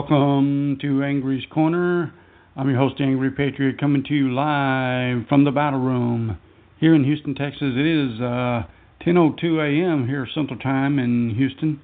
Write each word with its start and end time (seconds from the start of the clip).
Welcome 0.00 0.78
to 0.80 1.04
Angry's 1.04 1.44
Corner. 1.52 2.14
I'm 2.56 2.70
your 2.70 2.78
host, 2.78 2.94
Angry 3.02 3.30
Patriot, 3.32 3.78
coming 3.78 4.02
to 4.04 4.14
you 4.14 4.32
live 4.32 5.28
from 5.28 5.44
the 5.44 5.50
battle 5.50 5.78
room 5.78 6.38
here 6.78 6.94
in 6.94 7.04
Houston, 7.04 7.34
Texas. 7.34 7.74
It 7.76 7.84
is 7.84 8.18
uh, 8.18 8.62
10:02 9.04 9.60
a.m. 9.60 10.08
here 10.08 10.26
Central 10.34 10.58
Time 10.58 10.98
in 10.98 11.34
Houston 11.36 11.82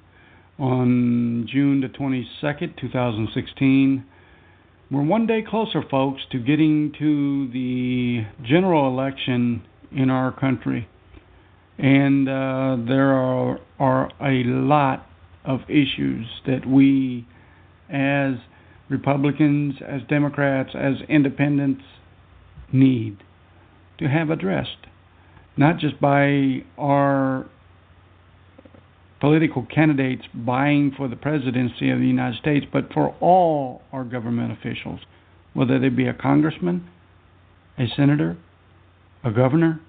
on 0.57 1.47
June 1.47 1.81
the 1.81 1.89
22nd, 1.89 2.75
2016. 2.81 4.03
We're 4.89 5.03
one 5.03 5.27
day 5.27 5.43
closer, 5.47 5.83
folks, 5.87 6.23
to 6.31 6.39
getting 6.39 6.93
to 6.97 7.49
the 7.53 8.25
general 8.43 8.87
election 8.87 9.61
in 9.91 10.09
our 10.09 10.31
country, 10.31 10.89
and 11.77 12.27
uh, 12.27 12.77
there 12.87 13.13
are 13.13 13.59
are 13.77 14.09
a 14.19 14.43
lot 14.43 15.07
of 15.45 15.59
issues 15.69 16.25
that 16.47 16.65
we 16.65 17.27
as 17.89 18.35
Republicans, 18.89 19.75
as 19.85 20.01
Democrats, 20.09 20.71
as 20.73 20.95
independents 21.09 21.83
need 22.71 23.17
to 23.99 24.07
have 24.07 24.29
addressed, 24.29 24.87
not 25.55 25.77
just 25.77 25.99
by 25.99 26.63
our 26.77 27.45
political 29.19 29.65
candidates 29.65 30.23
vying 30.35 30.91
for 30.95 31.07
the 31.07 31.15
presidency 31.15 31.89
of 31.89 31.99
the 31.99 32.05
United 32.05 32.39
States, 32.39 32.65
but 32.71 32.93
for 32.93 33.15
all 33.19 33.81
our 33.91 34.03
government 34.03 34.51
officials, 34.51 34.99
whether 35.53 35.79
they 35.79 35.89
be 35.89 36.07
a 36.07 36.13
congressman, 36.13 36.87
a 37.77 37.87
senator, 37.95 38.37
a 39.23 39.31
governor, 39.31 39.81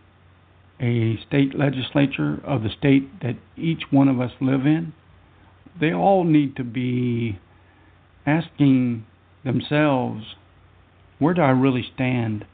a 0.81 1.19
state 1.26 1.58
legislature 1.58 2.41
of 2.44 2.62
the 2.62 2.70
state 2.78 3.20
that 3.20 3.37
each 3.56 3.82
one 3.91 4.08
of 4.08 4.20
us 4.20 4.31
live 4.41 4.64
in, 4.64 4.92
they 5.81 5.92
all 5.92 6.25
need 6.25 6.56
to 6.56 6.64
be 6.64 7.38
asking 8.28 9.06
themselves, 9.44 10.25
where 11.19 11.34
do 11.34 11.43
I 11.43 11.50
really 11.50 11.84
stand 11.94 12.44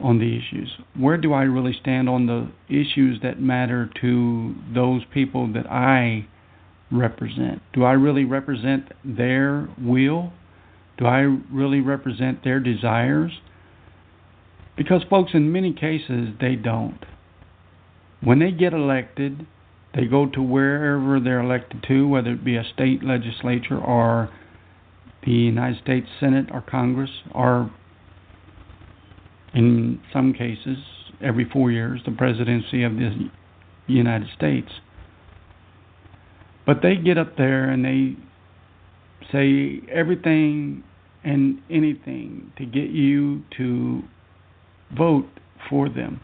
on 0.00 0.18
the 0.18 0.36
issues? 0.36 0.72
Where 0.96 1.16
do 1.16 1.32
I 1.32 1.42
really 1.42 1.76
stand 1.80 2.08
on 2.08 2.26
the 2.26 2.50
issues 2.68 3.20
that 3.22 3.40
matter 3.40 3.90
to 4.00 4.54
those 4.74 5.02
people 5.12 5.52
that 5.54 5.70
I 5.70 6.26
represent? 6.90 7.62
Do 7.72 7.84
I 7.84 7.92
really 7.92 8.24
represent 8.24 8.92
their 9.04 9.68
will? 9.82 10.32
Do 10.98 11.06
I 11.06 11.20
really 11.20 11.80
represent 11.80 12.44
their 12.44 12.60
desires? 12.60 13.32
Because, 14.76 15.02
folks, 15.08 15.32
in 15.34 15.52
many 15.52 15.72
cases, 15.72 16.30
they 16.40 16.54
don't. 16.54 17.04
When 18.22 18.38
they 18.38 18.52
get 18.52 18.72
elected, 18.72 19.46
they 19.94 20.04
go 20.04 20.26
to 20.26 20.42
wherever 20.42 21.18
they're 21.20 21.40
elected 21.40 21.84
to, 21.88 22.06
whether 22.06 22.32
it 22.32 22.44
be 22.44 22.56
a 22.56 22.64
state 22.74 23.02
legislature 23.02 23.78
or 23.78 24.30
the 25.26 25.32
United 25.32 25.82
States 25.82 26.06
Senate 26.20 26.46
or 26.52 26.62
Congress, 26.62 27.10
or 27.34 27.70
in 29.52 30.00
some 30.12 30.32
cases, 30.32 30.78
every 31.20 31.44
four 31.52 31.70
years, 31.70 32.00
the 32.06 32.12
presidency 32.12 32.84
of 32.84 32.92
the 32.96 33.28
United 33.88 34.28
States. 34.36 34.70
But 36.64 36.78
they 36.82 36.96
get 36.96 37.18
up 37.18 37.36
there 37.36 37.68
and 37.68 37.84
they 37.84 38.16
say 39.32 39.80
everything 39.92 40.84
and 41.24 41.60
anything 41.70 42.52
to 42.58 42.64
get 42.64 42.90
you 42.90 43.42
to 43.56 44.02
vote 44.96 45.28
for 45.68 45.88
them. 45.88 46.20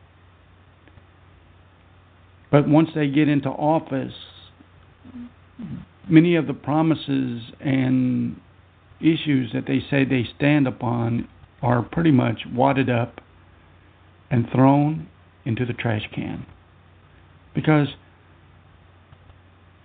But 2.51 2.69
once 2.69 2.91
they 2.95 3.09
get 3.09 3.29
into 3.29 3.49
office, 3.49 4.13
many 6.09 6.37
of 6.37 6.47
the 6.47 6.55
promises 6.55 7.43
and 7.61 8.37
issues 9.03 9.53
that 9.53 9.67
they 9.67 9.81
say 9.91 10.05
they 10.05 10.27
stand 10.37 10.67
upon 10.67 11.29
are 11.61 11.83
pretty 11.83 12.11
much 12.11 12.41
wadded 12.53 12.91
up 12.91 13.21
and 14.31 14.49
thrown 14.51 15.09
into 15.45 15.67
the 15.67 15.73
trash 15.73 16.03
can. 16.15 16.47
Because 17.55 17.89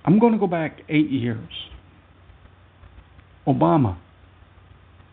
I'm 0.06 0.20
going 0.20 0.34
to 0.34 0.40
go 0.40 0.48
back 0.48 0.80
eight 0.88 1.10
years. 1.10 1.50
Obama, 3.46 3.98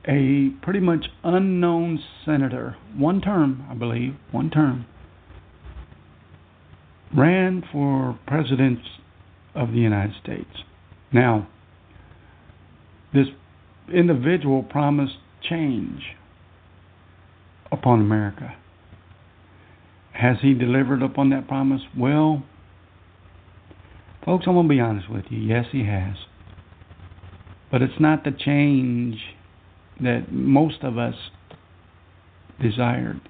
a 0.07 0.51
pretty 0.63 0.81
much 0.81 1.07
unknown 1.23 2.01
senator, 2.25 2.77
one 2.97 3.21
term, 3.21 3.67
I 3.71 3.75
believe, 3.75 4.15
one 4.31 4.51
term, 4.51 4.87
ran 7.17 7.65
for 7.73 8.19
president 8.27 8.81
of 9.55 9.71
the 9.71 9.79
United 9.79 10.15
States. 10.23 10.51
Now, 11.13 11.49
this 13.13 13.29
individual 13.93 14.63
promised 14.63 15.17
change 15.43 16.03
upon 17.71 18.01
America. 18.01 18.55
Has 20.13 20.37
he 20.43 20.55
delivered 20.55 21.03
upon 21.03 21.31
that 21.31 21.49
promise? 21.49 21.83
Well, 21.97 22.45
folks, 24.25 24.45
I'm 24.47 24.55
going 24.55 24.69
to 24.69 24.75
be 24.75 24.81
honest 24.81 25.11
with 25.11 25.25
you. 25.29 25.39
Yes, 25.39 25.67
he 25.73 25.85
has. 25.85 26.17
But 27.71 27.83
it's 27.83 28.01
not 28.01 28.25
the 28.25 28.31
change 28.31 29.17
that 30.01 30.31
most 30.31 30.83
of 30.83 30.97
us 30.99 31.15
desired. 32.61 33.21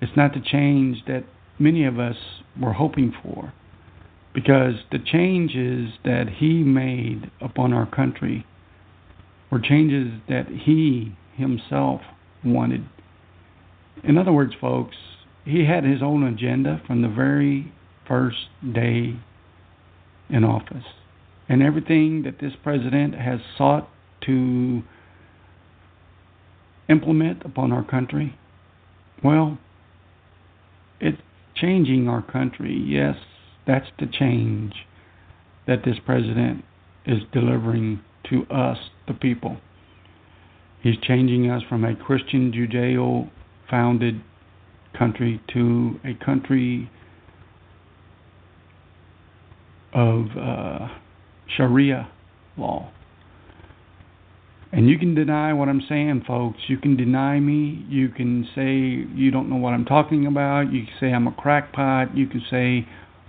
It's 0.00 0.16
not 0.16 0.32
the 0.32 0.40
change 0.40 0.98
that 1.06 1.24
many 1.58 1.84
of 1.84 1.98
us 1.98 2.16
were 2.60 2.72
hoping 2.72 3.12
for. 3.22 3.52
Because 4.34 4.74
the 4.90 4.98
changes 4.98 5.92
that 6.04 6.28
he 6.38 6.64
made 6.64 7.30
upon 7.40 7.72
our 7.72 7.86
country 7.86 8.44
were 9.54 9.60
changes 9.60 10.20
that 10.28 10.48
he 10.48 11.16
himself 11.36 12.00
wanted. 12.44 12.84
In 14.02 14.18
other 14.18 14.32
words, 14.32 14.52
folks, 14.60 14.96
he 15.44 15.64
had 15.64 15.84
his 15.84 16.02
own 16.02 16.24
agenda 16.24 16.82
from 16.88 17.02
the 17.02 17.08
very 17.08 17.72
first 18.08 18.48
day 18.74 19.14
in 20.28 20.42
office. 20.42 20.84
And 21.48 21.62
everything 21.62 22.24
that 22.24 22.40
this 22.40 22.54
president 22.64 23.14
has 23.14 23.38
sought 23.56 23.88
to 24.26 24.82
implement 26.88 27.44
upon 27.44 27.70
our 27.70 27.84
country, 27.84 28.36
well, 29.22 29.56
it's 31.00 31.22
changing 31.54 32.08
our 32.08 32.22
country. 32.22 32.76
Yes, 32.76 33.16
that's 33.68 33.86
the 34.00 34.06
change 34.06 34.72
that 35.68 35.84
this 35.84 35.96
president 36.04 36.64
is 37.06 37.20
delivering 37.32 38.00
to 38.30 38.46
us, 38.46 38.78
the 39.06 39.14
people. 39.14 39.56
He's 40.82 40.96
changing 41.02 41.50
us 41.50 41.62
from 41.68 41.84
a 41.84 41.96
Christian 41.96 42.52
Judeo 42.52 43.30
founded 43.70 44.20
country 44.98 45.40
to 45.52 45.98
a 46.04 46.14
country 46.24 46.90
of 49.92 50.26
uh, 50.38 50.88
Sharia 51.56 52.10
law. 52.56 52.90
And 54.72 54.88
you 54.88 54.98
can 54.98 55.14
deny 55.14 55.52
what 55.52 55.68
I'm 55.68 55.82
saying, 55.88 56.24
folks. 56.26 56.58
You 56.66 56.78
can 56.78 56.96
deny 56.96 57.38
me. 57.38 57.86
You 57.88 58.08
can 58.08 58.44
say 58.56 59.08
you 59.16 59.30
don't 59.30 59.48
know 59.48 59.56
what 59.56 59.72
I'm 59.72 59.84
talking 59.84 60.26
about. 60.26 60.72
You 60.72 60.84
can 60.84 60.94
say 60.98 61.12
I'm 61.12 61.28
a 61.28 61.32
crackpot. 61.32 62.16
You 62.16 62.26
can 62.26 62.42
say 62.50 62.88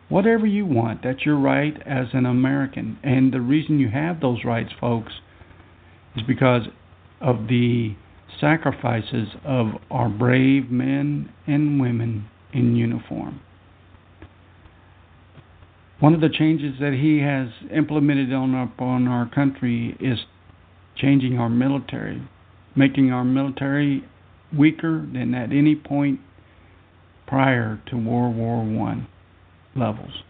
whatever 0.09 0.47
you 0.47 0.65
want. 0.65 1.03
That's 1.03 1.23
your 1.23 1.37
right 1.37 1.75
as 1.85 2.07
an 2.13 2.25
American. 2.25 2.97
And 3.03 3.31
the 3.31 3.41
reason 3.41 3.77
you 3.77 3.89
have 3.89 4.21
those 4.21 4.43
rights, 4.43 4.71
folks, 4.81 5.13
is 6.15 6.23
because 6.27 6.63
of 7.21 7.47
the 7.47 7.95
sacrifices 8.39 9.29
of 9.43 9.67
our 9.89 10.09
brave 10.09 10.69
men 10.69 11.31
and 11.47 11.79
women 11.79 12.27
in 12.53 12.75
uniform. 12.75 13.39
One 15.99 16.13
of 16.13 16.21
the 16.21 16.29
changes 16.29 16.75
that 16.79 16.93
he 16.93 17.19
has 17.19 17.49
implemented 17.75 18.33
on 18.33 18.53
upon 18.53 19.07
our 19.07 19.29
country 19.29 19.95
is 19.99 20.19
changing 20.97 21.37
our 21.37 21.49
military, 21.49 22.21
making 22.75 23.11
our 23.11 23.23
military 23.23 24.03
weaker 24.55 25.05
than 25.13 25.33
at 25.33 25.51
any 25.51 25.75
point 25.75 26.19
prior 27.27 27.81
to 27.87 27.95
World 27.95 28.35
War 28.35 28.63
One 28.63 29.07
levels. 29.75 30.23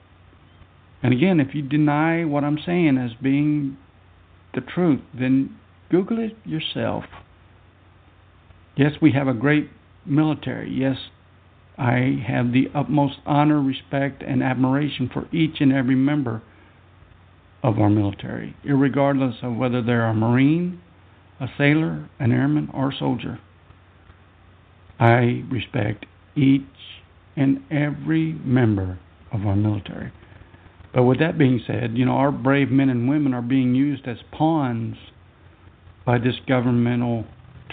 And 1.04 1.14
again, 1.14 1.40
if 1.40 1.54
you 1.54 1.62
deny 1.62 2.26
what 2.26 2.44
I'm 2.44 2.60
saying 2.66 2.98
as 2.98 3.12
being 3.22 3.78
the 4.54 4.62
truth, 4.62 5.02
then 5.14 5.56
Google 5.90 6.20
it 6.20 6.36
yourself. 6.44 7.06
Yes, 8.76 8.94
we 9.02 9.12
have 9.12 9.28
a 9.28 9.34
great 9.34 9.70
military. 10.06 10.72
Yes, 10.72 10.98
I 11.78 12.24
have 12.28 12.52
the 12.52 12.70
utmost 12.74 13.18
honor, 13.26 13.62
respect, 13.62 14.24
and 14.24 14.44
admiration 14.44 15.10
for 15.14 15.28
each 15.32 15.62
and 15.62 15.72
every 15.72 15.96
member 15.96 16.42
of 17.64 17.80
our 17.80 17.90
military, 17.90 18.56
regardless 18.64 19.36
of 19.42 19.56
whether 19.56 19.82
they're 19.82 20.06
a 20.06 20.14
Marine, 20.14 20.82
a 21.40 21.48
sailor, 21.58 22.10
an 22.20 22.32
airman, 22.32 22.70
or 22.74 22.92
a 22.92 22.98
soldier. 22.98 23.40
I 25.00 25.44
respect 25.50 26.06
each 26.36 26.62
and 27.36 27.64
every 27.70 28.34
member 28.34 29.00
of 29.32 29.46
our 29.46 29.56
military. 29.56 30.12
But 30.94 31.04
with 31.04 31.20
that 31.20 31.38
being 31.38 31.60
said, 31.66 31.98
you 31.98 32.06
know, 32.06 32.14
our 32.14 32.32
brave 32.32 32.70
men 32.70 32.90
and 32.90 33.10
women 33.10 33.34
are 33.34 33.42
being 33.42 33.76
used 33.76 34.08
as 34.08 34.18
pawns 34.32 34.96
by 36.06 36.18
this 36.19 36.36
governmental 36.48 37.25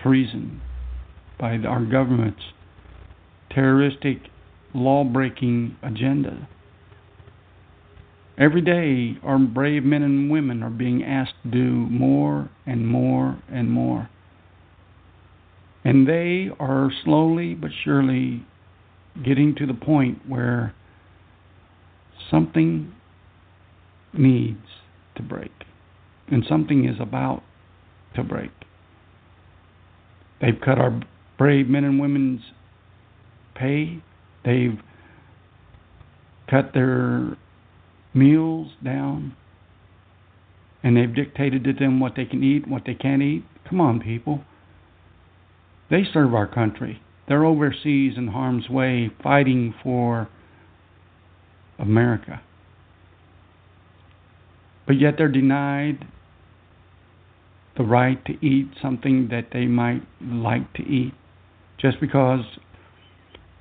treason, 0.03 0.61
by 1.39 1.57
our 1.59 1.85
government's 1.85 2.43
terroristic 3.51 4.19
law 4.75 5.05
breaking 5.05 5.77
agenda. 5.83 6.49
Every 8.39 8.63
day, 8.63 9.19
our 9.23 9.39
brave 9.39 9.85
men 9.85 10.03
and 10.03 10.31
women 10.31 10.63
are 10.63 10.71
being 10.71 11.05
asked 11.05 11.35
to 11.45 11.51
do 11.51 11.71
more 11.91 12.51
and 12.67 12.89
more 12.89 13.39
and 13.51 13.71
more. 13.71 14.09
And 15.85 16.09
they 16.09 16.49
are 16.59 16.91
slowly 17.05 17.55
but 17.55 17.71
surely 17.85 18.47
getting 19.23 19.55
to 19.57 19.67
the 19.67 19.75
point 19.75 20.23
where 20.27 20.75
something 22.31 22.93
needs 24.15 24.67
to 25.17 25.23
break. 25.23 25.53
And 26.29 26.45
something 26.49 26.89
is 26.89 26.97
about 27.01 27.43
to 28.15 28.23
break. 28.23 28.51
They've 30.41 30.61
cut 30.63 30.79
our 30.79 31.01
brave 31.39 31.69
men 31.69 31.85
and 31.85 32.01
women's 32.01 32.41
pay. 33.55 34.03
They've 34.45 34.79
cut 36.51 36.73
their 36.75 37.37
meals 38.13 38.73
down. 38.85 39.37
And 40.83 40.97
they've 40.97 41.15
dictated 41.15 41.63
to 41.65 41.73
them 41.73 42.01
what 42.01 42.15
they 42.17 42.25
can 42.25 42.43
eat, 42.43 42.69
what 42.69 42.83
they 42.85 42.95
can't 42.95 43.23
eat. 43.23 43.45
Come 43.69 43.81
on, 43.81 44.01
people. 44.01 44.43
They 45.91 46.03
serve 46.13 46.35
our 46.35 46.47
country. 46.47 47.01
They're 47.29 47.45
overseas 47.45 48.15
in 48.17 48.29
harm's 48.29 48.69
way 48.69 49.11
fighting 49.23 49.75
for 49.83 50.29
America. 51.79 52.43
But 54.87 54.99
yet 54.99 55.15
they're 55.17 55.29
denied 55.29 56.07
the 57.77 57.85
right 57.85 58.23
to 58.27 58.33
eat 58.45 58.69
something 58.81 59.29
that 59.31 59.49
they 59.53 59.67
might 59.67 60.03
like 60.21 60.73
to 60.75 60.83
eat. 60.83 61.13
Just 61.81 62.01
because 62.01 62.45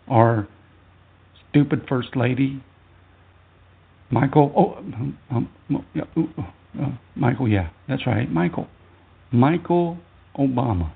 our 0.08 0.48
stupid 1.50 1.86
First 1.88 2.16
Lady, 2.16 2.62
Michael, 4.10 4.52
oh, 4.56 4.78
um, 4.80 5.18
um 5.32 5.86
yeah, 5.96 6.04
uh, 6.80 6.90
Michael, 7.16 7.48
yeah, 7.48 7.70
that's 7.88 8.06
right, 8.06 8.32
Michael, 8.32 8.68
Michael 9.32 9.98
Obama, 10.38 10.92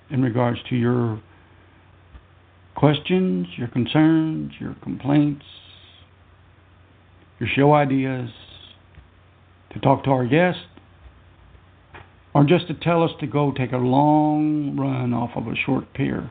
in 0.10 0.22
regards 0.22 0.60
to 0.70 0.76
your 0.76 1.22
questions, 2.76 3.48
your 3.58 3.68
concerns, 3.68 4.54
your 4.60 4.76
complaints, 4.84 5.46
your 7.40 7.50
show 7.56 7.74
ideas, 7.74 8.30
to 9.74 9.80
talk 9.80 10.04
to 10.06 10.12
our 10.12 10.26
guest, 10.26 10.60
or 12.38 12.44
just 12.44 12.68
to 12.68 12.74
tell 12.76 13.02
us 13.02 13.10
to 13.20 13.26
go 13.26 13.52
take 13.52 13.72
a 13.72 13.78
long 13.78 14.78
run 14.78 15.12
off 15.12 15.32
of 15.36 15.48
a 15.48 15.56
short 15.56 15.92
pier. 15.96 16.30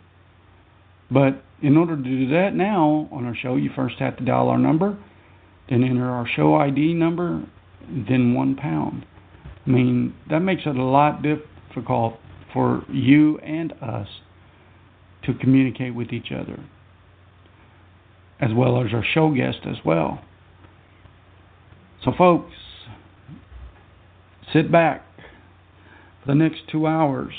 But 1.10 1.42
in 1.60 1.76
order 1.76 1.96
to 1.96 2.02
do 2.02 2.28
that 2.28 2.54
now 2.54 3.08
on 3.10 3.24
our 3.24 3.34
show, 3.34 3.56
you 3.56 3.70
first 3.74 3.96
have 3.98 4.16
to 4.18 4.24
dial 4.24 4.48
our 4.48 4.58
number, 4.58 4.96
then 5.68 5.82
enter 5.82 6.08
our 6.08 6.28
show 6.28 6.54
ID 6.54 6.94
number, 6.94 7.44
then 7.90 8.34
one 8.34 8.54
pound. 8.54 9.04
I 9.66 9.70
mean, 9.70 10.14
that 10.30 10.38
makes 10.38 10.62
it 10.64 10.76
a 10.76 10.84
lot 10.84 11.22
difficult 11.22 12.20
for 12.52 12.84
you 12.88 13.38
and 13.40 13.72
us 13.82 14.06
to 15.24 15.34
communicate 15.34 15.92
with 15.92 16.12
each 16.12 16.30
other, 16.30 16.62
as 18.38 18.50
well 18.54 18.80
as 18.80 18.94
our 18.94 19.04
show 19.12 19.34
guest 19.34 19.58
as 19.64 19.78
well. 19.84 20.20
So, 22.04 22.12
folks, 22.16 22.52
sit 24.52 24.70
back 24.70 25.02
the 26.26 26.34
next 26.34 26.62
two 26.70 26.86
hours 26.86 27.34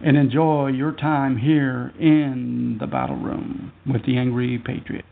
and 0.00 0.16
enjoy 0.16 0.68
your 0.68 0.92
time 0.92 1.36
here 1.36 1.92
in 1.98 2.78
the 2.80 2.86
battle 2.86 3.16
room 3.16 3.72
with 3.86 4.04
the 4.06 4.16
Angry 4.16 4.58
Patriot. 4.58 5.04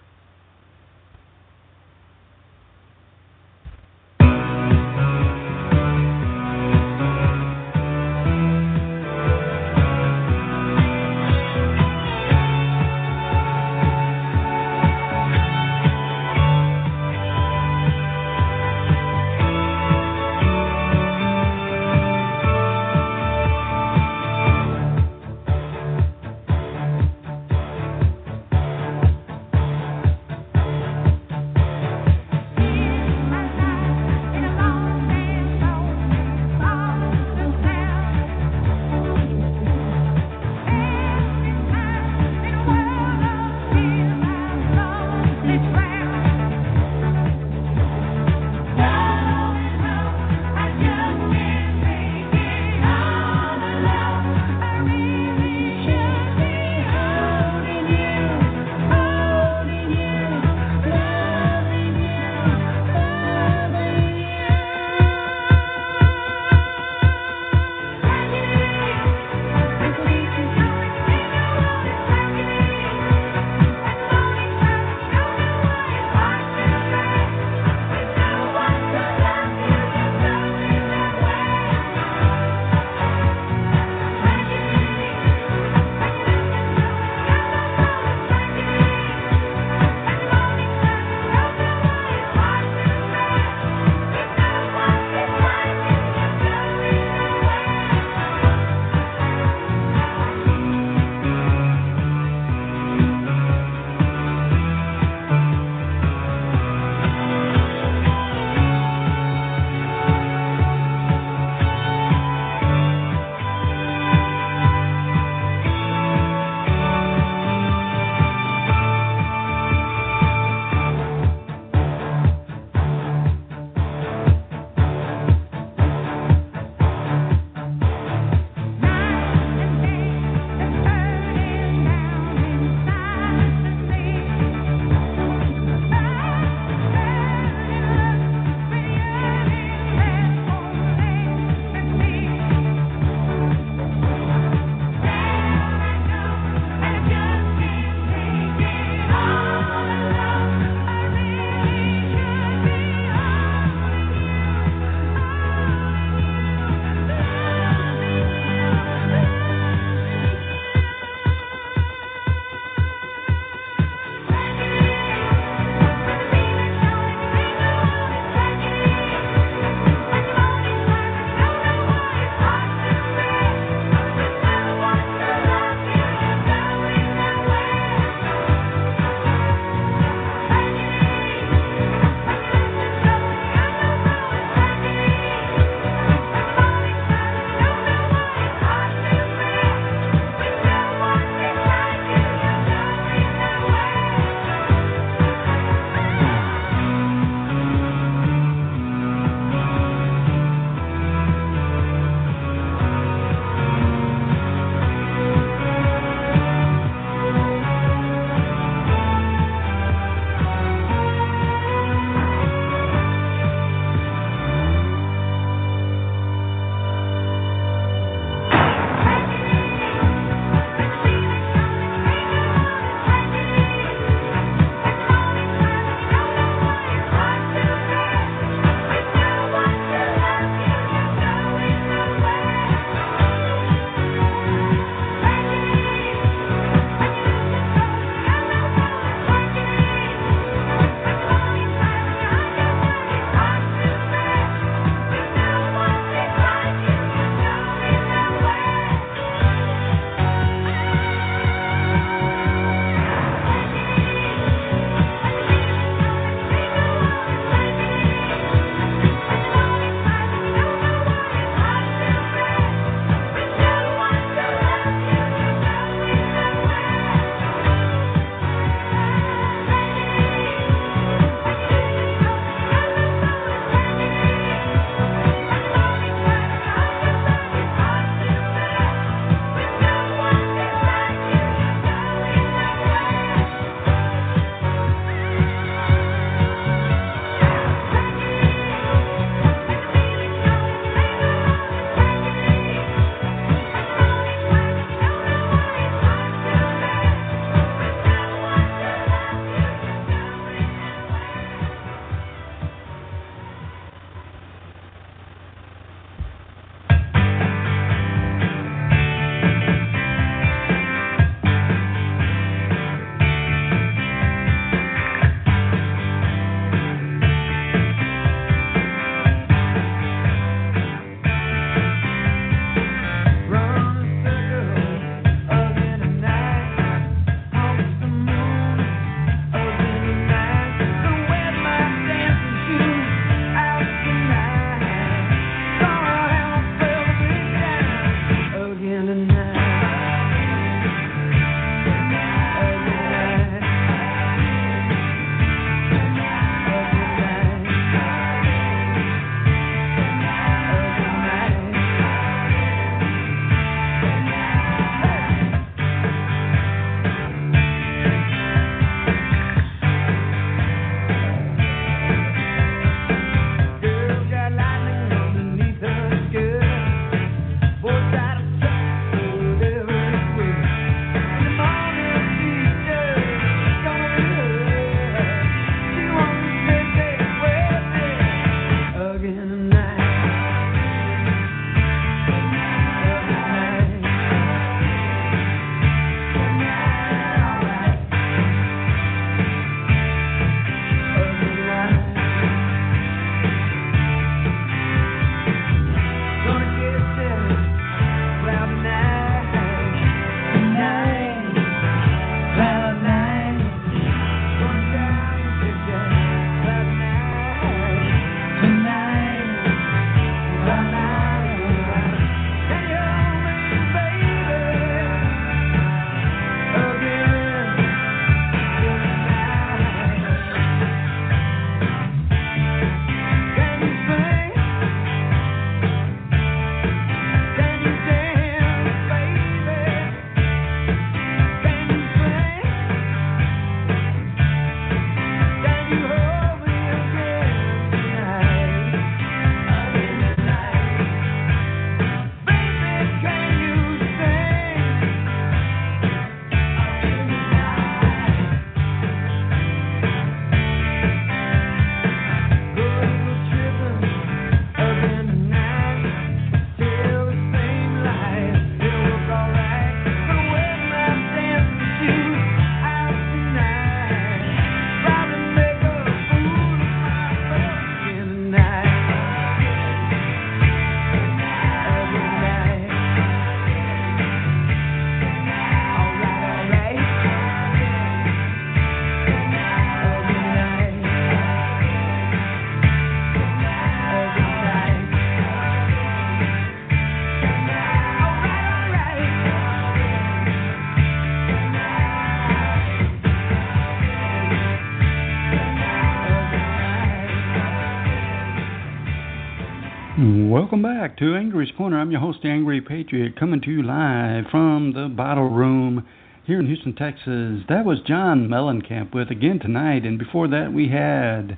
Welcome 500.68 500.82
back 500.82 501.16
to 501.16 501.34
Angry's 501.34 501.72
Corner. 501.78 501.98
I'm 501.98 502.10
your 502.10 502.20
host, 502.20 502.40
Angry 502.44 502.82
Patriot, 502.82 503.40
coming 503.40 503.62
to 503.62 503.70
you 503.70 503.82
live 503.82 504.44
from 504.50 504.92
the 504.92 505.08
Bottle 505.08 505.48
Room 505.48 506.06
here 506.44 506.60
in 506.60 506.66
Houston, 506.66 506.94
Texas. 506.94 507.62
That 507.70 507.86
was 507.86 508.00
John 508.06 508.48
Mellencamp 508.48 509.14
with 509.14 509.30
Again 509.30 509.60
Tonight, 509.60 510.04
and 510.04 510.18
before 510.18 510.46
that 510.48 510.74
we 510.74 510.90
had 510.90 511.56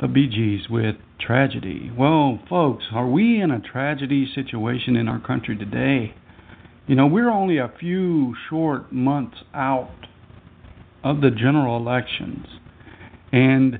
the 0.00 0.08
Bee 0.08 0.26
Gees 0.26 0.68
with 0.68 0.96
Tragedy. 1.20 1.92
Well, 1.96 2.40
folks, 2.48 2.86
are 2.92 3.06
we 3.06 3.40
in 3.40 3.52
a 3.52 3.60
tragedy 3.60 4.26
situation 4.34 4.96
in 4.96 5.06
our 5.06 5.20
country 5.20 5.56
today? 5.56 6.12
You 6.88 6.96
know, 6.96 7.06
we're 7.06 7.30
only 7.30 7.58
a 7.58 7.72
few 7.78 8.34
short 8.50 8.92
months 8.92 9.36
out 9.54 10.08
of 11.04 11.20
the 11.20 11.30
general 11.30 11.76
elections, 11.76 12.46
and 13.30 13.78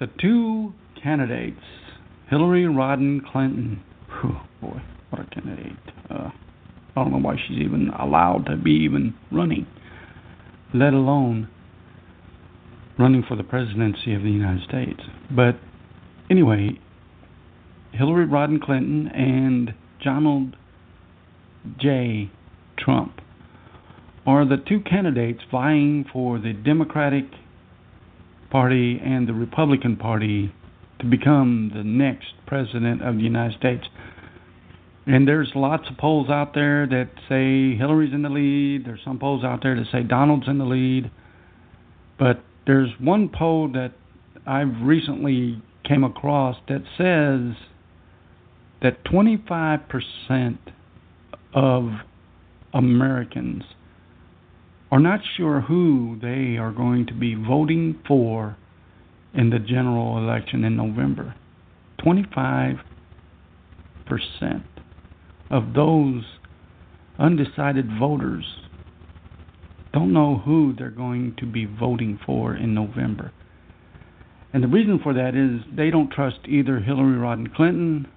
the 0.00 0.06
two 0.18 0.72
candidates 1.02 1.60
Hillary 2.32 2.62
Rodham 2.62 3.20
Clinton. 3.30 3.82
Whew, 4.08 4.36
boy, 4.62 4.80
what 5.10 5.20
a 5.20 5.26
candidate. 5.26 5.76
Uh, 6.08 6.30
I 6.96 7.04
don't 7.04 7.12
know 7.12 7.18
why 7.18 7.36
she's 7.36 7.58
even 7.58 7.90
allowed 7.90 8.46
to 8.46 8.56
be 8.56 8.70
even 8.70 9.12
running, 9.30 9.66
let 10.72 10.94
alone 10.94 11.50
running 12.98 13.22
for 13.28 13.36
the 13.36 13.42
presidency 13.42 14.14
of 14.14 14.22
the 14.22 14.30
United 14.30 14.66
States. 14.66 15.02
But 15.30 15.56
anyway, 16.30 16.70
Hillary 17.92 18.26
Rodham 18.26 18.62
Clinton 18.62 19.08
and 19.08 19.74
Donald 20.02 20.56
J. 21.78 22.30
Trump 22.78 23.20
are 24.26 24.46
the 24.46 24.56
two 24.56 24.80
candidates 24.80 25.40
vying 25.50 26.06
for 26.10 26.38
the 26.38 26.54
Democratic 26.54 27.24
Party 28.50 28.98
and 29.04 29.28
the 29.28 29.34
Republican 29.34 29.96
Party 29.96 30.50
to 31.02 31.06
become 31.06 31.70
the 31.74 31.82
next 31.84 32.32
president 32.46 33.02
of 33.02 33.16
the 33.16 33.22
United 33.22 33.58
States. 33.58 33.84
And 35.04 35.26
there's 35.26 35.50
lots 35.54 35.88
of 35.90 35.98
polls 35.98 36.30
out 36.30 36.54
there 36.54 36.86
that 36.86 37.10
say 37.28 37.76
Hillary's 37.76 38.14
in 38.14 38.22
the 38.22 38.28
lead. 38.28 38.86
There's 38.86 39.00
some 39.04 39.18
polls 39.18 39.44
out 39.44 39.60
there 39.62 39.74
that 39.74 39.86
say 39.90 40.04
Donald's 40.04 40.46
in 40.46 40.58
the 40.58 40.64
lead. 40.64 41.10
But 42.18 42.40
there's 42.66 42.90
one 43.00 43.28
poll 43.28 43.68
that 43.72 43.92
I've 44.46 44.80
recently 44.82 45.60
came 45.84 46.04
across 46.04 46.56
that 46.68 46.82
says 46.96 47.56
that 48.80 49.04
25% 49.04 50.58
of 51.54 51.90
Americans 52.72 53.64
are 54.92 55.00
not 55.00 55.20
sure 55.36 55.62
who 55.62 56.16
they 56.22 56.58
are 56.58 56.70
going 56.70 57.06
to 57.06 57.14
be 57.14 57.34
voting 57.34 57.98
for 58.06 58.56
in 59.34 59.50
the 59.50 59.58
general 59.58 60.18
election 60.18 60.64
in 60.64 60.76
November. 60.76 61.34
25% 62.04 62.78
of 65.50 65.74
those 65.74 66.24
undecided 67.18 67.86
voters 67.98 68.44
don't 69.92 70.12
know 70.12 70.38
who 70.38 70.74
they're 70.76 70.90
going 70.90 71.34
to 71.38 71.46
be 71.46 71.66
voting 71.66 72.18
for 72.24 72.56
in 72.56 72.74
November. 72.74 73.32
And 74.52 74.62
the 74.62 74.68
reason 74.68 75.00
for 75.02 75.14
that 75.14 75.34
is 75.34 75.62
they 75.74 75.90
don't 75.90 76.10
trust 76.10 76.40
either 76.46 76.80
Hillary 76.80 77.16
Rodham 77.16 77.54
Clinton, 77.54 78.08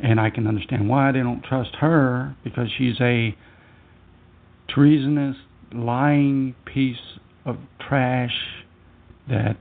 and 0.00 0.20
I 0.20 0.30
can 0.30 0.46
understand 0.46 0.88
why 0.88 1.12
they 1.12 1.20
don't 1.20 1.42
trust 1.42 1.76
her 1.80 2.36
because 2.44 2.68
she's 2.76 3.00
a 3.00 3.36
treasonous, 4.68 5.36
lying 5.72 6.54
piece 6.64 7.18
of 7.44 7.56
trash 7.80 8.34
that 9.28 9.56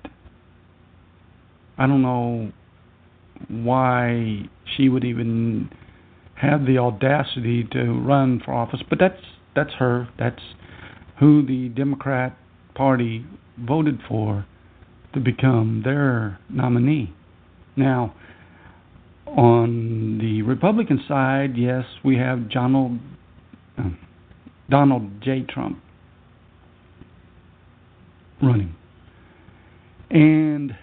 I 1.79 1.87
don't 1.87 2.01
know 2.01 2.51
why 3.47 4.41
she 4.75 4.89
would 4.89 5.05
even 5.05 5.69
have 6.35 6.65
the 6.65 6.77
audacity 6.77 7.63
to 7.71 7.83
run 7.93 8.41
for 8.43 8.53
office, 8.53 8.81
but 8.89 8.99
that's 8.99 9.21
that's 9.55 9.73
her. 9.79 10.09
That's 10.19 10.41
who 11.19 11.45
the 11.45 11.69
Democrat 11.69 12.37
Party 12.75 13.25
voted 13.57 13.99
for 14.07 14.45
to 15.13 15.19
become 15.21 15.81
their 15.83 16.39
nominee. 16.49 17.13
Now, 17.75 18.13
on 19.25 20.17
the 20.17 20.41
Republican 20.41 21.01
side, 21.07 21.55
yes, 21.55 21.85
we 22.03 22.17
have 22.17 22.49
Donald 22.51 22.99
uh, 23.77 23.89
Donald 24.69 25.21
J. 25.21 25.45
Trump 25.47 25.81
running, 28.41 28.75
and 30.09 30.75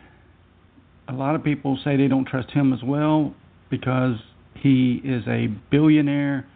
a 1.08 1.12
lot 1.12 1.34
of 1.34 1.44
people 1.44 1.78
say 1.84 1.96
they 1.96 2.08
don't 2.08 2.26
trust 2.26 2.50
him 2.50 2.72
as 2.72 2.80
well 2.82 3.34
because 3.70 4.16
he 4.54 5.00
is 5.04 5.22
a 5.28 5.46
billionaire 5.70 6.46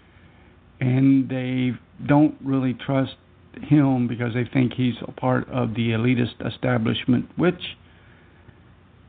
and 0.80 1.28
they 1.28 1.72
don't 2.06 2.34
really 2.44 2.74
trust 2.74 3.14
him 3.62 4.08
because 4.08 4.34
they 4.34 4.44
think 4.44 4.72
he's 4.74 4.94
a 5.06 5.12
part 5.12 5.48
of 5.50 5.74
the 5.74 5.90
elitist 5.90 6.46
establishment, 6.46 7.26
which 7.36 7.60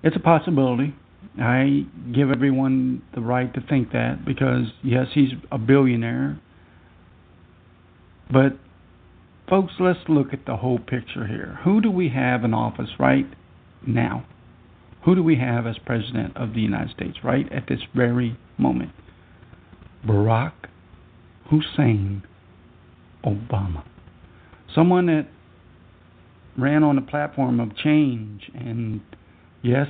it's 0.03 0.15
a 0.15 0.19
possibility. 0.19 0.93
I 1.39 1.85
give 2.13 2.29
everyone 2.31 3.01
the 3.13 3.21
right 3.21 3.53
to 3.53 3.61
think 3.61 3.91
that 3.91 4.25
because, 4.25 4.65
yes, 4.83 5.07
he's 5.13 5.29
a 5.51 5.57
billionaire. 5.57 6.39
But, 8.31 8.57
folks, 9.49 9.73
let's 9.79 9.99
look 10.09 10.33
at 10.33 10.45
the 10.45 10.57
whole 10.57 10.79
picture 10.79 11.27
here. 11.27 11.59
Who 11.63 11.79
do 11.81 11.91
we 11.91 12.09
have 12.09 12.43
in 12.43 12.53
office 12.53 12.89
right 12.99 13.27
now? 13.85 14.25
Who 15.03 15.15
do 15.15 15.23
we 15.23 15.37
have 15.37 15.65
as 15.65 15.77
President 15.79 16.37
of 16.37 16.53
the 16.53 16.61
United 16.61 16.91
States 16.91 17.17
right 17.23 17.51
at 17.51 17.67
this 17.67 17.79
very 17.95 18.37
moment? 18.57 18.91
Barack 20.05 20.53
Hussein 21.49 22.23
Obama. 23.25 23.83
Someone 24.73 25.07
that 25.07 25.27
ran 26.57 26.83
on 26.83 26.95
the 26.95 27.01
platform 27.01 27.59
of 27.59 27.75
change, 27.75 28.51
and 28.53 29.01
yes, 29.61 29.87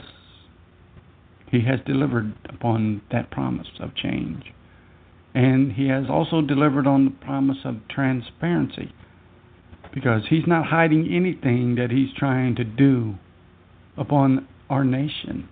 he 1.49 1.61
has 1.61 1.79
delivered 1.85 2.33
upon 2.45 3.01
that 3.11 3.29
promise 3.31 3.67
of 3.79 3.95
change. 3.95 4.53
And 5.33 5.73
he 5.73 5.87
has 5.87 6.05
also 6.09 6.41
delivered 6.41 6.87
on 6.87 7.05
the 7.05 7.11
promise 7.11 7.59
of 7.63 7.87
transparency 7.89 8.93
because 9.93 10.23
he's 10.29 10.47
not 10.47 10.67
hiding 10.67 11.07
anything 11.11 11.75
that 11.75 11.91
he's 11.91 12.13
trying 12.17 12.55
to 12.55 12.63
do 12.63 13.15
upon 13.97 14.47
our 14.71 14.85
nation. 14.85 15.49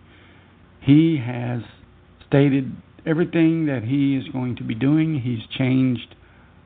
He 0.82 1.22
has 1.24 1.62
stated 2.28 2.72
everything 3.06 3.66
that 3.66 3.84
he 3.84 4.16
is 4.16 4.28
going 4.32 4.56
to 4.56 4.64
be 4.64 4.74
doing. 4.74 5.20
He's 5.20 5.46
changed 5.58 6.16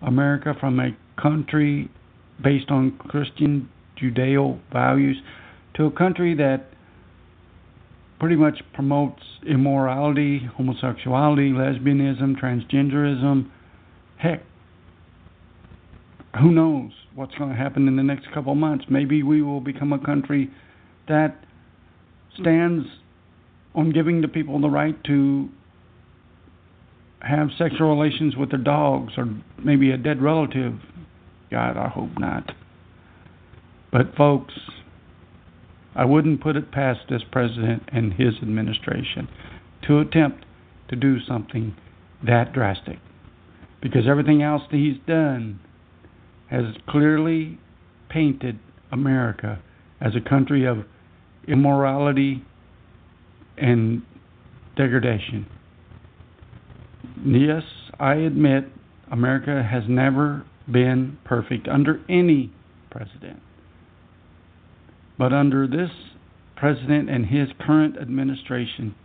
America 0.01 0.53
from 0.59 0.79
a 0.79 0.95
country 1.19 1.89
based 2.41 2.69
on 2.69 2.97
Christian 2.97 3.69
Judeo 4.01 4.59
values 4.71 5.17
to 5.75 5.85
a 5.85 5.91
country 5.91 6.35
that 6.35 6.67
pretty 8.19 8.35
much 8.35 8.61
promotes 8.73 9.23
immorality, 9.47 10.41
homosexuality, 10.55 11.51
lesbianism, 11.51 12.39
transgenderism. 12.39 13.49
Heck, 14.17 14.43
who 16.39 16.51
knows 16.51 16.91
what's 17.15 17.33
going 17.35 17.49
to 17.49 17.55
happen 17.55 17.87
in 17.87 17.95
the 17.95 18.03
next 18.03 18.31
couple 18.33 18.51
of 18.51 18.57
months? 18.57 18.85
Maybe 18.89 19.23
we 19.23 19.41
will 19.41 19.59
become 19.59 19.91
a 19.91 20.03
country 20.03 20.49
that 21.07 21.43
stands 22.39 22.87
on 23.75 23.91
giving 23.91 24.21
the 24.21 24.27
people 24.27 24.59
the 24.59 24.69
right 24.69 25.01
to 25.05 25.49
have 27.21 27.49
sexual 27.57 27.89
relations 27.89 28.35
with 28.35 28.49
their 28.49 28.59
dogs 28.59 29.13
or 29.17 29.27
maybe 29.63 29.91
a 29.91 29.97
dead 29.97 30.21
relative. 30.21 30.73
God, 31.49 31.77
I 31.77 31.87
hope 31.87 32.09
not. 32.19 32.51
But, 33.91 34.15
folks, 34.15 34.53
I 35.95 36.05
wouldn't 36.05 36.41
put 36.41 36.55
it 36.55 36.71
past 36.71 37.01
this 37.09 37.21
president 37.31 37.83
and 37.89 38.13
his 38.13 38.35
administration 38.41 39.29
to 39.87 39.99
attempt 39.99 40.45
to 40.89 40.95
do 40.95 41.19
something 41.27 41.75
that 42.25 42.53
drastic. 42.53 42.99
Because 43.81 44.07
everything 44.07 44.41
else 44.41 44.63
that 44.71 44.77
he's 44.77 44.97
done 45.05 45.59
has 46.49 46.75
clearly 46.87 47.59
painted 48.09 48.59
America 48.91 49.61
as 50.01 50.13
a 50.15 50.29
country 50.29 50.65
of 50.65 50.85
immorality 51.47 52.43
and 53.57 54.01
degradation. 54.75 55.45
Yes, 57.25 57.63
I 57.99 58.15
admit 58.15 58.65
America 59.11 59.67
has 59.69 59.83
never 59.87 60.45
been 60.71 61.17
perfect 61.25 61.67
under 61.67 61.99
any 62.09 62.51
president. 62.89 63.41
But 65.17 65.33
under 65.33 65.67
this 65.67 65.91
president 66.55 67.09
and 67.09 67.25
his 67.25 67.49
current 67.59 67.97
administration, 67.97 68.95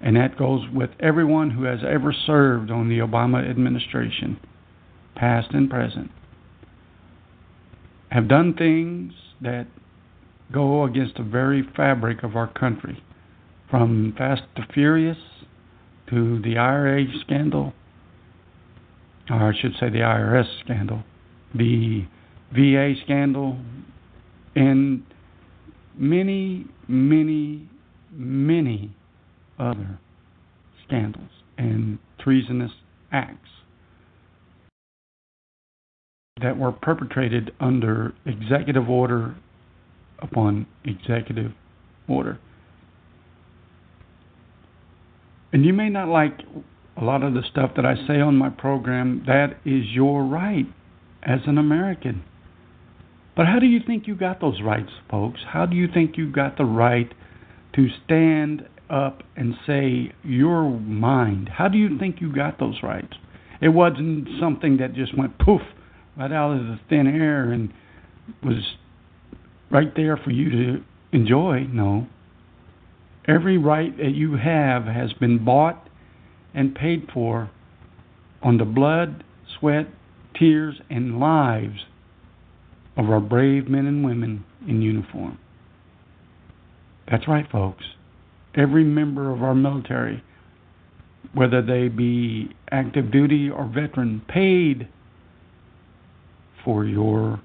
and 0.00 0.16
that 0.16 0.36
goes 0.36 0.62
with 0.72 0.90
everyone 1.00 1.50
who 1.50 1.64
has 1.64 1.80
ever 1.88 2.12
served 2.12 2.70
on 2.70 2.88
the 2.88 2.98
Obama 2.98 3.48
administration, 3.48 4.38
past 5.14 5.48
and 5.52 5.70
present, 5.70 6.10
have 8.10 8.28
done 8.28 8.54
things 8.54 9.12
that 9.40 9.66
go 10.52 10.84
against 10.84 11.16
the 11.16 11.22
very 11.22 11.62
fabric 11.76 12.22
of 12.22 12.36
our 12.36 12.48
country, 12.52 13.02
from 13.70 14.14
Fast 14.16 14.42
to 14.56 14.66
Furious 14.72 15.18
to 16.10 16.40
the 16.42 16.58
IRA 16.58 17.04
scandal, 17.20 17.72
or 19.30 19.36
I 19.36 19.52
should 19.58 19.72
say 19.80 19.88
the 19.88 20.00
IRS 20.00 20.60
scandal, 20.60 21.02
the 21.54 22.04
VA 22.52 22.94
scandal, 23.04 23.58
and 24.54 25.02
many, 25.96 26.66
many, 26.88 27.68
many 28.12 28.94
other 29.58 29.98
scandals 30.86 31.30
and 31.56 31.98
treasonous 32.18 32.72
acts 33.12 33.48
that 36.42 36.58
were 36.58 36.72
perpetrated 36.72 37.52
under 37.60 38.12
executive 38.26 38.88
order 38.90 39.36
upon 40.20 40.66
executive 40.84 41.52
order. 42.08 42.38
And 45.52 45.64
you 45.64 45.72
may 45.72 45.88
not 45.88 46.08
like 46.08 46.40
a 46.96 47.04
lot 47.04 47.22
of 47.22 47.34
the 47.34 47.42
stuff 47.50 47.72
that 47.76 47.86
I 47.86 47.94
say 48.06 48.20
on 48.20 48.36
my 48.36 48.50
program. 48.50 49.24
That 49.26 49.58
is 49.64 49.84
your 49.92 50.24
right 50.24 50.66
as 51.22 51.40
an 51.46 51.58
American. 51.58 52.24
But 53.36 53.46
how 53.46 53.58
do 53.58 53.66
you 53.66 53.80
think 53.84 54.06
you 54.06 54.14
got 54.14 54.40
those 54.40 54.60
rights, 54.62 54.90
folks? 55.10 55.40
How 55.48 55.66
do 55.66 55.76
you 55.76 55.88
think 55.92 56.16
you 56.16 56.30
got 56.30 56.56
the 56.56 56.64
right 56.64 57.12
to 57.74 57.88
stand 58.04 58.68
up 58.88 59.22
and 59.36 59.54
say 59.66 60.12
your 60.22 60.70
mind? 60.70 61.48
How 61.48 61.68
do 61.68 61.78
you 61.78 61.98
think 61.98 62.20
you 62.20 62.32
got 62.32 62.58
those 62.58 62.80
rights? 62.82 63.14
It 63.60 63.70
wasn't 63.70 64.28
something 64.40 64.76
that 64.78 64.94
just 64.94 65.16
went 65.16 65.38
poof 65.38 65.62
right 66.16 66.30
out 66.30 66.52
of 66.52 66.58
the 66.66 66.78
thin 66.88 67.06
air 67.06 67.50
and 67.50 67.72
was 68.42 68.76
right 69.70 69.94
there 69.96 70.16
for 70.16 70.30
you 70.30 70.50
to 70.50 70.84
enjoy. 71.12 71.66
No. 71.70 72.06
Every 73.26 73.58
right 73.58 73.96
that 73.96 74.14
you 74.14 74.36
have 74.36 74.84
has 74.84 75.12
been 75.14 75.44
bought 75.44 75.88
and 76.54 76.74
paid 76.74 77.08
for 77.12 77.50
on 78.42 78.58
the 78.58 78.64
blood, 78.64 79.24
sweat, 79.58 79.86
tears, 80.38 80.80
and 80.90 81.18
lives 81.18 81.80
of 82.96 83.08
our 83.10 83.20
brave 83.20 83.68
men 83.68 83.86
and 83.86 84.04
women 84.04 84.44
in 84.68 84.82
uniform. 84.82 85.38
That's 87.10 87.26
right, 87.26 87.50
folks. 87.50 87.84
Every 88.54 88.84
member 88.84 89.32
of 89.32 89.42
our 89.42 89.54
military, 89.54 90.22
whether 91.32 91.60
they 91.60 91.88
be 91.88 92.54
active 92.70 93.10
duty 93.10 93.50
or 93.50 93.66
veteran, 93.66 94.22
paid 94.28 94.88
for 96.64 96.84
your 96.84 97.40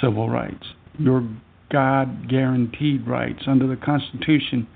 civil 0.00 0.28
rights, 0.28 0.66
your 0.98 1.28
God 1.70 2.28
guaranteed 2.28 3.06
rights 3.06 3.42
under 3.46 3.66
the 3.66 3.76
Constitution 3.76 4.66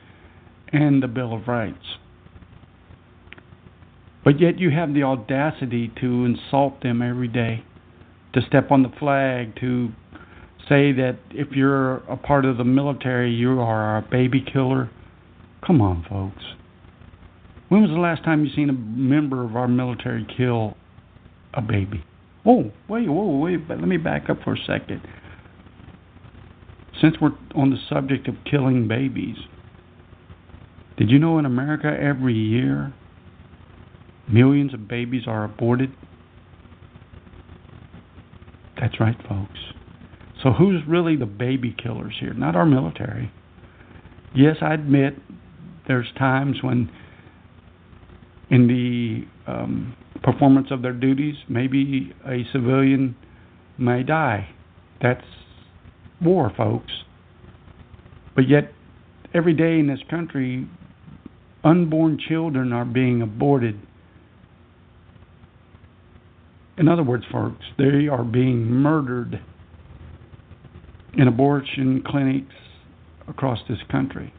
and 0.72 1.02
the 1.02 1.08
Bill 1.08 1.32
of 1.34 1.48
Rights. 1.48 1.96
But 4.24 4.40
yet 4.40 4.58
you 4.58 4.70
have 4.70 4.92
the 4.92 5.02
audacity 5.02 5.90
to 6.00 6.24
insult 6.24 6.82
them 6.82 7.00
every 7.00 7.28
day, 7.28 7.64
to 8.34 8.42
step 8.42 8.70
on 8.70 8.82
the 8.82 8.92
flag, 8.98 9.58
to 9.60 9.90
say 10.68 10.92
that 10.92 11.18
if 11.30 11.52
you're 11.52 11.96
a 11.96 12.16
part 12.16 12.44
of 12.44 12.58
the 12.58 12.64
military, 12.64 13.32
you 13.32 13.60
are 13.60 13.98
a 13.98 14.02
baby 14.02 14.44
killer. 14.52 14.90
Come 15.66 15.80
on, 15.80 16.04
folks. 16.08 16.44
When 17.68 17.82
was 17.82 17.90
the 17.90 17.98
last 17.98 18.24
time 18.24 18.44
you 18.44 18.52
seen 18.54 18.68
a 18.68 18.72
member 18.72 19.44
of 19.44 19.56
our 19.56 19.68
military 19.68 20.26
kill 20.36 20.76
a 21.54 21.62
baby? 21.62 22.04
Oh, 22.44 22.70
wait, 22.88 23.08
whoa, 23.08 23.38
wait, 23.38 23.68
but 23.68 23.78
let 23.78 23.88
me 23.88 23.96
back 23.96 24.28
up 24.28 24.38
for 24.42 24.54
a 24.54 24.64
second. 24.66 25.02
Since 27.00 27.16
we're 27.20 27.32
on 27.54 27.70
the 27.70 27.78
subject 27.88 28.28
of 28.28 28.34
killing 28.48 28.86
babies, 28.86 29.36
did 30.96 31.10
you 31.10 31.18
know 31.18 31.38
in 31.38 31.46
America 31.46 31.88
every 31.88 32.34
year 32.34 32.92
millions 34.28 34.74
of 34.74 34.86
babies 34.86 35.22
are 35.26 35.44
aborted? 35.44 35.90
That's 38.78 39.00
right, 39.00 39.16
folks. 39.28 39.58
So 40.42 40.52
who's 40.52 40.80
really 40.86 41.16
the 41.16 41.26
baby 41.26 41.74
killers 41.82 42.16
here? 42.18 42.34
Not 42.34 42.56
our 42.56 42.66
military. 42.66 43.30
Yes, 44.34 44.56
I 44.62 44.74
admit 44.74 45.14
there's 45.86 46.06
times 46.18 46.58
when 46.62 46.90
in 48.50 48.66
the 48.66 49.50
um, 49.50 49.96
performance 50.22 50.68
of 50.70 50.82
their 50.82 50.92
duties, 50.92 51.36
maybe 51.48 52.12
a 52.26 52.44
civilian 52.52 53.16
may 53.78 54.02
die. 54.02 54.48
That's 55.02 55.24
war, 56.22 56.52
folks. 56.56 56.92
But 58.34 58.48
yet, 58.48 58.72
every 59.34 59.54
day 59.54 59.78
in 59.78 59.86
this 59.86 60.00
country, 60.08 60.66
unborn 61.64 62.18
children 62.28 62.72
are 62.72 62.84
being 62.84 63.22
aborted. 63.22 63.80
In 66.78 66.88
other 66.88 67.02
words, 67.02 67.24
folks, 67.30 67.64
they 67.76 68.08
are 68.08 68.24
being 68.24 68.66
murdered 68.66 69.40
in 71.14 71.28
abortion 71.28 72.02
clinics 72.06 72.54
across 73.28 73.58
this 73.68 73.78
country. 73.90 74.32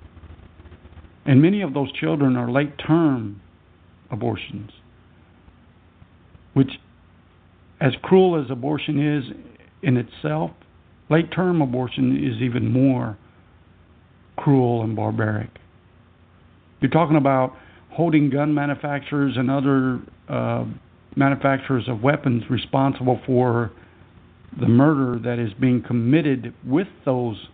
And 1.25 1.41
many 1.41 1.61
of 1.61 1.73
those 1.73 1.91
children 1.91 2.35
are 2.35 2.49
late 2.49 2.73
term 2.79 3.41
abortions 4.09 4.71
which, 6.53 6.71
as 7.79 7.93
cruel 8.01 8.41
as 8.41 8.49
abortion 8.51 9.17
is 9.17 9.23
in 9.81 9.97
itself, 9.97 10.51
late 11.11 11.31
term 11.31 11.61
abortion 11.61 12.17
is 12.17 12.41
even 12.41 12.71
more 12.71 13.17
cruel 14.37 14.83
and 14.83 14.95
barbaric. 14.95 15.49
You're 16.79 16.91
talking 16.91 17.17
about 17.17 17.53
holding 17.91 18.29
gun 18.29 18.53
manufacturers 18.53 19.35
and 19.37 19.51
other 19.51 19.99
uh, 20.29 20.65
manufacturers 21.15 21.87
of 21.87 22.01
weapons 22.01 22.43
responsible 22.49 23.19
for 23.25 23.71
the 24.59 24.67
murder 24.67 25.19
that 25.19 25.39
is 25.39 25.53
being 25.59 25.83
committed 25.83 26.53
with 26.65 26.87
those 27.05 27.47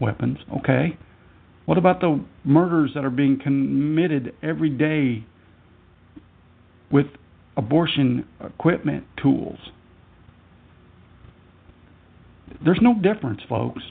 weapons. 0.00 0.38
Okay. 0.58 0.96
What 1.64 1.78
about 1.78 2.00
the 2.00 2.24
murders 2.44 2.92
that 2.94 3.04
are 3.04 3.10
being 3.10 3.38
committed 3.42 4.34
every 4.42 4.70
day 4.70 5.24
with 6.92 7.06
abortion 7.56 8.26
equipment 8.44 9.04
tools. 9.20 9.58
There's 12.64 12.80
no 12.82 12.94
difference, 12.94 13.40
folks. 13.48 13.82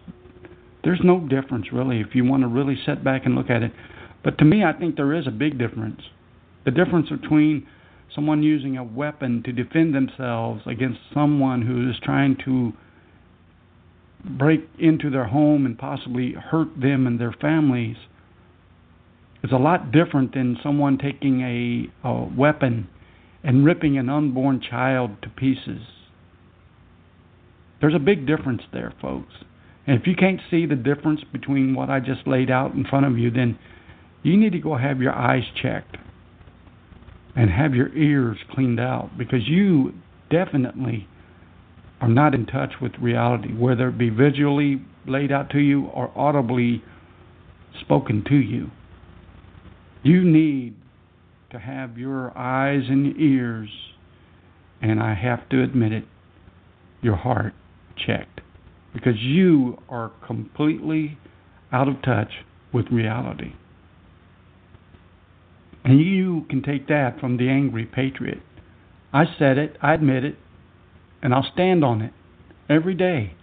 There's 0.84 1.02
no 1.04 1.19
difference, 1.19 1.67
really, 1.71 2.00
if 2.00 2.13
you 2.13 2.26
want 2.26 2.43
to 2.43 2.47
really 2.47 2.78
sit 2.86 3.04
back 3.04 3.26
and 3.26 3.36
look 3.36 3.50
at 3.50 3.63
it. 3.63 3.71
But 4.24 4.38
to 4.39 4.45
me, 4.45 4.63
I 4.63 4.74
think 4.74 4.95
there 4.95 5.13
is 5.13 5.28
a 5.28 5.32
big 5.32 5.58
difference. 5.58 6.02
The 6.65 6.71
difference 6.71 7.10
between 7.10 7.67
someone 8.13 8.43
using 8.43 8.78
a 8.78 8.84
weapon 8.84 9.41
to 9.45 9.52
defend 9.52 9.95
themselves 9.95 10.62
against 10.65 11.00
someone 11.13 11.62
who 11.62 11.89
is 11.89 11.95
trying 12.04 12.38
to 12.45 12.74
break 14.38 14.62
into 14.78 15.10
their 15.10 15.26
home 15.26 15.65
and 15.65 15.78
possibly 15.78 16.34
hurt 16.34 16.69
them 16.80 17.08
and 17.08 17.19
their 17.19 17.34
families 17.41 17.97
is 19.43 19.52
a 19.52 19.58
lot 19.58 19.91
different 19.91 20.34
than 20.34 20.58
someone 20.62 20.97
taking 20.97 21.41
a, 21.41 22.08
a 22.08 22.24
weapon 22.38 22.88
and 23.43 23.65
ripping 23.65 23.97
an 23.97 24.10
unborn 24.10 24.62
child 24.62 25.10
to 25.24 25.30
pieces. 25.30 25.82
There's 27.82 27.96
a 27.96 28.00
big 28.00 28.28
difference 28.28 28.62
there, 28.72 28.94
folks. 29.02 29.34
And 29.88 30.00
if 30.00 30.06
you 30.06 30.15
can't 30.15 30.39
see 30.52 30.67
the 30.67 30.76
difference 30.76 31.22
between 31.34 31.74
what 31.74 31.89
I 31.89 32.00
just 32.00 32.28
laid 32.28 32.52
out 32.52 32.74
in 32.74 32.86
front 32.86 33.08
of 33.08 33.17
you, 33.17 33.32
then 33.32 33.58
you 34.22 34.38
need 34.38 34.52
to 34.52 34.60
go 34.60 34.78
have 34.78 35.02
your 35.02 35.13
eyes 35.13 35.44
checked 35.60 35.98
and 37.36 37.50
have 37.50 37.74
your 37.74 37.94
ears 37.96 38.38
cleaned 38.52 38.80
out 38.80 39.17
because 39.17 39.48
you 39.48 39.94
definitely 40.30 41.08
are 42.00 42.08
not 42.08 42.36
in 42.36 42.46
touch 42.46 42.74
with 42.80 42.91
reality, 43.02 43.54
whether 43.54 43.89
it 43.89 43.98
be 43.98 44.10
visually 44.10 44.82
laid 45.08 45.32
out 45.32 45.50
to 45.50 45.60
you 45.60 45.86
or 45.88 46.12
audibly 46.15 46.84
spoken 47.80 48.24
to 48.28 48.36
you. 48.36 48.70
You 50.04 50.24
need 50.24 50.76
to 51.52 51.60
have 51.60 51.98
your 51.98 52.36
eyes 52.38 52.84
and 52.88 53.20
ears, 53.20 53.70
and 54.82 55.02
I 55.02 55.15
have 55.15 55.50
to 55.50 55.63
admit 55.63 55.91
it, 55.91 56.06
your 57.02 57.15
heart 57.15 57.54
checked. 57.95 58.41
Because 58.93 59.17
you 59.17 59.77
are 59.89 60.12
completely 60.25 61.17
out 61.71 61.88
of 61.88 62.01
touch 62.01 62.32
with 62.73 62.88
reality. 62.91 63.54
And 65.84 65.99
you 65.99 66.45
can 66.49 66.62
take 66.62 66.88
that 66.88 67.19
from 67.19 67.38
the 67.38 67.49
angry 67.49 67.86
patriot. 67.86 68.41
I 69.13 69.25
said 69.39 69.58
it, 69.58 69.77
I 69.82 69.93
admit 69.93 70.23
it, 70.23 70.36
and 71.21 71.34
I'll 71.34 71.49
stand 71.54 71.84
on 71.84 72.01
it 72.01 72.13
every 72.69 72.95
day, 72.95 73.34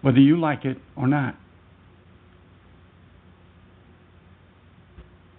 whether 0.00 0.18
you 0.18 0.38
like 0.38 0.64
it 0.64 0.78
or 0.96 1.06
not. 1.06 1.36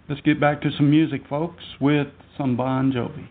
Let's 0.10 0.22
get 0.22 0.39
back 0.39 0.62
to 0.62 0.69
some 0.76 0.89
music, 0.89 1.22
folks, 1.30 1.63
with 1.80 2.08
some 2.38 2.58
Bon 2.58 2.91
Jovi. 2.91 3.28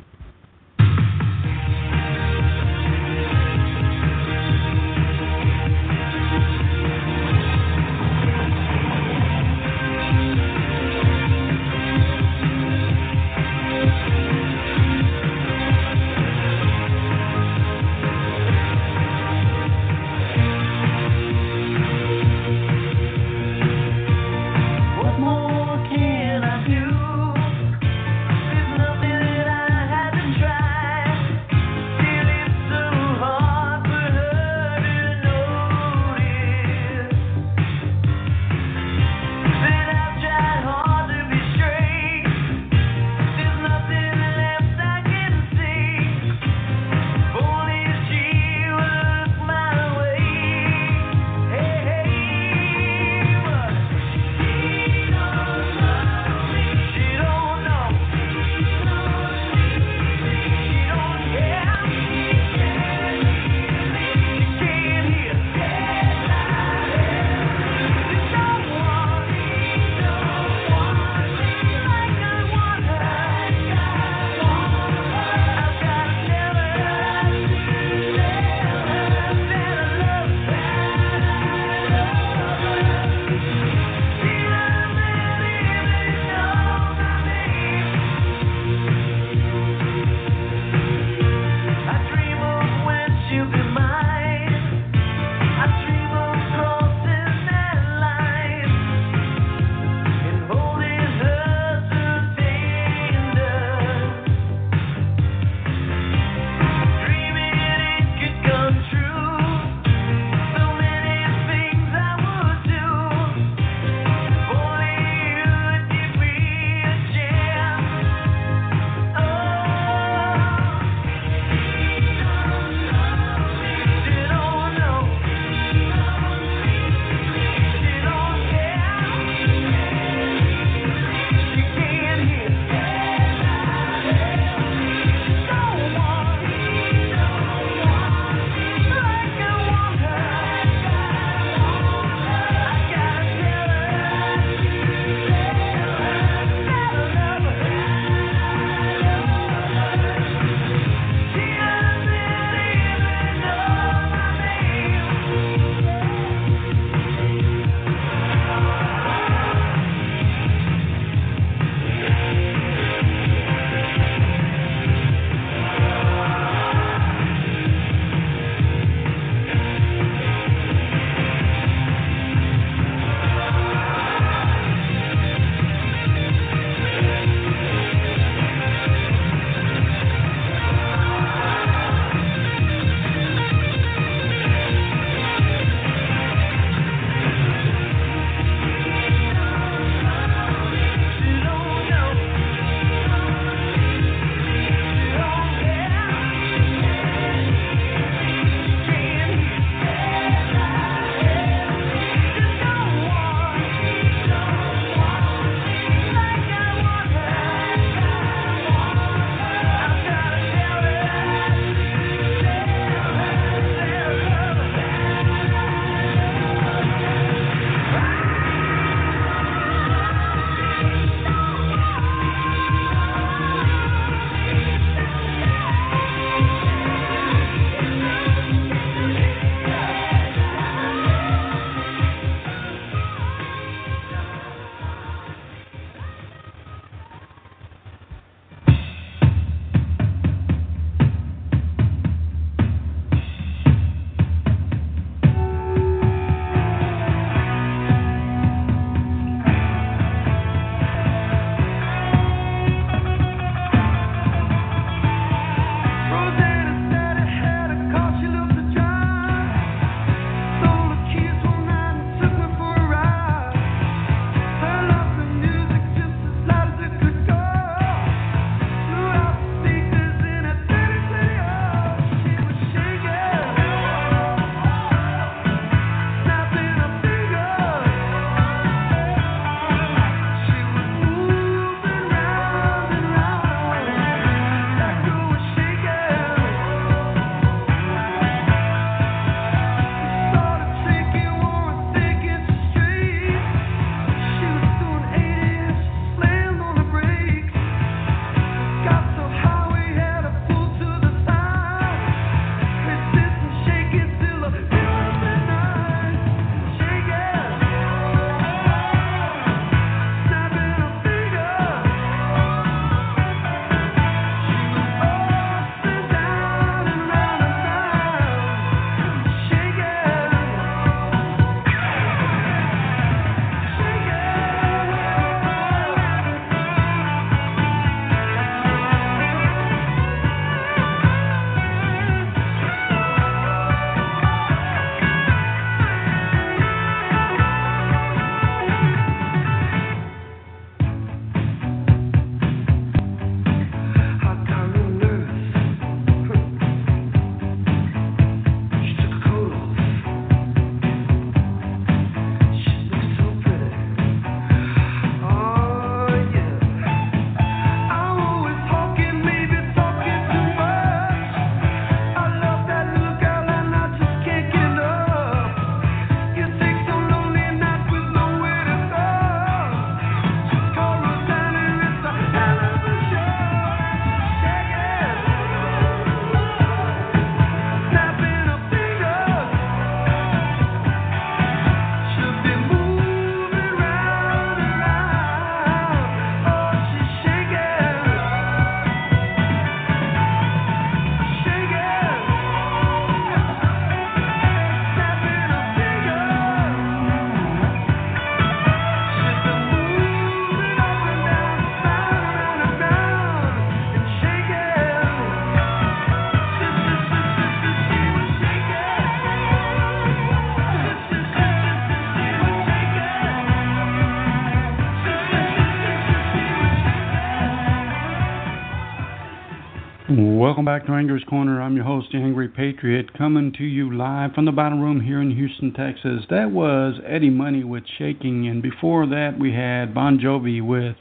Welcome 420.62 420.78
back 420.78 420.86
to 420.86 420.92
Angry's 420.92 421.24
Corner. 421.24 421.60
I'm 421.60 421.74
your 421.74 421.84
host, 421.84 422.14
Angry 422.14 422.46
Patriot, 422.46 423.18
coming 423.18 423.52
to 423.58 423.64
you 423.64 423.92
live 423.92 424.32
from 424.32 424.44
the 424.44 424.52
Battle 424.52 424.78
Room 424.78 425.00
here 425.00 425.20
in 425.20 425.34
Houston, 425.34 425.72
Texas. 425.72 426.22
That 426.30 426.52
was 426.52 427.00
Eddie 427.04 427.30
Money 427.30 427.64
with 427.64 427.82
Shaking, 427.98 428.46
and 428.46 428.62
before 428.62 429.08
that 429.08 429.40
we 429.40 429.52
had 429.52 429.92
Bon 429.92 430.20
Jovi 430.20 430.64
with 430.64 430.94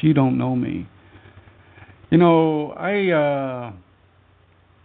She 0.00 0.12
Don't 0.12 0.38
Know 0.38 0.54
Me. 0.54 0.86
You 2.10 2.18
know, 2.18 2.70
I 2.70 3.10
uh, 3.10 3.72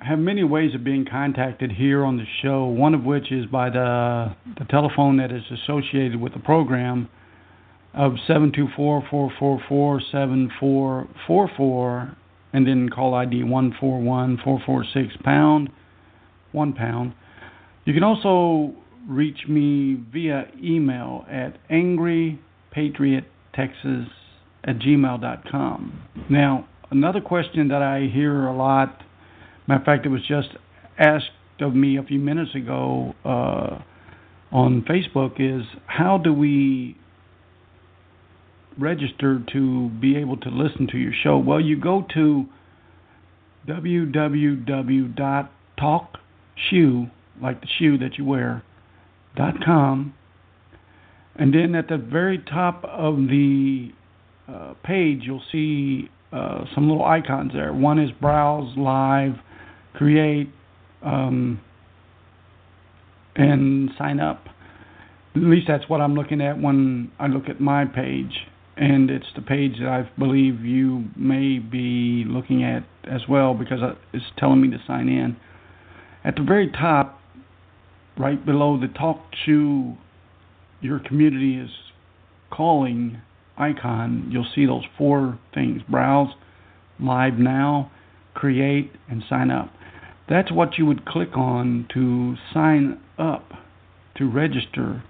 have 0.03 0.17
many 0.17 0.43
ways 0.43 0.73
of 0.73 0.83
being 0.83 1.05
contacted 1.05 1.71
here 1.71 2.03
on 2.03 2.17
the 2.17 2.25
show, 2.41 2.65
one 2.65 2.95
of 2.95 3.03
which 3.03 3.31
is 3.31 3.45
by 3.45 3.69
the, 3.69 4.35
the 4.57 4.65
telephone 4.71 5.17
that 5.17 5.31
is 5.31 5.43
associated 5.51 6.19
with 6.19 6.33
the 6.33 6.39
program 6.39 7.09
of 7.93 8.13
724 8.25 9.03
444 9.07 10.01
7444 10.11 12.17
and 12.53 12.67
then 12.67 12.89
call 12.89 13.15
ID 13.15 13.43
141446 13.43 15.17
pound, 15.23 15.69
1 16.51 16.73
pound. 16.73 17.13
You 17.85 17.93
can 17.93 18.03
also 18.03 18.75
reach 19.07 19.47
me 19.49 19.97
via 20.11 20.47
email 20.63 21.25
at 21.29 21.57
angrypatriottexas 21.69 24.07
at 24.63 24.79
gmail.com. 24.79 26.01
Now, 26.29 26.67
another 26.89 27.19
question 27.19 27.67
that 27.69 27.81
I 27.81 28.07
hear 28.13 28.45
a 28.45 28.55
lot, 28.55 29.01
matter 29.67 29.81
of 29.81 29.85
fact, 29.85 30.05
it 30.05 30.09
was 30.09 30.25
just 30.25 30.49
asked 30.97 31.31
of 31.59 31.75
me 31.75 31.97
a 31.97 32.03
few 32.03 32.19
minutes 32.19 32.55
ago 32.55 33.13
uh, 33.23 33.79
on 34.51 34.81
Facebook, 34.83 35.35
is 35.39 35.65
how 35.85 36.17
do 36.17 36.33
we 36.33 36.97
register 38.77 39.43
to 39.53 39.89
be 39.89 40.15
able 40.17 40.37
to 40.37 40.49
listen 40.49 40.87
to 40.91 40.97
your 40.97 41.13
show? 41.23 41.37
Well, 41.37 41.59
you 41.59 41.79
go 41.79 42.05
to 42.13 42.45
www.talkshoe, 43.67 44.31
like 47.41 47.61
the 47.61 47.67
shoe 47.79 47.97
that 47.97 48.17
you 48.17 48.25
wear, 48.25 48.63
dot 49.35 49.55
com, 49.63 50.13
and 51.35 51.53
then 51.53 51.73
at 51.75 51.87
the 51.87 51.97
very 51.97 52.37
top 52.37 52.83
of 52.85 53.15
the 53.15 53.91
uh, 54.47 54.73
page, 54.83 55.21
you'll 55.23 55.41
see 55.51 56.09
uh, 56.31 56.65
some 56.75 56.89
little 56.89 57.05
icons 57.05 57.53
there. 57.53 57.73
One 57.73 57.99
is 57.99 58.11
browse, 58.11 58.77
live, 58.77 59.35
create, 59.93 60.49
um, 61.01 61.59
and 63.35 63.89
sign 63.97 64.19
up. 64.19 64.45
At 65.35 65.41
least 65.41 65.67
that's 65.67 65.89
what 65.89 66.01
I'm 66.01 66.13
looking 66.13 66.41
at 66.41 66.61
when 66.61 67.11
I 67.17 67.27
look 67.27 67.49
at 67.49 67.59
my 67.59 67.85
page 67.85 68.47
and 68.75 69.09
it's 69.09 69.27
the 69.35 69.41
page 69.41 69.73
that 69.79 69.87
I 69.87 70.09
believe 70.17 70.61
you 70.65 71.05
may 71.15 71.59
be 71.59 72.23
looking 72.27 72.63
at 72.63 72.83
as 73.03 73.21
well 73.29 73.53
because 73.53 73.79
it's 74.13 74.25
telling 74.37 74.61
me 74.61 74.69
to 74.71 74.77
sign 74.87 75.07
in. 75.09 75.37
At 76.23 76.35
the 76.35 76.43
very 76.43 76.71
top, 76.71 77.19
right 78.17 78.43
below 78.43 78.79
the 78.79 78.87
talk 78.87 79.19
to 79.45 79.93
your 80.81 80.99
community 80.99 81.57
is 81.57 81.69
calling 82.51 83.21
icon, 83.57 84.29
you'll 84.31 84.47
see 84.55 84.65
those 84.65 84.83
four 84.97 85.39
things 85.53 85.81
browse, 85.89 86.33
live 86.99 87.35
now, 87.35 87.91
create, 88.33 88.91
and 89.09 89.23
sign 89.29 89.51
up. 89.51 89.71
That's 90.27 90.51
what 90.51 90.77
you 90.77 90.85
would 90.85 91.05
click 91.05 91.35
on 91.35 91.87
to 91.93 92.35
sign 92.53 92.99
up 93.17 93.51
to 94.17 94.29
register 94.29 95.03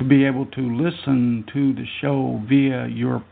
to 0.00 0.04
be 0.04 0.24
able 0.24 0.46
to 0.46 0.62
listen 0.62 1.44
to 1.52 1.72
the 1.74 1.84
show 2.00 2.42
via 2.48 2.88
your 2.88 3.22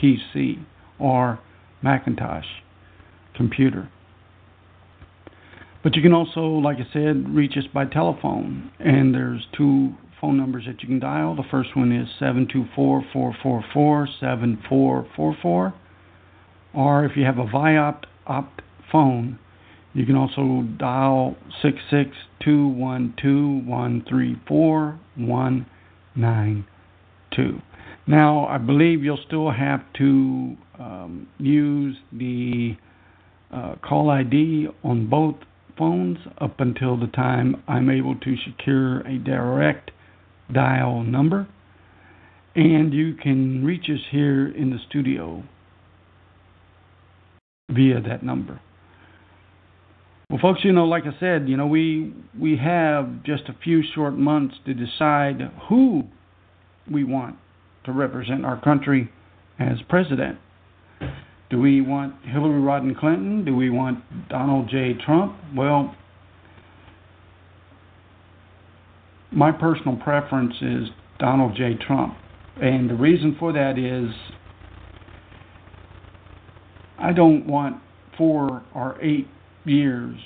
PC 0.00 0.64
or 0.98 1.40
Macintosh 1.82 2.46
computer. 3.34 3.90
But 5.82 5.96
you 5.96 6.02
can 6.02 6.12
also, 6.12 6.40
like 6.40 6.76
I 6.76 6.86
said, 6.92 7.34
reach 7.34 7.56
us 7.56 7.64
by 7.74 7.86
telephone, 7.86 8.70
and 8.78 9.12
there's 9.12 9.44
two 9.56 9.94
phone 10.20 10.36
numbers 10.36 10.66
that 10.66 10.82
you 10.82 10.88
can 10.88 11.00
dial. 11.00 11.34
The 11.34 11.42
first 11.50 11.76
one 11.76 11.90
is 11.90 12.06
724 12.20 13.06
444 13.12 14.08
7444. 14.20 15.74
Or 16.74 17.04
if 17.04 17.16
you 17.16 17.24
have 17.24 17.38
a 17.38 17.44
VoIP 17.44 18.04
opt 18.28 18.62
phone, 18.90 19.40
you 19.92 20.06
can 20.06 20.14
also 20.14 20.62
dial 20.78 21.36
66212 21.60 23.66
134 23.66 25.00
nine 26.14 26.64
two. 27.34 27.60
Now, 28.06 28.46
I 28.46 28.58
believe 28.58 29.02
you'll 29.02 29.24
still 29.26 29.50
have 29.50 29.80
to 29.94 30.56
um, 30.78 31.28
use 31.38 31.96
the 32.12 32.76
uh, 33.52 33.76
call 33.82 34.10
ID 34.10 34.68
on 34.82 35.08
both 35.08 35.36
phones 35.78 36.18
up 36.38 36.60
until 36.60 36.98
the 36.98 37.06
time 37.06 37.62
I'm 37.66 37.88
able 37.88 38.14
to 38.16 38.36
secure 38.46 39.00
a 39.00 39.18
direct 39.18 39.90
dial 40.52 41.02
number. 41.02 41.48
And 42.54 42.92
you 42.92 43.14
can 43.14 43.64
reach 43.64 43.84
us 43.84 44.00
here 44.10 44.46
in 44.46 44.70
the 44.70 44.78
studio 44.88 45.42
via 47.70 48.00
that 48.02 48.22
number. 48.22 48.60
Well, 50.30 50.38
folks, 50.40 50.60
you 50.64 50.72
know, 50.72 50.86
like 50.86 51.04
I 51.04 51.18
said, 51.20 51.48
you 51.48 51.56
know, 51.56 51.66
we 51.66 52.14
we 52.38 52.56
have 52.56 53.22
just 53.24 53.44
a 53.48 53.56
few 53.62 53.82
short 53.94 54.14
months 54.14 54.54
to 54.64 54.74
decide 54.74 55.50
who 55.68 56.04
we 56.90 57.04
want 57.04 57.36
to 57.84 57.92
represent 57.92 58.44
our 58.44 58.60
country 58.60 59.10
as 59.58 59.78
president. 59.88 60.38
Do 61.50 61.60
we 61.60 61.82
want 61.82 62.14
Hillary 62.24 62.60
Rodham 62.60 62.98
Clinton? 62.98 63.44
Do 63.44 63.54
we 63.54 63.68
want 63.70 64.28
Donald 64.28 64.68
J. 64.70 64.94
Trump? 65.04 65.36
Well, 65.54 65.94
my 69.30 69.52
personal 69.52 69.96
preference 69.96 70.54
is 70.62 70.88
Donald 71.18 71.56
J. 71.56 71.74
Trump. 71.86 72.16
And 72.60 72.88
the 72.88 72.94
reason 72.94 73.36
for 73.38 73.52
that 73.52 73.78
is 73.78 74.14
I 76.98 77.12
don't 77.12 77.46
want 77.46 77.76
four 78.16 78.62
or 78.74 78.96
eight 79.02 79.28
years 79.64 80.18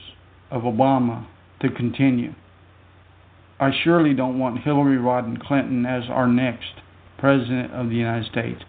of 0.51 0.63
Obama 0.63 1.27
to 1.61 1.71
continue. 1.71 2.35
I 3.61 3.71
surely 3.83 4.15
don't 4.15 4.39
want 4.39 4.61
Hillary 4.61 4.99
Rodham 4.99 5.41
Clinton 5.41 5.85
as 5.85 6.05
our 6.09 6.29
next 6.29 6.81
president 7.19 7.73
of 7.73 7.89
the 7.89 7.97
United 7.97 8.31
States. 8.31 8.63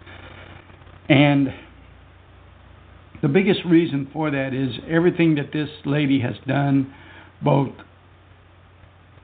And 1.08 1.48
the 3.22 3.28
biggest 3.28 3.60
reason 3.64 4.08
for 4.12 4.30
that 4.30 4.52
is 4.52 4.76
everything 4.88 5.36
that 5.36 5.52
this 5.52 5.68
lady 5.84 6.20
has 6.20 6.34
done, 6.46 6.92
both 7.42 7.72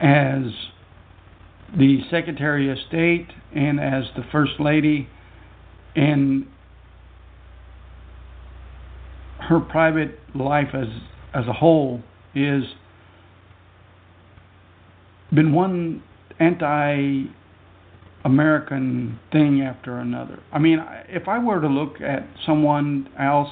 as 0.00 0.44
the 1.76 2.00
Secretary 2.10 2.70
of 2.70 2.78
State 2.86 3.28
and 3.54 3.80
as 3.80 4.04
the 4.16 4.22
First 4.30 4.60
Lady, 4.60 5.08
and 5.96 6.46
her 9.40 9.60
private 9.60 10.18
life 10.34 10.68
as 10.74 10.88
as 11.36 11.46
a 11.46 11.52
whole 11.52 12.00
is 12.34 12.64
been 15.34 15.52
one 15.52 16.02
anti 16.40 17.24
American 18.24 19.18
thing 19.30 19.62
after 19.62 19.98
another. 19.98 20.40
I 20.52 20.58
mean, 20.58 20.84
if 21.08 21.28
I 21.28 21.38
were 21.38 21.60
to 21.60 21.68
look 21.68 22.00
at 22.00 22.26
someone 22.44 23.08
else 23.18 23.50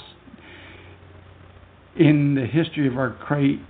in 1.97 2.35
the 2.35 2.47
history 2.47 2.89
of 2.89 2.97
our 2.97 3.17
great, 3.27 3.61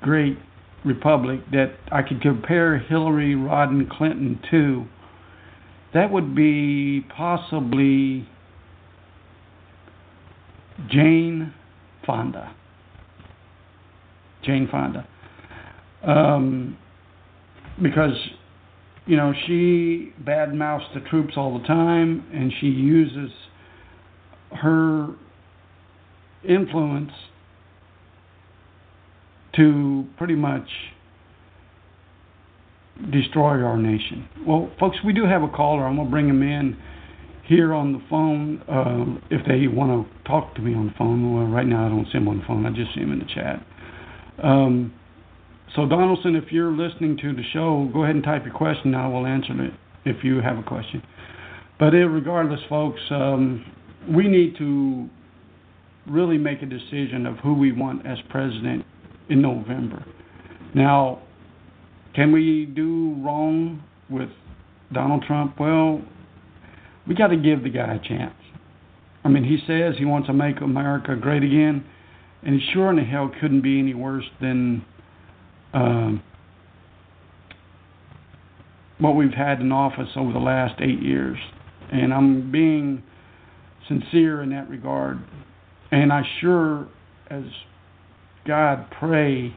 great 0.00 0.38
republic 0.84 1.40
that 1.52 1.74
I 1.92 2.02
could 2.02 2.22
compare 2.22 2.78
Hillary 2.78 3.34
Rodham 3.34 3.90
Clinton 3.90 4.40
to, 4.50 4.86
that 5.92 6.10
would 6.10 6.34
be 6.34 7.04
possibly 7.14 8.26
Jane 10.88 11.52
Fonda. 12.06 12.54
Jane 14.42 14.68
Fonda. 14.70 15.06
Um, 16.02 16.78
because, 17.82 18.16
you 19.06 19.16
know, 19.16 19.32
she 19.46 20.12
badmouths 20.22 20.92
the 20.94 21.00
troops 21.08 21.34
all 21.36 21.58
the 21.58 21.66
time 21.66 22.24
and 22.32 22.52
she 22.60 22.66
uses 22.66 23.30
her 24.52 25.08
influence 26.48 27.12
to 29.56 30.06
pretty 30.16 30.34
much 30.34 30.68
destroy 33.12 33.62
our 33.62 33.76
nation. 33.76 34.28
Well, 34.46 34.70
folks, 34.78 34.98
we 35.04 35.12
do 35.12 35.24
have 35.24 35.42
a 35.42 35.48
caller. 35.48 35.84
I'm 35.84 35.96
going 35.96 36.08
to 36.08 36.10
bring 36.10 36.28
him 36.28 36.42
in 36.42 36.76
here 37.44 37.72
on 37.72 37.92
the 37.92 38.02
phone 38.10 38.60
uh, 38.68 39.34
if 39.34 39.46
they 39.46 39.66
want 39.68 40.06
to 40.06 40.28
talk 40.28 40.54
to 40.56 40.60
me 40.60 40.74
on 40.74 40.86
the 40.86 40.94
phone. 40.98 41.34
Well, 41.34 41.46
right 41.46 41.66
now 41.66 41.86
I 41.86 41.88
don't 41.88 42.06
see 42.06 42.18
him 42.18 42.28
on 42.28 42.38
the 42.38 42.44
phone. 42.44 42.66
I 42.66 42.70
just 42.70 42.94
see 42.94 43.00
him 43.00 43.12
in 43.12 43.20
the 43.20 43.24
chat. 43.24 43.64
Um, 44.42 44.92
so, 45.74 45.86
Donaldson, 45.86 46.34
if 46.36 46.50
you're 46.50 46.72
listening 46.72 47.16
to 47.18 47.34
the 47.34 47.42
show, 47.52 47.90
go 47.92 48.04
ahead 48.04 48.14
and 48.14 48.24
type 48.24 48.44
your 48.44 48.54
question. 48.54 48.94
I 48.94 49.06
will 49.08 49.26
answer 49.26 49.62
it 49.64 49.72
if 50.04 50.24
you 50.24 50.40
have 50.40 50.58
a 50.58 50.62
question. 50.62 51.02
But 51.78 51.90
regardless, 51.92 52.60
folks, 52.68 53.00
um, 53.10 53.64
we 54.08 54.26
need 54.26 54.56
to 54.58 55.08
really 56.06 56.38
make 56.38 56.62
a 56.62 56.66
decision 56.66 57.26
of 57.26 57.36
who 57.38 57.54
we 57.54 57.72
want 57.72 58.06
as 58.06 58.18
president 58.30 58.84
in 59.28 59.42
November. 59.42 60.04
Now, 60.74 61.22
can 62.14 62.32
we 62.32 62.66
do 62.66 63.14
wrong 63.22 63.82
with 64.10 64.30
Donald 64.92 65.24
Trump? 65.26 65.60
Well, 65.60 66.02
we 67.06 67.14
got 67.14 67.28
to 67.28 67.36
give 67.36 67.62
the 67.62 67.70
guy 67.70 67.94
a 67.94 68.08
chance. 68.08 68.34
I 69.24 69.28
mean, 69.28 69.44
he 69.44 69.58
says 69.66 69.94
he 69.98 70.04
wants 70.04 70.28
to 70.28 70.32
make 70.32 70.60
America 70.60 71.14
great 71.14 71.42
again, 71.42 71.84
and 72.42 72.60
he 72.60 72.66
sure 72.72 72.90
in 72.90 72.96
the 72.96 73.02
hell 73.02 73.30
couldn't 73.40 73.62
be 73.62 73.78
any 73.78 73.94
worse 73.94 74.24
than 74.40 74.84
um, 75.74 76.22
what 78.98 79.16
we've 79.16 79.32
had 79.32 79.60
in 79.60 79.72
office 79.72 80.08
over 80.16 80.32
the 80.32 80.38
last 80.38 80.80
eight 80.80 81.02
years. 81.02 81.38
And 81.92 82.12
I'm 82.12 82.50
being 82.50 83.02
sincere 83.88 84.42
in 84.42 84.50
that 84.50 84.68
regard. 84.68 85.18
And 85.90 86.12
I 86.12 86.22
sure, 86.40 86.88
as 87.30 87.44
God, 88.46 88.86
pray 88.98 89.54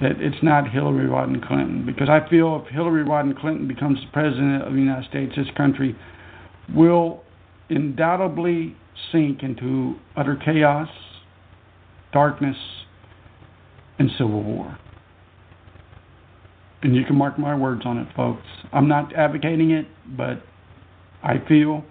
that 0.00 0.20
it's 0.20 0.42
not 0.42 0.70
Hillary 0.70 1.06
Rodham 1.06 1.46
Clinton, 1.46 1.84
because 1.86 2.08
I 2.08 2.28
feel 2.28 2.64
if 2.64 2.72
Hillary 2.72 3.04
Rodham 3.04 3.38
Clinton 3.38 3.68
becomes 3.68 3.98
the 4.00 4.10
president 4.12 4.62
of 4.62 4.72
the 4.72 4.78
United 4.78 5.08
States, 5.08 5.32
this 5.36 5.46
country 5.56 5.96
will 6.74 7.22
undoubtedly 7.70 8.76
sink 9.10 9.42
into 9.42 9.96
utter 10.16 10.36
chaos, 10.44 10.88
darkness, 12.12 12.56
and 13.98 14.10
civil 14.18 14.42
war. 14.42 14.78
And 16.82 16.96
you 16.96 17.04
can 17.04 17.16
mark 17.16 17.38
my 17.38 17.54
words 17.54 17.82
on 17.84 17.98
it, 17.98 18.08
folks. 18.16 18.46
I'm 18.72 18.88
not 18.88 19.14
advocating 19.14 19.70
it, 19.70 19.86
but 20.16 20.42
I 21.22 21.34
feel 21.46 21.84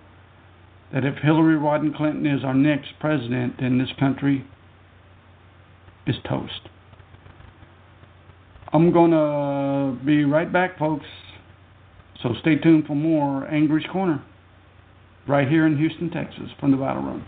that 0.93 1.05
if 1.05 1.15
Hillary 1.23 1.55
Rodham 1.55 1.95
Clinton 1.95 2.25
is 2.25 2.43
our 2.43 2.53
next 2.53 2.89
president, 2.99 3.55
then 3.59 3.77
this 3.77 3.87
country 3.97 4.45
is 6.05 6.15
toast. 6.27 6.67
I'm 8.73 8.91
going 8.91 9.11
to 9.11 10.05
be 10.05 10.25
right 10.25 10.51
back, 10.51 10.77
folks. 10.77 11.05
So 12.21 12.29
stay 12.41 12.55
tuned 12.55 12.85
for 12.85 12.95
more 12.95 13.47
Angry's 13.47 13.85
Corner 13.91 14.23
right 15.27 15.47
here 15.47 15.65
in 15.65 15.77
Houston, 15.77 16.09
Texas, 16.09 16.49
from 16.59 16.71
the 16.71 16.77
Battle 16.77 17.03
Room. 17.03 17.25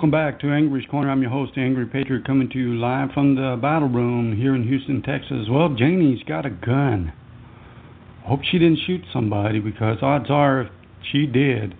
Welcome 0.00 0.12
back 0.12 0.40
to 0.40 0.46
Angry's 0.50 0.86
Corner. 0.90 1.10
I'm 1.10 1.20
your 1.20 1.30
host, 1.30 1.52
Angry 1.58 1.84
Patriot, 1.84 2.24
coming 2.26 2.48
to 2.48 2.58
you 2.58 2.74
live 2.76 3.10
from 3.12 3.34
the 3.34 3.58
battle 3.60 3.90
room 3.90 4.34
here 4.34 4.54
in 4.54 4.62
Houston, 4.66 5.02
Texas. 5.02 5.46
Well, 5.50 5.74
Janie's 5.78 6.22
got 6.22 6.46
a 6.46 6.48
gun. 6.48 7.12
Hope 8.24 8.40
she 8.50 8.58
didn't 8.58 8.78
shoot 8.86 9.02
somebody 9.12 9.60
because 9.60 9.98
odds 10.00 10.30
are 10.30 10.70
she 11.12 11.26
did. 11.26 11.74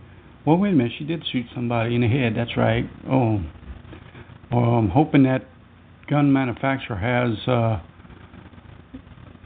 Well, 0.45 0.59
wait 0.59 0.75
a 0.75 0.77
minute, 0.77 0.93
she 0.99 1.05
did 1.05 1.25
shoot 1.33 1.47
somebody 1.55 1.95
in 1.95 2.03
the 2.03 2.09
head. 2.09 2.35
That's 2.37 2.59
right. 2.59 2.85
Oh, 3.11 3.43
well, 4.53 4.65
I'm 4.65 4.91
hoping 4.91 5.23
that 5.23 5.47
gun 6.07 6.31
manufacturer 6.31 6.97
has 6.97 7.49
uh, 7.49 7.81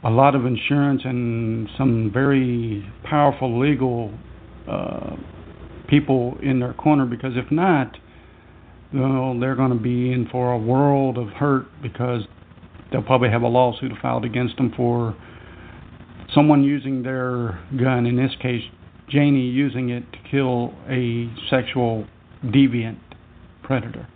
a 0.03 0.11
lot 0.11 0.35
of 0.35 0.45
insurance 0.45 1.03
and 1.05 1.69
some 1.77 2.11
very 2.13 2.85
powerful 3.05 3.57
legal 3.57 4.13
uh, 4.69 5.15
people 5.87 6.37
in 6.43 6.59
their 6.59 6.73
corner 6.73 7.05
because 7.05 7.37
if 7.37 7.49
not, 7.53 7.95
well, 8.95 9.37
they're 9.39 9.55
going 9.55 9.71
to 9.71 9.81
be 9.81 10.11
in 10.11 10.27
for 10.31 10.53
a 10.53 10.57
world 10.57 11.17
of 11.17 11.27
hurt 11.29 11.65
because 11.81 12.21
they'll 12.91 13.03
probably 13.03 13.29
have 13.29 13.41
a 13.41 13.47
lawsuit 13.47 13.91
filed 14.01 14.23
against 14.23 14.55
them 14.57 14.73
for 14.75 15.15
someone 16.33 16.63
using 16.63 17.03
their 17.03 17.59
gun, 17.77 18.05
in 18.05 18.15
this 18.15 18.31
case, 18.41 18.63
Janie 19.09 19.47
using 19.47 19.89
it 19.89 20.03
to 20.11 20.17
kill 20.29 20.73
a 20.89 21.29
sexual 21.49 22.05
deviant 22.45 22.97
predator. 23.63 24.07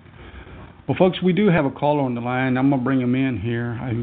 Well, 0.88 0.97
folks, 0.97 1.21
we 1.21 1.34
do 1.34 1.49
have 1.49 1.65
a 1.65 1.71
caller 1.71 2.01
on 2.01 2.15
the 2.15 2.21
line. 2.21 2.57
I'm 2.57 2.69
going 2.69 2.82
to 2.82 2.84
bring 2.84 2.99
them 2.99 3.13
in 3.13 3.39
here. 3.39 3.77
I 3.82 3.93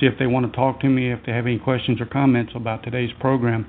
see 0.00 0.06
if 0.06 0.18
they 0.18 0.26
want 0.26 0.50
to 0.50 0.54
talk 0.54 0.80
to 0.80 0.88
me, 0.88 1.10
if 1.10 1.20
they 1.24 1.32
have 1.32 1.46
any 1.46 1.58
questions 1.58 2.00
or 2.00 2.06
comments 2.06 2.52
about 2.54 2.82
today's 2.82 3.10
program. 3.20 3.66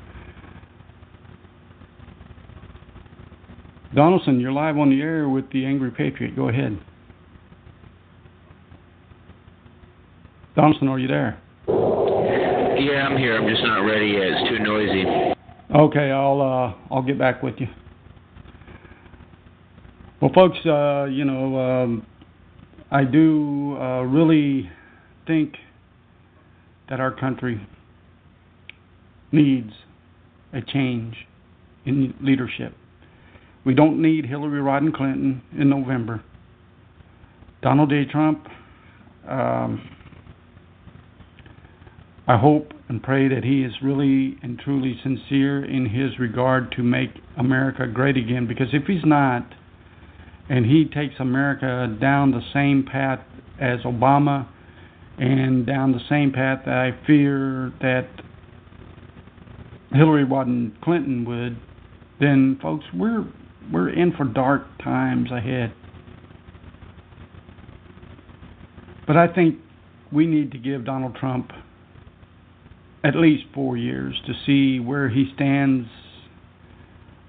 Donaldson, 3.95 4.39
you're 4.39 4.51
live 4.51 4.77
on 4.77 4.89
the 4.89 5.01
air 5.01 5.29
with 5.29 5.49
the 5.51 5.65
Angry 5.65 5.91
Patriot. 5.91 6.35
Go 6.35 6.49
ahead. 6.49 6.77
Donaldson, 10.55 10.87
are 10.87 10.99
you 10.99 11.07
there? 11.07 11.39
Yeah, 11.67 13.07
I'm 13.07 13.17
here. 13.17 13.39
I'm 13.39 13.47
just 13.47 13.63
not 13.63 13.79
ready 13.79 14.07
yet. 14.07 14.23
It's 14.23 14.49
too 14.49 14.59
noisy. 14.59 15.03
Okay, 15.73 16.11
I'll 16.11 16.41
uh, 16.41 16.93
I'll 16.93 17.01
get 17.01 17.17
back 17.17 17.41
with 17.41 17.55
you. 17.59 17.67
Well, 20.21 20.31
folks, 20.33 20.57
uh, 20.65 21.05
you 21.05 21.25
know, 21.25 21.59
um, 21.59 22.07
I 22.91 23.03
do 23.03 23.77
uh, 23.79 24.01
really 24.01 24.69
think 25.25 25.53
that 26.89 26.99
our 26.99 27.11
country 27.11 27.65
needs 29.31 29.71
a 30.53 30.61
change 30.61 31.15
in 31.85 32.13
leadership. 32.21 32.75
We 33.67 33.75
don't 33.75 34.01
need 34.01 34.25
Hillary 34.25 34.61
Rodham 34.61 34.95
Clinton 34.95 35.41
in 35.51 35.69
November. 35.69 36.23
Donald 37.61 37.89
J. 37.89 38.05
Trump, 38.09 38.47
um, 39.27 39.85
I 42.29 42.37
hope 42.37 42.71
and 42.87 43.03
pray 43.03 43.27
that 43.27 43.43
he 43.43 43.63
is 43.63 43.73
really 43.83 44.37
and 44.41 44.57
truly 44.57 44.97
sincere 45.03 45.65
in 45.65 45.85
his 45.85 46.17
regard 46.17 46.71
to 46.77 46.81
make 46.81 47.09
America 47.37 47.85
great 47.87 48.15
again. 48.15 48.47
Because 48.47 48.67
if 48.71 48.83
he's 48.87 49.03
not, 49.03 49.45
and 50.47 50.65
he 50.65 50.85
takes 50.85 51.15
America 51.19 51.93
down 51.99 52.31
the 52.31 52.39
same 52.53 52.85
path 52.89 53.19
as 53.59 53.81
Obama 53.81 54.47
and 55.17 55.65
down 55.65 55.91
the 55.91 55.99
same 56.07 56.31
path 56.31 56.61
that 56.63 56.73
I 56.73 57.05
fear 57.05 57.73
that 57.81 58.07
Hillary 59.91 60.23
Rodham 60.23 60.71
Clinton 60.81 61.25
would, 61.25 61.57
then 62.21 62.57
folks, 62.61 62.85
we're 62.93 63.25
we're 63.71 63.89
in 63.89 64.13
for 64.13 64.23
dark 64.23 64.63
times 64.83 65.31
ahead. 65.31 65.73
But 69.05 69.17
I 69.17 69.33
think 69.33 69.59
we 70.11 70.27
need 70.27 70.51
to 70.51 70.57
give 70.57 70.85
Donald 70.85 71.15
Trump 71.15 71.51
at 73.03 73.15
least 73.15 73.45
four 73.53 73.77
years 73.77 74.19
to 74.25 74.33
see 74.45 74.79
where 74.79 75.09
he 75.09 75.31
stands 75.35 75.87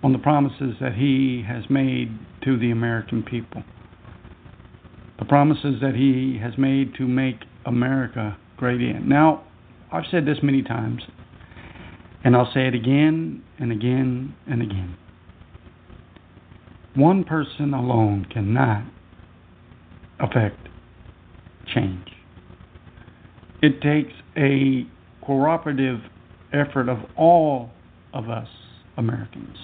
on 0.03 0.13
the 0.13 0.19
promises 0.19 0.75
that 0.81 0.95
he 0.95 1.45
has 1.47 1.65
made 1.71 2.11
to 2.45 2.59
the 2.59 2.71
American 2.71 3.23
people. 3.23 3.63
The 5.19 5.25
promises 5.25 5.81
that 5.81 5.95
he 5.95 6.39
has 6.41 6.57
made 6.57 6.95
to 6.97 7.07
make 7.07 7.37
America 7.67 8.37
great 8.57 8.81
again. 8.81 9.09
Now, 9.09 9.45
I've 9.93 10.05
said 10.11 10.27
this 10.27 10.39
many 10.43 10.63
times, 10.63 11.03
and 12.25 12.37
I'll 12.37 12.53
say 12.53 12.67
it 12.67 12.75
again 12.75 13.43
and 13.59 13.73
again 13.73 14.35
and 14.47 14.63
again. 14.63 14.97
One 16.99 17.23
person 17.23 17.75
alone 17.75 18.27
cannot 18.29 18.83
affect 20.19 20.69
change. 21.73 22.09
It 23.63 23.81
takes 23.81 24.13
a 24.37 24.85
cooperative 25.25 26.01
effort 26.53 26.89
of 26.89 26.99
all 27.17 27.71
of 28.13 28.29
us 28.29 28.49
Americans, 28.97 29.57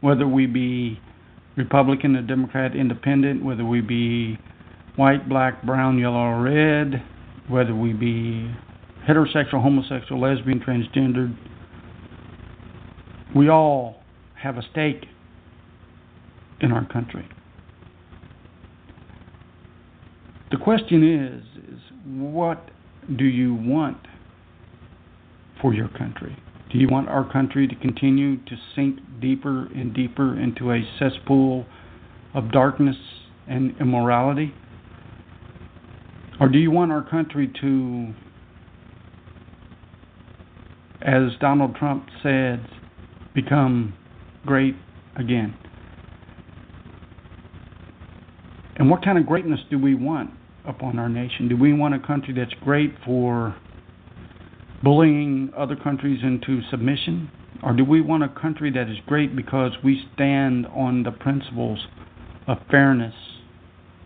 whether 0.00 0.26
we 0.26 0.46
be 0.46 0.98
Republican 1.54 2.16
or 2.16 2.22
Democrat, 2.22 2.74
Independent, 2.74 3.44
whether 3.44 3.66
we 3.66 3.82
be 3.82 4.38
white, 4.96 5.28
black, 5.28 5.62
brown, 5.62 5.98
yellow, 5.98 6.16
or 6.16 6.42
red, 6.42 7.02
whether 7.48 7.74
we 7.74 7.92
be 7.92 8.50
heterosexual, 9.06 9.62
homosexual, 9.62 10.18
lesbian, 10.18 10.60
transgendered, 10.60 11.36
we 13.36 13.50
all 13.50 14.02
have 14.34 14.56
a 14.56 14.62
stake 14.70 15.04
in 16.60 16.72
our 16.72 16.86
country. 16.86 17.28
The 20.50 20.56
question 20.56 21.02
is, 21.02 21.64
is 21.72 21.80
what 22.04 22.70
do 23.16 23.24
you 23.24 23.54
want 23.54 23.98
for 25.60 25.72
your 25.74 25.88
country? 25.88 26.36
Do 26.72 26.78
you 26.78 26.88
want 26.88 27.08
our 27.08 27.30
country 27.30 27.66
to 27.66 27.74
continue 27.76 28.36
to 28.36 28.56
sink 28.74 28.98
deeper 29.20 29.66
and 29.66 29.94
deeper 29.94 30.38
into 30.38 30.72
a 30.72 30.82
cesspool 30.98 31.66
of 32.34 32.50
darkness 32.52 32.96
and 33.48 33.74
immorality? 33.80 34.54
Or 36.40 36.48
do 36.48 36.58
you 36.58 36.70
want 36.70 36.90
our 36.90 37.02
country 37.02 37.52
to, 37.60 38.14
as 41.02 41.32
Donald 41.40 41.76
Trump 41.76 42.06
said, 42.22 42.66
become 43.34 43.94
great 44.46 44.74
again? 45.16 45.54
And 48.80 48.88
what 48.88 49.04
kind 49.04 49.18
of 49.18 49.26
greatness 49.26 49.60
do 49.70 49.78
we 49.78 49.94
want 49.94 50.30
upon 50.66 50.98
our 50.98 51.10
nation? 51.10 51.50
Do 51.50 51.56
we 51.58 51.74
want 51.74 51.94
a 51.94 51.98
country 51.98 52.32
that's 52.32 52.54
great 52.64 52.94
for 53.04 53.54
bullying 54.82 55.52
other 55.54 55.76
countries 55.76 56.20
into 56.22 56.62
submission? 56.70 57.30
Or 57.62 57.74
do 57.74 57.84
we 57.84 58.00
want 58.00 58.22
a 58.22 58.28
country 58.30 58.72
that 58.72 58.88
is 58.88 58.96
great 59.06 59.36
because 59.36 59.72
we 59.84 60.02
stand 60.14 60.66
on 60.68 61.02
the 61.02 61.10
principles 61.10 61.86
of 62.48 62.56
fairness, 62.70 63.12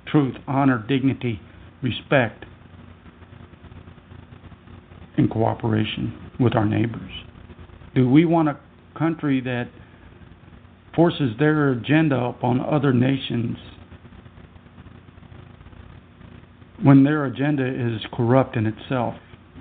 truth, 0.08 0.34
honor, 0.48 0.84
dignity, 0.88 1.38
respect, 1.80 2.44
and 5.16 5.30
cooperation 5.30 6.32
with 6.40 6.56
our 6.56 6.66
neighbors? 6.66 7.12
Do 7.94 8.10
we 8.10 8.24
want 8.24 8.48
a 8.48 8.58
country 8.98 9.40
that 9.42 9.68
forces 10.96 11.30
their 11.38 11.70
agenda 11.70 12.16
upon 12.16 12.60
other 12.60 12.92
nations 12.92 13.56
when 16.84 17.02
their 17.02 17.24
agenda 17.24 17.66
is 17.66 18.02
corrupt 18.12 18.56
in 18.56 18.66
itself? 18.66 19.14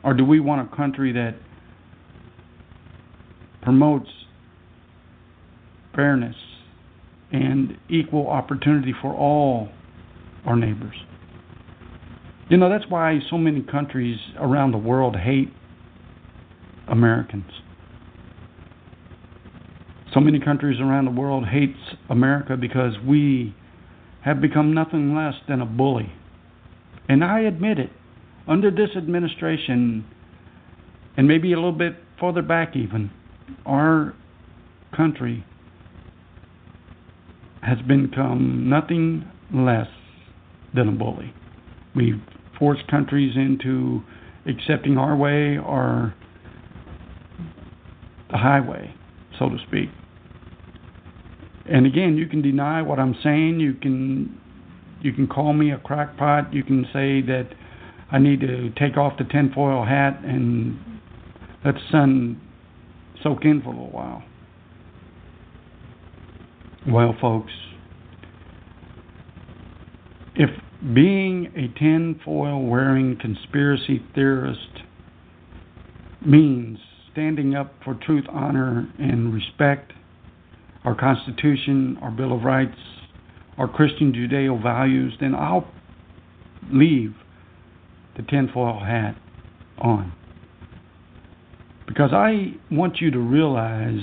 Or 0.04 0.14
do 0.14 0.26
we 0.26 0.42
want 0.42 0.70
a 0.70 0.76
country 0.76 1.14
that 1.14 1.36
promotes 3.62 4.10
fairness 5.96 6.36
and 7.32 7.78
equal 7.90 8.28
opportunity 8.30 8.94
for 9.02 9.16
all 9.16 9.70
our 10.46 10.58
neighbors? 10.58 10.96
You 12.50 12.58
know, 12.58 12.70
that's 12.70 12.90
why 12.90 13.20
so 13.30 13.38
many 13.38 13.62
countries 13.62 14.18
around 14.38 14.72
the 14.72 14.78
world 14.78 15.16
hate 15.16 15.48
Americans. 16.90 17.50
So 20.14 20.20
many 20.20 20.42
countries 20.42 20.82
around 20.82 21.06
the 21.06 21.12
world 21.12 21.46
hates 21.48 21.80
America 22.10 22.58
because 22.58 22.96
we 23.08 23.56
have 24.26 24.42
become 24.42 24.74
nothing 24.74 25.16
less 25.16 25.36
than 25.48 25.62
a 25.62 25.66
bully 25.66 26.12
and 27.10 27.24
I 27.24 27.42
admit 27.42 27.80
it, 27.80 27.90
under 28.48 28.72
this 28.72 28.90
administration, 28.96 30.06
and 31.18 31.28
maybe 31.28 31.54
a 31.54 31.56
little 31.56 31.72
bit 31.72 31.96
further 32.20 32.42
back 32.42 32.76
even, 32.76 33.12
our 33.66 34.14
country 34.96 35.46
has 37.62 37.78
become 37.88 38.70
nothing 38.70 39.26
less 39.54 39.88
than 40.74 40.90
a 40.90 40.92
bully. 40.92 41.34
We've 41.96 42.22
forced 42.58 42.88
countries 42.88 43.36
into 43.36 44.02
accepting 44.46 44.98
our 44.98 45.16
way 45.16 45.58
or 45.58 46.14
the 48.32 48.38
highway, 48.38 48.94
so 49.40 49.50
to 49.50 49.58
speak. 49.68 49.90
And 51.66 51.86
again, 51.86 52.18
you 52.18 52.28
can 52.28 52.42
deny 52.42 52.82
what 52.82 53.00
I'm 53.00 53.16
saying. 53.24 53.60
You 53.60 53.74
can 53.76 54.38
You 55.04 55.12
can 55.12 55.28
call 55.28 55.52
me 55.54 55.72
a 55.72 55.78
crackpot. 55.78 56.54
You 56.54 56.64
can 56.64 56.86
say 56.86 57.22
that 57.22 57.50
I 58.10 58.20
need 58.20 58.40
to 58.40 58.70
take 58.80 58.96
off 58.98 59.18
the 59.18 59.26
tinfoil 59.26 59.86
hat 59.86 60.22
and 60.24 60.80
let 61.66 61.76
the 61.76 61.82
sun 61.92 62.42
soak 63.22 63.44
in 63.44 63.62
for 63.62 63.68
a 63.68 63.72
little 63.72 63.92
while. 63.92 64.24
Well, 66.88 67.16
folks, 67.20 67.52
if 70.36 70.50
being 70.94 71.52
a 71.56 71.78
tinfoil 71.78 72.66
wearing 72.66 73.18
conspiracy 73.20 74.02
theorist 74.16 74.84
means 76.26 76.80
standing 77.12 77.56
up 77.56 77.74
for 77.84 77.96
truth, 78.06 78.26
honor, 78.30 78.88
and 79.00 79.34
respect, 79.34 79.92
our 80.86 80.96
Constitution, 80.96 81.98
our 82.02 82.12
Bill 82.12 82.36
of 82.36 82.44
Rights, 82.44 82.78
our 83.58 83.68
Christian 83.68 84.14
Judeo 84.14 84.62
values, 84.62 85.14
then 85.20 85.36
I'll 85.36 85.68
leave 86.72 87.14
the 88.16 88.24
tinfoil 88.24 88.80
hat 88.80 89.16
on. 89.78 90.14
Because 91.88 92.12
I 92.14 92.54
want 92.72 93.02
you 93.02 93.12
to 93.12 93.20
realize 93.20 94.00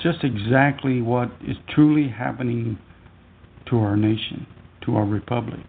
just 0.00 0.24
exactly 0.24 1.02
what 1.02 1.30
is 1.46 1.56
truly 1.68 2.08
happening 2.08 2.78
to 3.68 3.78
our 3.78 3.96
nation, 3.96 4.46
to 4.84 4.96
our 4.96 5.04
republic. 5.04 5.60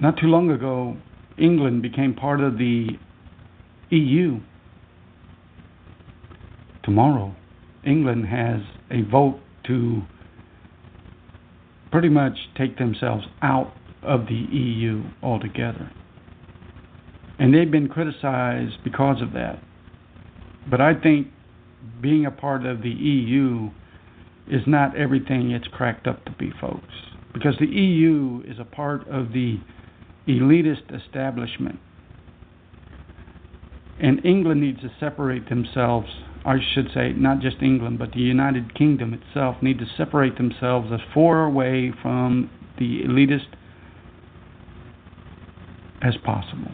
Not 0.00 0.16
too 0.18 0.26
long 0.26 0.50
ago, 0.50 0.96
England 1.38 1.80
became 1.80 2.14
part 2.14 2.40
of 2.40 2.58
the 2.58 2.88
EU. 3.90 4.40
Tomorrow, 6.82 7.34
England 7.86 8.26
has 8.26 8.60
a 8.92 9.02
vote 9.02 9.40
to 9.66 10.02
pretty 11.90 12.08
much 12.08 12.36
take 12.56 12.78
themselves 12.78 13.24
out 13.42 13.72
of 14.02 14.26
the 14.26 14.34
EU 14.34 15.02
altogether. 15.22 15.90
And 17.38 17.54
they've 17.54 17.70
been 17.70 17.88
criticized 17.88 18.74
because 18.84 19.20
of 19.22 19.32
that. 19.32 19.58
But 20.70 20.80
I 20.80 20.94
think 20.94 21.28
being 22.00 22.26
a 22.26 22.30
part 22.30 22.64
of 22.66 22.82
the 22.82 22.90
EU 22.90 23.70
is 24.48 24.62
not 24.66 24.96
everything 24.96 25.50
it's 25.50 25.66
cracked 25.68 26.06
up 26.06 26.24
to 26.24 26.32
be, 26.32 26.52
folks. 26.60 26.94
Because 27.32 27.54
the 27.58 27.66
EU 27.66 28.42
is 28.46 28.58
a 28.58 28.64
part 28.64 29.08
of 29.08 29.32
the 29.32 29.58
elitist 30.28 30.94
establishment. 30.94 31.78
And 34.00 34.24
England 34.24 34.60
needs 34.60 34.80
to 34.80 34.90
separate 35.00 35.48
themselves, 35.48 36.08
I 36.44 36.56
should 36.74 36.88
say, 36.92 37.12
not 37.12 37.40
just 37.40 37.62
England, 37.62 37.98
but 37.98 38.12
the 38.12 38.20
United 38.20 38.74
Kingdom 38.74 39.14
itself 39.14 39.56
need 39.62 39.78
to 39.78 39.86
separate 39.96 40.36
themselves 40.36 40.90
as 40.92 41.00
far 41.14 41.44
away 41.44 41.92
from 42.02 42.50
the 42.78 43.02
elitist 43.02 43.46
as 46.02 46.16
possible. 46.24 46.72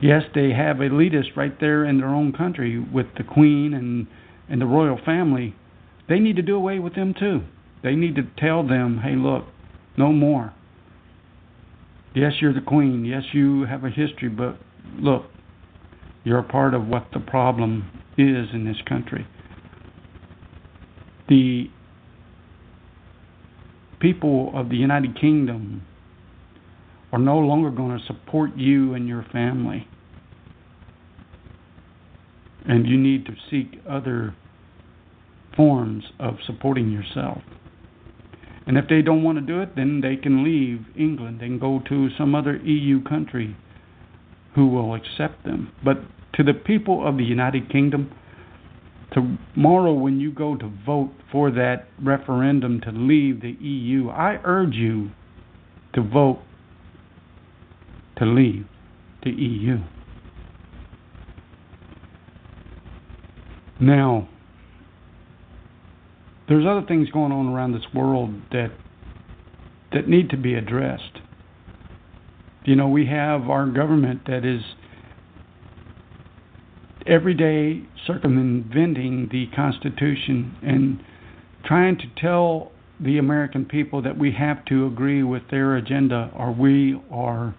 Yes, 0.00 0.22
they 0.34 0.50
have 0.50 0.76
elitists 0.76 1.36
right 1.36 1.58
there 1.58 1.84
in 1.84 1.98
their 1.98 2.08
own 2.08 2.32
country 2.32 2.78
with 2.78 3.06
the 3.16 3.24
Queen 3.24 3.74
and, 3.74 4.06
and 4.48 4.60
the 4.60 4.66
royal 4.66 4.98
family. 5.04 5.56
They 6.08 6.20
need 6.20 6.36
to 6.36 6.42
do 6.42 6.54
away 6.54 6.78
with 6.78 6.94
them 6.94 7.14
too. 7.18 7.42
They 7.82 7.96
need 7.96 8.14
to 8.16 8.22
tell 8.38 8.66
them, 8.66 8.98
hey, 9.02 9.16
look, 9.16 9.46
no 9.96 10.12
more. 10.12 10.52
Yes, 12.14 12.34
you're 12.40 12.54
the 12.54 12.60
Queen. 12.60 13.04
Yes, 13.04 13.22
you 13.32 13.64
have 13.64 13.84
a 13.84 13.90
history, 13.90 14.28
but 14.28 14.58
look, 14.98 15.24
you're 16.24 16.38
a 16.38 16.42
part 16.42 16.74
of 16.74 16.86
what 16.86 17.06
the 17.12 17.20
problem 17.20 17.90
is 18.16 18.48
in 18.52 18.64
this 18.64 18.80
country. 18.88 19.26
The 21.28 21.70
people 24.00 24.50
of 24.54 24.68
the 24.68 24.76
United 24.76 25.18
Kingdom 25.18 25.82
are 27.12 27.18
no 27.18 27.38
longer 27.38 27.70
going 27.70 27.98
to 27.98 28.04
support 28.06 28.56
you 28.56 28.94
and 28.94 29.06
your 29.06 29.24
family. 29.32 29.86
And 32.66 32.86
you 32.86 32.96
need 32.96 33.26
to 33.26 33.32
seek 33.50 33.80
other 33.88 34.34
forms 35.56 36.04
of 36.18 36.34
supporting 36.46 36.90
yourself. 36.90 37.38
And 38.66 38.78
if 38.78 38.86
they 38.88 39.02
don't 39.02 39.22
want 39.22 39.38
to 39.38 39.42
do 39.42 39.60
it, 39.60 39.76
then 39.76 40.00
they 40.00 40.16
can 40.16 40.42
leave 40.42 40.86
England 40.96 41.42
and 41.42 41.60
go 41.60 41.82
to 41.88 42.08
some 42.16 42.34
other 42.34 42.56
EU 42.56 43.02
country 43.04 43.56
who 44.54 44.68
will 44.68 44.94
accept 44.94 45.44
them. 45.44 45.70
But 45.84 45.98
to 46.34 46.42
the 46.42 46.54
people 46.54 47.06
of 47.06 47.16
the 47.16 47.24
United 47.24 47.70
Kingdom, 47.70 48.12
tomorrow 49.12 49.92
when 49.92 50.20
you 50.20 50.32
go 50.32 50.56
to 50.56 50.72
vote 50.84 51.12
for 51.30 51.50
that 51.52 51.86
referendum 52.02 52.80
to 52.82 52.90
leave 52.90 53.40
the 53.40 53.52
EU, 53.60 54.08
I 54.10 54.40
urge 54.44 54.74
you 54.74 55.10
to 55.94 56.02
vote 56.02 56.40
to 58.18 58.26
leave 58.26 58.66
the 59.22 59.30
EU. 59.30 59.78
Now, 63.80 64.28
there's 66.48 66.66
other 66.66 66.86
things 66.86 67.10
going 67.10 67.32
on 67.32 67.48
around 67.48 67.72
this 67.72 67.86
world 67.94 68.30
that 68.52 68.70
that 69.92 70.08
need 70.08 70.30
to 70.30 70.36
be 70.36 70.54
addressed. 70.54 71.20
You 72.64 72.74
know, 72.74 72.88
we 72.88 73.06
have 73.06 73.48
our 73.48 73.66
government 73.66 74.22
that 74.26 74.44
is 74.44 74.62
every 77.06 77.34
day 77.34 77.82
circumventing 78.06 79.28
the 79.30 79.46
Constitution 79.54 80.56
and 80.62 81.00
trying 81.64 81.96
to 81.98 82.04
tell 82.20 82.72
the 83.00 83.18
American 83.18 83.64
people 83.64 84.02
that 84.02 84.16
we 84.16 84.32
have 84.32 84.64
to 84.66 84.86
agree 84.86 85.22
with 85.22 85.42
their 85.50 85.76
agenda 85.76 86.30
or 86.34 86.52
we 86.52 87.00
are 87.10 87.54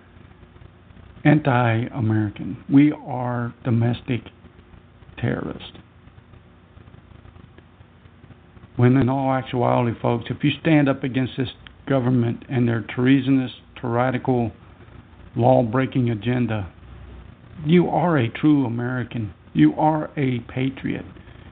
anti 1.24 1.86
American. 1.94 2.64
We 2.72 2.92
are 3.06 3.54
domestic 3.64 4.22
terrorists. 5.20 5.72
When 8.76 8.98
in 8.98 9.10
all 9.10 9.32
actuality, 9.32 9.98
folks, 10.02 10.26
if 10.30 10.44
you 10.44 10.52
stand 10.62 10.90
up 10.90 11.04
against 11.04 11.34
this 11.38 11.50
government 11.88 12.44
and 12.50 12.68
their 12.68 12.82
treasonous, 12.82 13.52
tyrannical, 13.80 14.52
law 15.36 15.64
breaking 15.64 16.10
agenda, 16.10 16.72
you 17.64 17.88
are 17.90 18.18
a 18.18 18.30
true 18.30 18.66
American. 18.66 19.34
You 19.54 19.74
are 19.76 20.12
a 20.18 20.40
patriot 20.40 21.06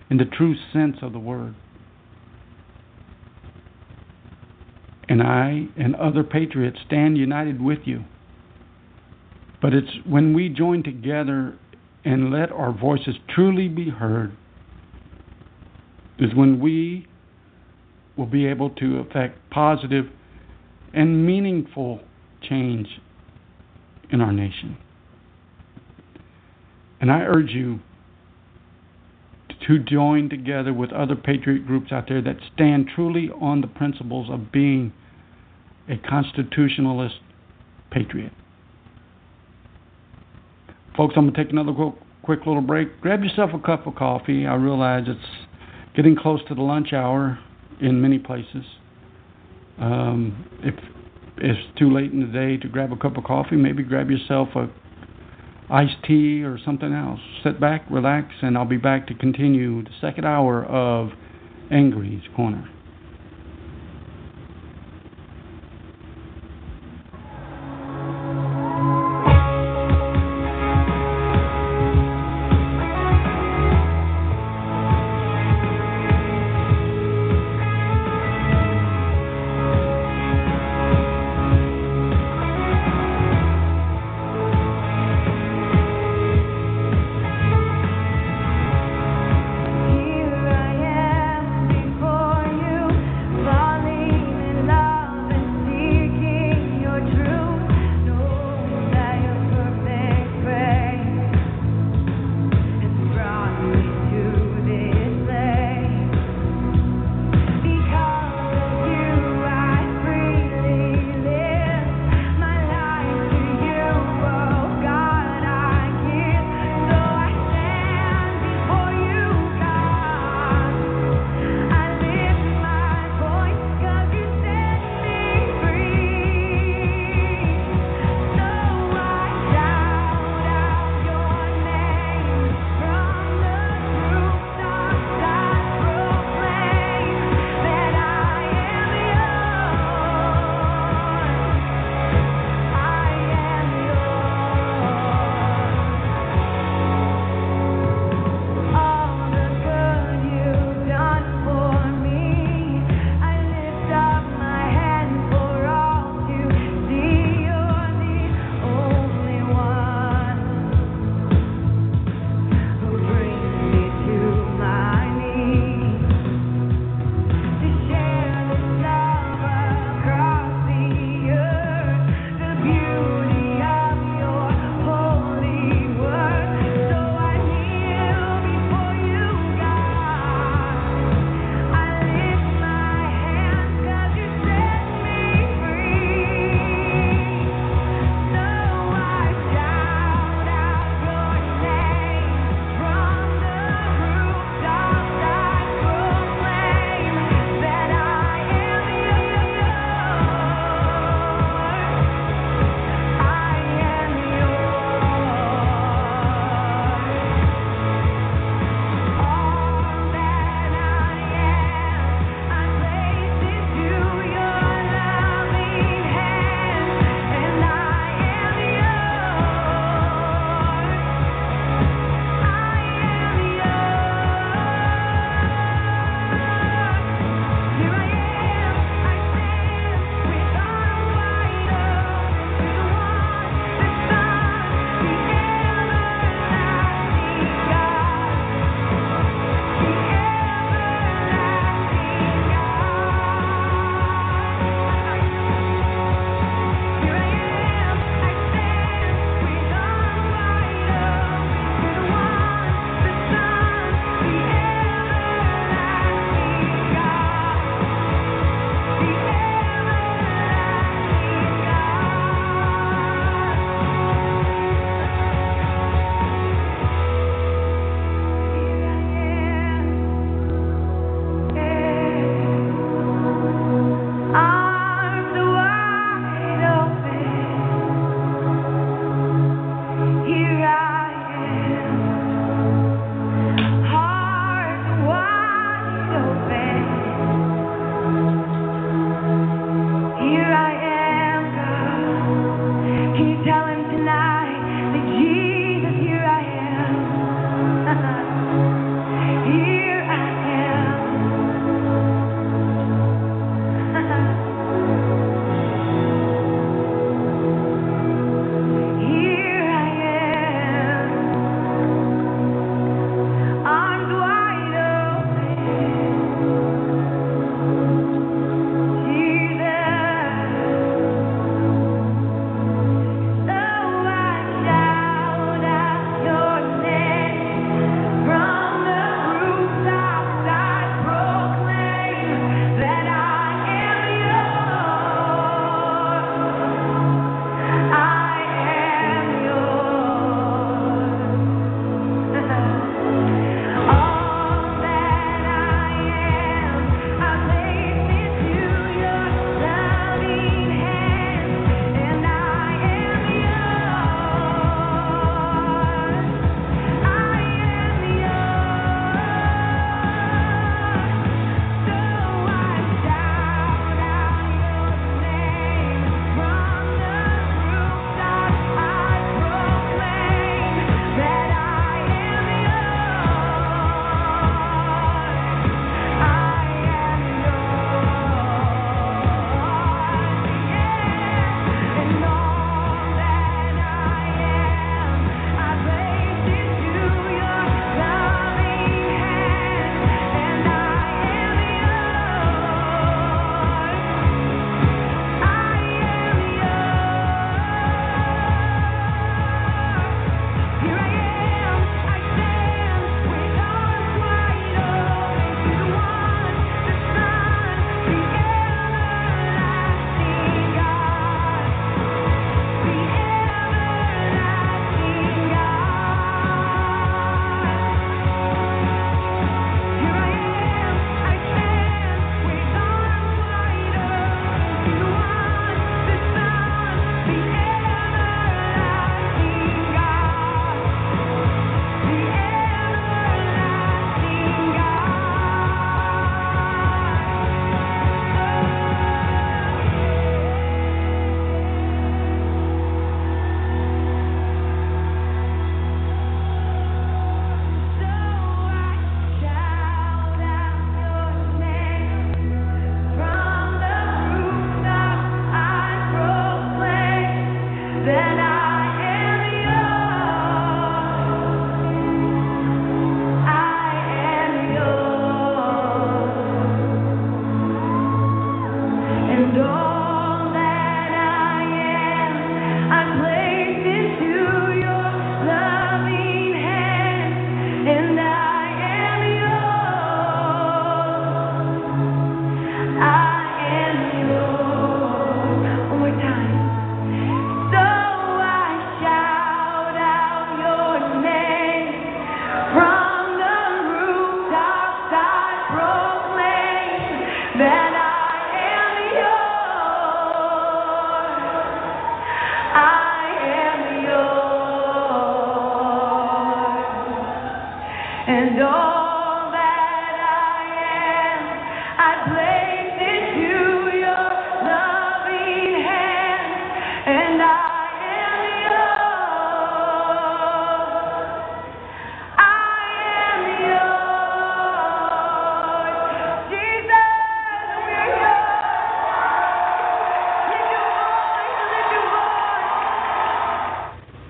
in 0.09 0.17
the 0.17 0.25
true 0.25 0.55
sense 0.71 0.97
of 1.01 1.13
the 1.13 1.19
word. 1.19 1.55
And 5.07 5.21
I 5.21 5.67
and 5.77 5.95
other 5.95 6.23
patriots 6.23 6.79
stand 6.85 7.17
united 7.17 7.61
with 7.61 7.79
you. 7.85 8.03
But 9.61 9.73
it's 9.73 9.91
when 10.05 10.33
we 10.33 10.49
join 10.49 10.83
together 10.83 11.57
and 12.03 12.31
let 12.31 12.51
our 12.51 12.73
voices 12.73 13.15
truly 13.33 13.69
be 13.69 13.89
heard, 13.89 14.35
is 16.19 16.33
when 16.35 16.59
we 16.59 17.07
will 18.17 18.25
be 18.25 18.45
able 18.45 18.69
to 18.71 18.99
affect 18.99 19.37
positive 19.49 20.05
and 20.93 21.25
meaningful 21.25 22.01
change 22.41 22.87
in 24.11 24.21
our 24.21 24.31
nation. 24.31 24.77
And 27.03 27.11
I 27.11 27.19
urge 27.23 27.49
you 27.49 27.81
to 29.67 29.77
join 29.77 30.29
together 30.29 30.71
with 30.71 30.93
other 30.93 31.17
patriot 31.17 31.67
groups 31.67 31.91
out 31.91 32.05
there 32.07 32.21
that 32.21 32.37
stand 32.53 32.89
truly 32.95 33.29
on 33.41 33.59
the 33.59 33.67
principles 33.67 34.29
of 34.31 34.53
being 34.53 34.93
a 35.89 35.97
constitutionalist 35.97 37.15
patriot. 37.91 38.31
Folks, 40.95 41.15
I'm 41.17 41.25
going 41.25 41.33
to 41.33 41.43
take 41.43 41.51
another 41.51 41.73
quick 42.21 42.45
little 42.45 42.61
break. 42.61 43.01
Grab 43.01 43.21
yourself 43.21 43.49
a 43.53 43.59
cup 43.59 43.85
of 43.85 43.95
coffee. 43.95 44.47
I 44.47 44.55
realize 44.55 45.03
it's 45.05 45.19
getting 45.97 46.15
close 46.15 46.39
to 46.47 46.55
the 46.55 46.61
lunch 46.61 46.93
hour 46.93 47.37
in 47.81 48.01
many 48.01 48.17
places. 48.17 48.63
Um, 49.77 50.47
if 50.63 50.75
it's 51.39 51.59
too 51.77 51.93
late 51.93 52.13
in 52.13 52.21
the 52.21 52.27
day 52.27 52.55
to 52.55 52.69
grab 52.69 52.93
a 52.93 52.95
cup 52.95 53.17
of 53.17 53.25
coffee, 53.25 53.57
maybe 53.57 53.83
grab 53.83 54.09
yourself 54.09 54.47
a 54.55 54.69
iced 55.69 56.03
tea 56.05 56.43
or 56.43 56.57
something 56.63 56.93
else. 56.93 57.19
Sit 57.43 57.59
back, 57.59 57.85
relax, 57.89 58.27
and 58.41 58.57
I'll 58.57 58.65
be 58.65 58.77
back 58.77 59.07
to 59.07 59.13
continue 59.13 59.83
the 59.83 59.91
second 60.01 60.25
hour 60.25 60.65
of 60.65 61.09
Angry's 61.71 62.23
Corner. 62.35 62.69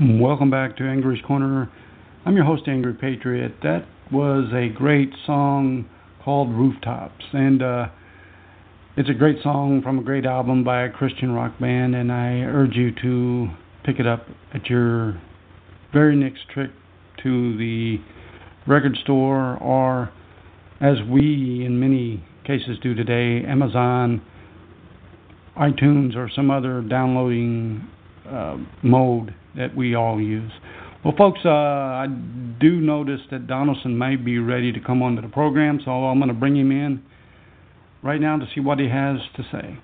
Welcome 0.01 0.49
back 0.49 0.75
to 0.77 0.83
Angry's 0.85 1.21
Corner. 1.21 1.71
I'm 2.25 2.35
your 2.35 2.45
host, 2.45 2.63
Angry 2.67 2.95
Patriot. 2.95 3.53
That 3.61 3.85
was 4.11 4.51
a 4.51 4.67
great 4.67 5.11
song 5.23 5.87
called 6.23 6.49
Rooftops, 6.49 7.23
and 7.31 7.61
uh, 7.61 7.89
it's 8.97 9.07
a 9.07 9.13
great 9.13 9.43
song 9.43 9.83
from 9.83 9.99
a 9.99 10.01
great 10.01 10.25
album 10.25 10.63
by 10.63 10.85
a 10.85 10.89
Christian 10.89 11.31
rock 11.31 11.59
band, 11.59 11.93
and 11.93 12.11
I 12.11 12.39
urge 12.39 12.75
you 12.75 12.91
to 13.03 13.49
pick 13.83 13.99
it 13.99 14.07
up 14.07 14.25
at 14.51 14.67
your 14.67 15.21
very 15.93 16.15
next 16.15 16.49
trip 16.51 16.73
to 17.21 17.55
the 17.57 17.97
record 18.65 18.97
store, 19.03 19.57
or 19.57 20.11
as 20.81 20.97
we 21.07 21.63
in 21.67 21.79
many 21.79 22.25
cases 22.47 22.79
do 22.81 22.95
today, 22.95 23.45
Amazon, 23.45 24.23
iTunes, 25.55 26.15
or 26.15 26.31
some 26.35 26.49
other 26.49 26.81
downloading 26.81 27.87
uh, 28.27 28.57
mode 28.81 29.35
that 29.55 29.75
we 29.75 29.95
all 29.95 30.21
use. 30.21 30.51
Well, 31.03 31.13
folks, 31.17 31.41
uh, 31.43 31.49
I 31.49 32.07
do 32.59 32.79
notice 32.79 33.19
that 33.29 33.47
Donaldson 33.47 33.97
may 33.97 34.15
be 34.15 34.39
ready 34.39 34.71
to 34.71 34.79
come 34.79 35.01
onto 35.01 35.21
the 35.21 35.27
program, 35.27 35.79
so 35.83 35.91
I'm 35.91 36.17
going 36.17 36.29
to 36.29 36.33
bring 36.33 36.55
him 36.55 36.71
in 36.71 37.03
right 38.01 38.21
now 38.21 38.37
to 38.37 38.47
see 38.55 38.61
what 38.61 38.79
he 38.79 38.87
has 38.87 39.17
to 39.35 39.43
say. 39.51 39.77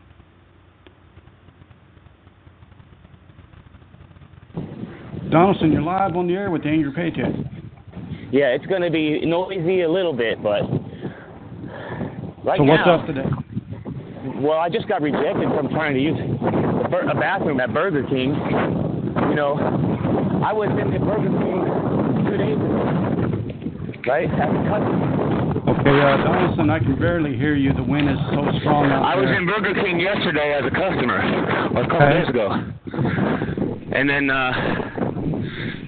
Donaldson, 5.30 5.72
you're 5.72 5.82
live 5.82 6.15
on 6.15 6.28
the 6.28 6.34
air 6.34 6.49
with 6.49 6.63
the 6.63 6.70
Angry 6.70 6.91
Patriot. 6.91 7.36
Yeah, 8.32 8.47
it's 8.47 8.65
going 8.65 8.82
to 8.82 8.89
be 8.89 9.26
noisy 9.26 9.82
a 9.82 9.89
little 9.89 10.13
bit, 10.13 10.41
but 10.41 10.61
right 12.43 12.57
so 12.57 12.63
what's 12.63 12.86
now, 12.86 12.99
up 12.99 13.07
today? 13.07 13.30
Well, 14.36 14.57
I 14.57 14.70
just 14.70 14.88
got 14.88 15.01
rejected 15.01 15.49
from 15.49 15.70
trying 15.70 15.95
to 15.95 15.99
use 15.99 16.17
a 16.17 17.15
bathroom 17.15 17.59
at 17.59 17.74
Burger 17.74 18.03
King. 18.07 18.34
You 19.28 19.36
know, 19.36 19.53
I 20.45 20.53
was 20.53 20.70
in 20.80 20.91
the 20.91 20.99
Burger 20.99 21.30
King 21.30 21.61
two 22.26 22.38
days 22.38 22.55
ago, 22.55 22.84
right? 24.07 24.30
As 24.30 24.49
a 24.49 24.61
customer. 24.70 25.20
Okay, 25.70 25.95
uh, 26.01 26.17
Donaldson, 26.24 26.70
I 26.70 26.80
can 26.80 26.97
barely 26.99 27.36
hear 27.38 27.55
you. 27.55 27.74
The 27.74 27.84
wind 27.84 28.09
is 28.09 28.17
so 28.34 28.47
strong 28.59 28.89
I 28.91 29.15
was 29.15 29.26
there. 29.26 29.38
in 29.38 29.45
Burger 29.45 29.74
King 29.82 29.99
yesterday 29.99 30.53
as 30.57 30.65
a 30.65 30.72
customer, 30.72 31.20
or 31.76 31.84
a 31.84 31.88
couple 31.88 32.07
Okay. 32.07 32.20
days 32.20 32.30
ago, 32.30 32.49
and 33.91 34.09
then, 34.09 34.30
uh, 34.32 34.51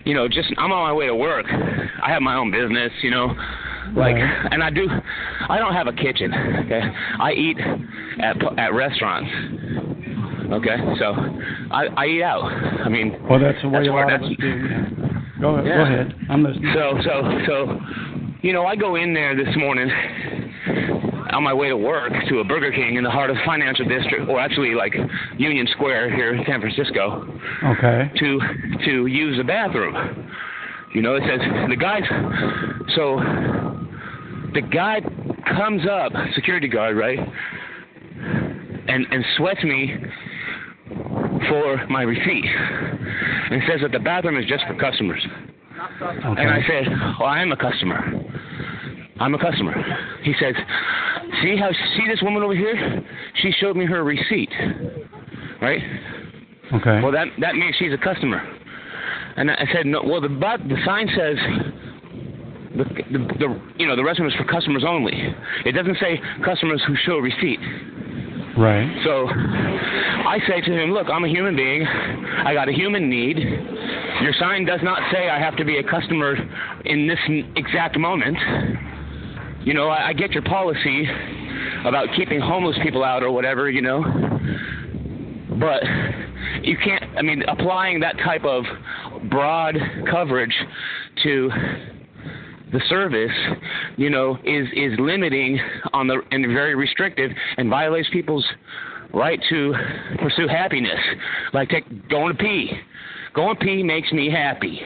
you 0.05 0.13
know, 0.13 0.27
just 0.27 0.53
I'm 0.57 0.71
on 0.71 0.83
my 0.83 0.93
way 0.93 1.07
to 1.07 1.15
work. 1.15 1.45
I 1.49 2.09
have 2.11 2.21
my 2.21 2.35
own 2.35 2.51
business, 2.51 2.91
you 3.01 3.11
know, 3.11 3.27
like, 3.95 4.15
Right. 4.15 4.47
and 4.51 4.63
I 4.63 4.69
do. 4.69 4.87
I 5.49 5.57
don't 5.57 5.73
have 5.73 5.87
a 5.87 5.93
kitchen. 5.93 6.33
Okay, 6.65 6.81
I 7.19 7.31
eat 7.33 7.57
at 8.19 8.37
at 8.59 8.73
restaurants. 8.73 9.31
Okay, 10.51 10.75
so 10.99 11.13
I 11.71 11.87
I 11.95 12.05
eat 12.07 12.23
out. 12.23 12.43
I 12.85 12.89
mean, 12.89 13.15
Well, 13.29 13.39
that's 13.39 13.61
the 13.61 13.69
way 13.69 13.79
that's 13.79 13.89
a 13.89 13.91
lot 13.91 14.13
of 14.13 14.21
us 14.21 14.29
do. 14.39 14.47
Yeah. 14.47 14.85
Go, 15.39 15.55
go 15.57 15.63
Yeah. 15.63 15.81
ahead. 15.83 16.15
I'm 16.29 16.43
listening. 16.43 16.71
So, 16.73 16.99
so, 17.03 17.41
so, 17.47 17.79
you 18.41 18.53
know, 18.53 18.65
I 18.65 18.75
go 18.75 18.95
in 18.95 19.13
there 19.13 19.33
this 19.35 19.55
morning 19.55 19.89
on 21.31 21.41
my 21.43 21.53
way 21.53 21.69
to 21.69 21.77
work 21.77 22.11
to 22.27 22.39
a 22.39 22.43
Burger 22.43 22.71
King 22.71 22.95
in 22.95 23.03
the 23.03 23.09
heart 23.09 23.29
of 23.29 23.37
financial 23.45 23.85
district, 23.85 24.27
or 24.29 24.39
actually 24.39 24.75
like 24.75 24.93
Union 25.37 25.65
Square 25.71 26.13
here 26.13 26.33
in 26.33 26.43
San 26.45 26.59
Francisco, 26.59 27.25
Okay. 27.63 28.11
to 28.17 28.39
to 28.85 29.05
use 29.07 29.37
the 29.37 29.43
bathroom. 29.45 29.95
You 30.93 31.01
know, 31.01 31.15
it 31.15 31.23
says 31.25 31.39
the 31.69 31.77
guys. 31.77 32.03
So 32.95 33.15
the 34.53 34.61
guy 34.61 34.99
comes 35.55 35.87
up, 35.87 36.11
security 36.35 36.67
guard, 36.67 36.97
right, 36.97 37.19
and 38.87 39.07
and 39.09 39.25
sweats 39.37 39.63
me 39.63 39.95
for 41.49 41.87
my 41.87 42.03
receipt, 42.03 42.45
and 42.45 43.61
says 43.69 43.81
that 43.81 43.91
the 43.91 43.99
bathroom 43.99 44.37
is 44.37 44.45
just 44.45 44.63
for 44.67 44.75
customers. 44.75 45.25
Okay. 46.01 46.41
And 46.41 46.49
I 46.49 46.59
said, 46.67 46.87
Well, 47.19 47.29
I 47.29 47.41
am 47.41 47.51
a 47.51 47.57
customer. 47.57 47.99
I'm 49.19 49.33
a 49.33 49.39
customer. 49.39 49.73
He 50.23 50.33
says, 50.39 50.55
See 51.41 51.57
how 51.57 51.69
see 51.71 52.07
this 52.07 52.21
woman 52.21 52.43
over 52.43 52.55
here? 52.55 53.03
She 53.41 53.51
showed 53.59 53.75
me 53.75 53.85
her 53.85 54.03
receipt. 54.03 54.51
Right? 55.61 55.81
okay. 56.73 57.01
Well 57.01 57.11
that 57.11 57.27
that 57.39 57.55
means 57.55 57.75
she's 57.77 57.93
a 57.93 57.97
customer. 57.97 58.41
And 59.37 59.49
I 59.49 59.65
said, 59.73 59.85
No 59.85 60.03
well 60.03 60.21
the 60.21 60.29
but 60.29 60.59
the 60.67 60.77
sign 60.85 61.07
says 61.15 61.37
the, 62.77 62.83
the, 63.11 63.19
the 63.39 63.61
you 63.77 63.87
know 63.87 63.95
the 63.95 64.01
restroom 64.01 64.27
is 64.27 64.35
for 64.35 64.45
customers 64.45 64.83
only. 64.87 65.13
It 65.65 65.73
doesn't 65.73 65.97
say 65.99 66.19
customers 66.43 66.81
who 66.87 66.95
show 67.05 67.17
receipt. 67.17 67.59
Right. 68.57 68.89
So 69.03 69.27
I 69.27 70.39
say 70.47 70.61
to 70.61 70.71
him, 70.71 70.91
Look, 70.91 71.07
I'm 71.09 71.23
a 71.23 71.29
human 71.29 71.55
being. 71.55 71.85
I 71.85 72.53
got 72.53 72.69
a 72.69 72.73
human 72.73 73.09
need. 73.09 73.37
Your 73.37 74.33
sign 74.39 74.65
does 74.65 74.81
not 74.83 75.01
say 75.11 75.29
I 75.29 75.39
have 75.39 75.57
to 75.57 75.65
be 75.65 75.77
a 75.77 75.83
customer 75.83 76.35
in 76.85 77.07
this 77.07 77.19
exact 77.55 77.97
moment. 77.97 78.37
You 79.63 79.73
know, 79.73 79.89
I, 79.89 80.09
I 80.09 80.13
get 80.13 80.31
your 80.31 80.43
policy 80.43 81.07
about 81.85 82.07
keeping 82.15 82.39
homeless 82.39 82.77
people 82.83 83.03
out 83.03 83.23
or 83.23 83.31
whatever, 83.31 83.69
you 83.69 83.81
know. 83.81 84.03
But 85.59 85.83
you 86.63 86.77
can't, 86.77 87.03
I 87.17 87.21
mean, 87.21 87.43
applying 87.47 87.99
that 88.01 88.17
type 88.19 88.43
of 88.45 88.63
broad 89.29 89.75
coverage 90.09 90.53
to 91.23 91.49
the 92.71 92.81
service, 92.89 93.31
you 93.97 94.09
know, 94.09 94.37
is 94.43 94.67
is 94.75 94.93
limiting 94.99 95.59
on 95.93 96.07
the 96.07 96.21
and 96.31 96.45
very 96.47 96.75
restrictive 96.75 97.31
and 97.57 97.69
violates 97.69 98.07
people's 98.11 98.45
right 99.13 99.39
to 99.49 99.73
pursue 100.19 100.47
happiness. 100.47 100.99
Like 101.53 101.69
take 101.69 102.09
going 102.09 102.35
to 102.35 102.41
pee. 102.41 102.71
Going 103.33 103.57
pee 103.57 103.83
makes 103.83 104.11
me 104.11 104.29
happy. 104.29 104.81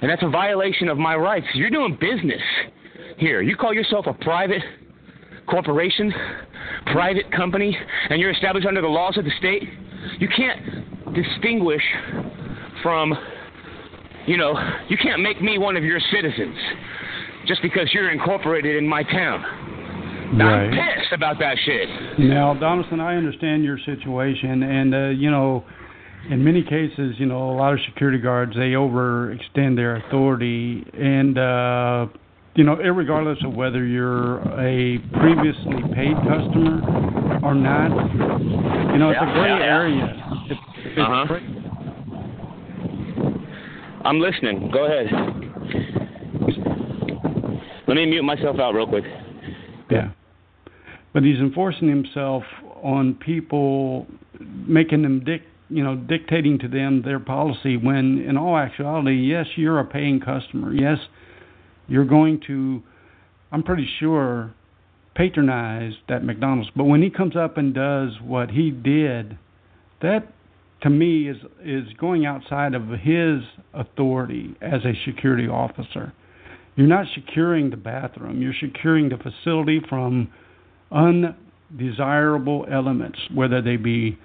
And 0.00 0.10
that's 0.10 0.22
a 0.22 0.28
violation 0.28 0.88
of 0.88 0.98
my 0.98 1.16
rights. 1.16 1.46
You're 1.54 1.70
doing 1.70 1.96
business 2.00 2.42
here. 3.16 3.40
You 3.40 3.56
call 3.56 3.72
yourself 3.72 4.06
a 4.06 4.14
private 4.14 4.62
corporation, 5.46 6.12
private 6.92 7.30
company, 7.32 7.76
and 8.10 8.20
you're 8.20 8.30
established 8.30 8.66
under 8.66 8.80
the 8.80 8.88
laws 8.88 9.16
of 9.16 9.24
the 9.24 9.30
state. 9.38 9.62
You 10.18 10.28
can't 10.28 11.14
distinguish 11.14 11.82
from 12.82 13.14
you 14.26 14.38
know, 14.38 14.58
you 14.88 14.96
can't 14.96 15.20
make 15.20 15.42
me 15.42 15.58
one 15.58 15.76
of 15.76 15.84
your 15.84 16.00
citizens 16.10 16.56
just 17.46 17.62
because 17.62 17.90
you're 17.92 18.10
incorporated 18.10 18.76
in 18.76 18.86
my 18.86 19.02
town. 19.02 19.42
Now, 20.36 20.48
I'm 20.48 20.70
pissed 20.70 21.12
about 21.12 21.38
that 21.38 21.56
shit. 21.64 21.88
Now, 22.18 22.54
Donaldson, 22.54 23.00
I 23.00 23.16
understand 23.16 23.62
your 23.64 23.78
situation, 23.84 24.62
and 24.62 24.94
uh, 24.94 24.98
you 25.08 25.30
know, 25.30 25.64
in 26.30 26.42
many 26.42 26.62
cases, 26.62 27.14
you 27.18 27.26
know, 27.26 27.50
a 27.50 27.56
lot 27.56 27.72
of 27.74 27.78
security 27.86 28.18
guards 28.18 28.54
they 28.54 28.72
overextend 28.72 29.76
their 29.76 29.96
authority, 29.96 30.84
and 30.94 31.38
uh, 31.38 32.06
you 32.54 32.64
know, 32.64 32.74
regardless 32.76 33.38
of 33.44 33.54
whether 33.54 33.84
you're 33.84 34.38
a 34.60 34.98
previously 35.20 35.82
paid 35.94 36.16
customer 36.26 36.80
or 37.44 37.54
not, 37.54 37.90
you 38.92 38.98
know, 38.98 39.10
it's 39.10 39.20
a 39.20 39.32
gray 39.34 39.50
yeah, 39.50 39.58
yeah. 39.58 39.64
area. 39.64 40.46
It's, 40.50 40.60
it's 40.86 40.98
Uh-huh. 40.98 41.38
I'm 44.04 44.20
listening. 44.20 44.70
Go 44.70 44.84
ahead. 44.84 45.06
Let 47.86 47.94
me 47.94 48.06
mute 48.06 48.22
myself 48.22 48.58
out 48.58 48.74
real 48.74 48.86
quick. 48.86 49.04
Yeah. 49.90 50.10
But 51.12 51.22
he's 51.22 51.38
enforcing 51.38 51.88
himself 51.88 52.42
on 52.82 53.14
people 53.14 54.06
making 54.40 55.02
them 55.02 55.22
dic 55.24 55.42
you 55.68 55.82
know 55.82 55.96
dictating 55.96 56.58
to 56.58 56.68
them 56.68 57.02
their 57.02 57.18
policy 57.18 57.76
when 57.76 58.18
in 58.28 58.36
all 58.36 58.56
actuality 58.56 59.14
yes 59.14 59.46
you're 59.56 59.80
a 59.80 59.84
paying 59.84 60.20
customer 60.20 60.74
yes 60.74 60.98
you're 61.88 62.04
going 62.04 62.40
to 62.46 62.82
I'm 63.50 63.62
pretty 63.62 63.88
sure 63.98 64.52
patronize 65.14 65.92
that 66.08 66.22
McDonald's 66.22 66.70
but 66.76 66.84
when 66.84 67.02
he 67.02 67.08
comes 67.08 67.36
up 67.36 67.56
and 67.56 67.72
does 67.72 68.10
what 68.22 68.50
he 68.50 68.70
did 68.70 69.38
that 70.02 70.32
to 70.82 70.90
me 70.90 71.30
is 71.30 71.38
is 71.64 71.84
going 71.98 72.26
outside 72.26 72.74
of 72.74 72.88
his 72.88 73.40
authority 73.72 74.54
as 74.60 74.84
a 74.84 74.92
security 75.06 75.48
officer 75.48 76.12
you're 76.76 76.86
not 76.86 77.06
securing 77.14 77.70
the 77.70 77.76
bathroom. 77.76 78.42
You're 78.42 78.54
securing 78.60 79.08
the 79.08 79.16
facility 79.16 79.80
from 79.88 80.30
undesirable 80.90 82.66
elements 82.70 83.18
whether 83.32 83.62
they 83.62 83.76
be 83.76 84.18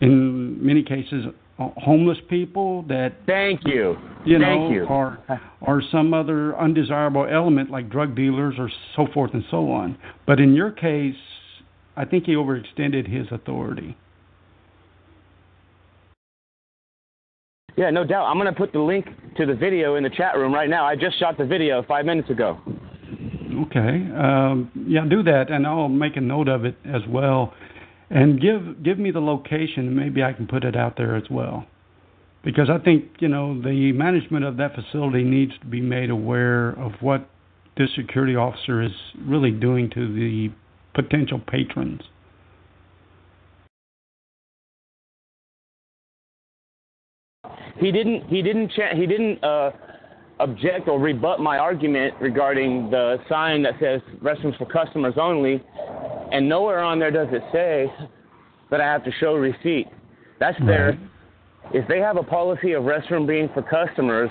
in 0.00 0.64
many 0.64 0.82
cases 0.82 1.26
uh, 1.58 1.68
homeless 1.76 2.18
people 2.28 2.82
that 2.88 3.12
thank 3.26 3.60
you. 3.64 3.96
you 4.24 4.38
thank 4.38 4.40
know 4.40 4.70
you. 4.70 4.84
or 4.84 5.18
or 5.60 5.82
some 5.92 6.14
other 6.14 6.58
undesirable 6.58 7.26
element 7.30 7.70
like 7.70 7.90
drug 7.90 8.16
dealers 8.16 8.54
or 8.58 8.70
so 8.96 9.06
forth 9.12 9.32
and 9.34 9.44
so 9.50 9.70
on. 9.70 9.98
But 10.26 10.40
in 10.40 10.54
your 10.54 10.70
case 10.70 11.14
i 11.96 12.04
think 12.04 12.24
he 12.24 12.32
overextended 12.32 13.06
his 13.06 13.26
authority 13.30 13.96
Yeah, 17.76 17.90
no 17.90 18.04
doubt. 18.04 18.26
I'm 18.26 18.38
going 18.38 18.52
to 18.52 18.58
put 18.58 18.72
the 18.72 18.80
link 18.80 19.06
to 19.36 19.46
the 19.46 19.54
video 19.54 19.94
in 19.96 20.02
the 20.02 20.10
chat 20.10 20.36
room 20.36 20.52
right 20.52 20.68
now. 20.68 20.84
I 20.84 20.96
just 20.96 21.18
shot 21.18 21.38
the 21.38 21.44
video 21.44 21.82
five 21.82 22.04
minutes 22.04 22.30
ago. 22.30 22.58
Okay. 23.66 24.08
Um, 24.16 24.70
yeah, 24.86 25.04
do 25.08 25.22
that, 25.24 25.50
and 25.50 25.66
I'll 25.66 25.88
make 25.88 26.16
a 26.16 26.20
note 26.20 26.48
of 26.48 26.64
it 26.64 26.76
as 26.84 27.02
well, 27.08 27.52
and 28.08 28.40
give 28.40 28.82
give 28.82 28.98
me 28.98 29.10
the 29.10 29.20
location. 29.20 29.94
Maybe 29.94 30.22
I 30.22 30.32
can 30.32 30.46
put 30.46 30.64
it 30.64 30.76
out 30.76 30.96
there 30.96 31.16
as 31.16 31.24
well, 31.30 31.66
because 32.44 32.70
I 32.70 32.78
think 32.78 33.04
you 33.18 33.28
know 33.28 33.60
the 33.60 33.92
management 33.92 34.44
of 34.44 34.56
that 34.58 34.74
facility 34.74 35.24
needs 35.24 35.52
to 35.60 35.66
be 35.66 35.80
made 35.80 36.10
aware 36.10 36.70
of 36.70 36.92
what 37.00 37.28
this 37.76 37.90
security 37.96 38.36
officer 38.36 38.82
is 38.82 38.92
really 39.26 39.50
doing 39.50 39.90
to 39.90 40.12
the 40.14 40.48
potential 40.94 41.40
patrons. 41.46 42.02
He 47.78 47.92
didn't. 47.92 48.26
He 48.28 48.42
didn't. 48.42 48.70
Cha- 48.72 48.94
he 48.94 49.06
didn't 49.06 49.42
uh, 49.44 49.70
object 50.40 50.88
or 50.88 50.98
rebut 50.98 51.40
my 51.40 51.58
argument 51.58 52.14
regarding 52.20 52.90
the 52.90 53.18
sign 53.28 53.62
that 53.62 53.74
says 53.80 54.00
restrooms 54.22 54.56
for 54.58 54.66
customers 54.66 55.14
only, 55.20 55.62
and 56.32 56.48
nowhere 56.48 56.80
on 56.80 56.98
there 56.98 57.10
does 57.10 57.28
it 57.30 57.42
say 57.52 57.92
that 58.70 58.80
I 58.80 58.84
have 58.84 59.04
to 59.04 59.12
show 59.20 59.34
receipt. 59.34 59.86
That's 60.38 60.58
their. 60.64 60.98
If 61.72 61.86
they 61.88 61.98
have 61.98 62.16
a 62.16 62.22
policy 62.22 62.72
of 62.72 62.84
restroom 62.84 63.26
being 63.26 63.48
for 63.54 63.62
customers, 63.62 64.30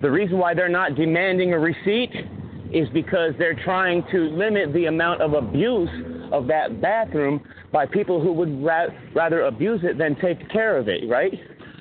the 0.00 0.10
reason 0.10 0.38
why 0.38 0.54
they're 0.54 0.68
not 0.68 0.94
demanding 0.94 1.52
a 1.52 1.58
receipt 1.58 2.12
is 2.72 2.88
because 2.90 3.32
they're 3.38 3.58
trying 3.64 4.04
to 4.12 4.28
limit 4.30 4.72
the 4.72 4.86
amount 4.86 5.20
of 5.20 5.34
abuse 5.34 5.90
of 6.32 6.46
that 6.46 6.80
bathroom 6.80 7.40
by 7.72 7.86
people 7.86 8.20
who 8.20 8.32
would 8.32 8.62
ra- 8.62 8.86
rather 9.14 9.42
abuse 9.42 9.80
it 9.82 9.98
than 9.98 10.14
take 10.16 10.48
care 10.50 10.76
of 10.76 10.88
it, 10.88 11.08
right? 11.08 11.32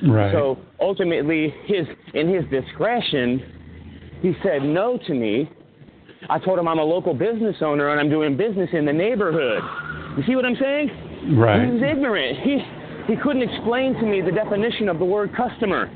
Right. 0.03 0.31
So 0.33 0.57
ultimately, 0.79 1.53
his 1.65 1.85
in 2.13 2.27
his 2.33 2.43
discretion, 2.49 4.19
he 4.21 4.33
said 4.43 4.63
no 4.63 4.97
to 5.07 5.13
me. 5.13 5.49
I 6.29 6.39
told 6.39 6.59
him 6.59 6.67
I'm 6.67 6.79
a 6.79 6.83
local 6.83 7.13
business 7.13 7.55
owner 7.61 7.89
and 7.89 7.99
I'm 7.99 8.09
doing 8.09 8.37
business 8.37 8.69
in 8.73 8.85
the 8.85 8.93
neighborhood. 8.93 9.63
You 10.17 10.23
see 10.27 10.35
what 10.35 10.45
I'm 10.45 10.57
saying? 10.59 11.35
Right. 11.37 11.65
He 11.65 11.71
was 11.71 11.81
ignorant. 11.83 12.39
He 12.39 12.59
he 13.07 13.15
couldn't 13.21 13.41
explain 13.41 13.93
to 13.95 14.03
me 14.03 14.21
the 14.21 14.31
definition 14.31 14.89
of 14.89 14.99
the 14.99 15.05
word 15.05 15.35
customer. 15.35 15.89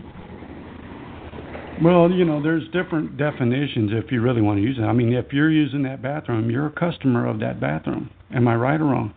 Well, 1.84 2.10
you 2.10 2.24
know, 2.24 2.42
there's 2.42 2.64
different 2.72 3.18
definitions 3.18 3.92
if 3.94 4.12
you 4.12 4.22
really 4.22 4.42
want 4.42 4.60
to 4.60 4.64
use 4.64 4.78
it. 4.78 4.84
I 4.84 4.94
mean, 4.94 5.12
if 5.14 5.34
you're 5.34 5.52
using 5.52 5.84
that 5.84 6.02
bathroom, 6.02 6.50
you're 6.50 6.68
a 6.68 6.72
customer 6.72 7.28
of 7.28 7.40
that 7.42 7.60
bathroom. 7.60 8.10
Am 8.34 8.48
I 8.48 8.56
right 8.56 8.80
or 8.80 8.86
wrong? 8.86 9.14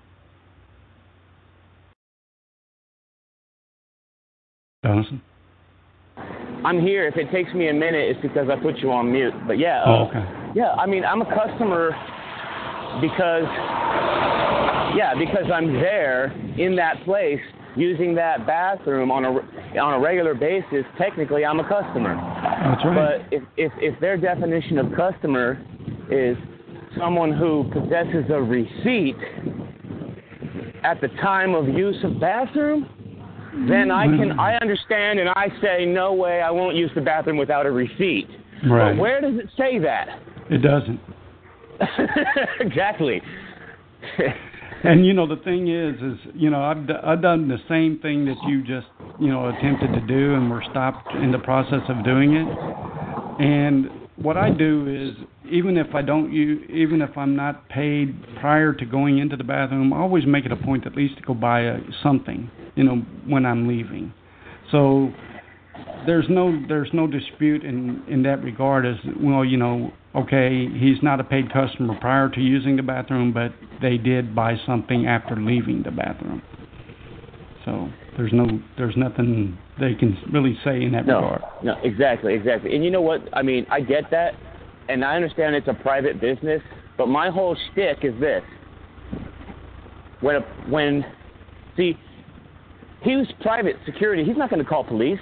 Donaldson? 4.82 5.20
I'm 6.64 6.80
here. 6.80 7.06
If 7.08 7.16
it 7.16 7.32
takes 7.32 7.52
me 7.52 7.68
a 7.68 7.72
minute, 7.72 8.10
it's 8.10 8.20
because 8.20 8.48
I 8.48 8.60
put 8.60 8.78
you 8.78 8.92
on 8.92 9.10
mute. 9.10 9.34
But 9.46 9.58
yeah. 9.58 9.82
Oh, 9.84 9.92
uh, 9.92 10.08
okay. 10.08 10.24
Yeah, 10.54 10.72
I 10.74 10.86
mean, 10.86 11.04
I'm 11.04 11.20
a 11.20 11.26
customer 11.26 11.90
because, 13.00 13.42
yeah, 14.96 15.14
because 15.18 15.50
I'm 15.52 15.72
there 15.72 16.26
in 16.58 16.76
that 16.76 17.02
place 17.04 17.40
using 17.76 18.14
that 18.14 18.46
bathroom 18.46 19.10
on 19.10 19.24
a 19.24 19.30
on 19.80 19.94
a 19.94 20.00
regular 20.00 20.34
basis. 20.34 20.84
Technically, 20.96 21.44
I'm 21.44 21.58
a 21.58 21.68
customer. 21.68 22.14
That's 22.14 22.84
right. 22.84 23.20
But 23.20 23.32
if 23.32 23.42
if 23.56 23.72
if 23.78 24.00
their 24.00 24.16
definition 24.16 24.78
of 24.78 24.92
customer 24.96 25.60
is 26.08 26.36
someone 26.96 27.32
who 27.32 27.68
possesses 27.72 28.30
a 28.30 28.40
receipt 28.40 29.16
at 30.84 31.00
the 31.00 31.08
time 31.20 31.54
of 31.54 31.68
use 31.68 32.02
of 32.04 32.20
bathroom, 32.20 32.88
then 33.68 33.90
I 33.90 34.06
can 34.06 34.38
I 34.38 34.56
understand 34.56 35.18
and 35.18 35.28
I 35.30 35.48
say 35.62 35.84
no 35.84 36.12
way 36.12 36.40
I 36.42 36.50
won't 36.50 36.76
use 36.76 36.90
the 36.94 37.00
bathroom 37.00 37.36
without 37.36 37.66
a 37.66 37.70
receipt. 37.70 38.28
Right. 38.68 38.92
But 38.92 39.00
where 39.00 39.20
does 39.20 39.34
it 39.36 39.48
say 39.56 39.78
that? 39.78 40.20
It 40.50 40.58
doesn't. 40.58 41.00
exactly. 42.60 43.22
And 44.84 45.04
you 45.04 45.12
know 45.12 45.26
the 45.26 45.42
thing 45.42 45.66
is, 45.68 45.96
is 46.00 46.34
you 46.34 46.50
know 46.50 46.62
I've 46.62 46.86
d- 46.86 46.92
I've 47.02 47.20
done 47.20 47.48
the 47.48 47.58
same 47.68 47.98
thing 48.00 48.24
that 48.26 48.36
you 48.46 48.62
just 48.62 48.86
you 49.18 49.28
know 49.28 49.48
attempted 49.48 49.92
to 49.92 50.00
do, 50.06 50.34
and 50.34 50.48
we're 50.48 50.62
stopped 50.70 51.12
in 51.14 51.32
the 51.32 51.38
process 51.38 51.82
of 51.88 52.04
doing 52.04 52.34
it. 52.34 52.46
And 53.40 53.88
what 54.14 54.36
I 54.36 54.50
do 54.50 54.86
is, 54.88 55.26
even 55.50 55.76
if 55.76 55.94
I 55.94 56.02
don't 56.02 56.32
use, 56.32 56.64
even 56.70 57.02
if 57.02 57.16
I'm 57.16 57.34
not 57.34 57.68
paid 57.68 58.24
prior 58.40 58.72
to 58.72 58.84
going 58.84 59.18
into 59.18 59.36
the 59.36 59.42
bathroom, 59.42 59.92
I 59.92 59.98
always 59.98 60.26
make 60.26 60.44
it 60.44 60.52
a 60.52 60.56
point 60.56 60.86
at 60.86 60.94
least 60.94 61.16
to 61.16 61.22
go 61.22 61.34
buy 61.34 61.62
a, 61.62 61.78
something, 62.02 62.48
you 62.78 62.84
know, 62.84 62.96
when 63.26 63.44
I'm 63.44 63.68
leaving. 63.68 64.12
So 64.70 65.12
there's 66.06 66.26
no 66.28 66.64
there's 66.68 66.90
no 66.92 67.06
dispute 67.06 67.64
in 67.64 68.02
in 68.08 68.22
that 68.22 68.42
regard 68.42 68.86
as 68.86 68.96
well 69.20 69.44
you 69.44 69.56
know 69.56 69.92
okay 70.14 70.66
he's 70.66 71.00
not 71.02 71.20
a 71.20 71.24
paid 71.24 71.52
customer 71.52 71.96
prior 72.00 72.28
to 72.28 72.40
using 72.40 72.76
the 72.76 72.82
bathroom 72.82 73.32
but 73.32 73.52
they 73.80 73.96
did 73.96 74.34
buy 74.34 74.56
something 74.66 75.06
after 75.06 75.36
leaving 75.36 75.82
the 75.84 75.90
bathroom 75.90 76.42
so 77.64 77.88
there's 78.16 78.32
no 78.32 78.46
there's 78.76 78.96
nothing 78.96 79.56
they 79.78 79.94
can 79.94 80.16
really 80.32 80.58
say 80.64 80.82
in 80.82 80.92
that 80.92 81.06
no, 81.06 81.16
regard 81.20 81.42
no, 81.62 81.76
exactly, 81.82 82.34
exactly. 82.34 82.74
And 82.74 82.84
you 82.84 82.90
know 82.90 83.00
what? 83.00 83.20
I 83.32 83.42
mean, 83.42 83.66
I 83.70 83.80
get 83.80 84.10
that, 84.10 84.34
and 84.88 85.04
I 85.04 85.14
understand 85.14 85.54
it's 85.54 85.68
a 85.68 85.74
private 85.74 86.20
business, 86.20 86.62
but 86.96 87.06
my 87.06 87.30
whole 87.30 87.56
shtick 87.70 87.98
is 88.02 88.18
this: 88.20 88.42
when 90.20 90.36
a, 90.36 90.40
when 90.68 91.04
see, 91.76 91.96
he 93.02 93.16
was 93.16 93.26
private 93.40 93.76
security. 93.86 94.24
He's 94.24 94.36
not 94.36 94.50
going 94.50 94.62
to 94.62 94.68
call 94.68 94.84
police. 94.84 95.20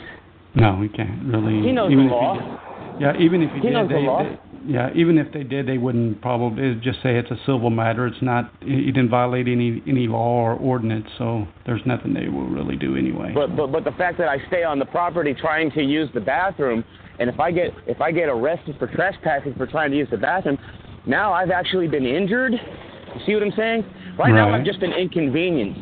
no 0.55 0.81
he 0.83 0.89
can't 0.89 1.25
really 1.25 1.61
He 1.67 1.73
knows 1.73 1.93
even 1.93 2.07
the 2.09 2.13
law. 2.15 2.35
did- 2.35 3.01
yeah 3.01 3.13
even 3.19 3.43
if 3.43 3.51
he, 3.51 3.57
He 3.57 3.63
did 3.67 3.73
knows 3.75 3.89
the 3.89 3.95
they, 3.95 4.01
law. 4.03 4.23
they- 4.23 4.39
yeah 4.73 4.91
even 4.95 5.19
if 5.19 5.31
they 5.33 5.43
did 5.45 5.67
they 5.69 5.77
wouldn't 5.79 6.21
probably 6.23 6.75
just 6.83 7.01
say 7.03 7.17
it's 7.19 7.31
a 7.31 7.37
civil 7.47 7.69
matter 7.71 8.07
it's 8.07 8.23
not 8.23 8.51
he 8.61 8.87
didn't 8.87 9.11
violate 9.11 9.47
any 9.47 9.83
any 9.87 10.07
law 10.09 10.41
or 10.49 10.55
ordinance 10.55 11.07
so 11.19 11.47
there's 11.67 11.83
nothing 11.87 12.13
they 12.15 12.29
will 12.29 12.47
really 12.49 12.75
do 12.77 12.97
anyway 12.97 13.31
But 13.35 13.55
but 13.55 13.71
but 13.71 13.85
the 13.85 13.93
fact 13.93 14.17
that 14.19 14.29
I 14.29 14.39
stay 14.49 14.65
on 14.65 14.79
the 14.79 14.87
property 14.87 15.35
trying 15.35 15.71
to 15.73 15.83
use 15.83 16.09
the 16.15 16.21
bathroom, 16.21 16.83
and 17.21 17.29
if 17.31 17.39
I 17.39 17.51
get 17.53 17.71
if 17.87 18.01
I 18.01 18.11
get 18.11 18.29
arrested 18.29 18.77
for 18.79 18.87
trespassing 18.89 19.55
for 19.55 19.67
trying 19.67 19.91
to 19.91 19.97
use 19.97 20.09
the 20.11 20.17
bathroom, 20.17 20.59
now 21.07 21.33
I've 21.33 21.51
actually 21.51 21.87
been 21.89 22.07
injured. 22.07 22.53
You 22.53 23.21
see 23.27 23.35
what 23.35 23.43
I'm 23.45 23.53
saying? 23.57 23.85
Right, 24.19 24.33
now 24.33 24.53
I've 24.53 24.65
just 24.65 24.81
been 24.81 24.93
inconvenienced, 24.93 25.81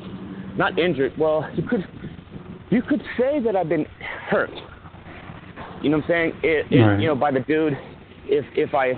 not 0.56 0.78
injured. 0.78 1.12
Well, 1.18 1.48
you 1.54 1.62
could 1.62 1.84
you 2.70 2.82
could 2.82 3.02
say 3.18 3.40
that 3.40 3.56
I've 3.56 3.68
been 3.68 3.86
hurt. 4.28 4.50
You 5.82 5.90
know 5.90 5.98
what 5.98 6.04
I'm 6.04 6.10
saying? 6.10 6.32
It, 6.42 6.72
it, 6.72 6.78
Right. 6.80 7.00
You 7.00 7.08
know, 7.08 7.14
by 7.14 7.30
the 7.30 7.40
dude. 7.40 7.74
If 8.26 8.46
if 8.56 8.74
I 8.74 8.94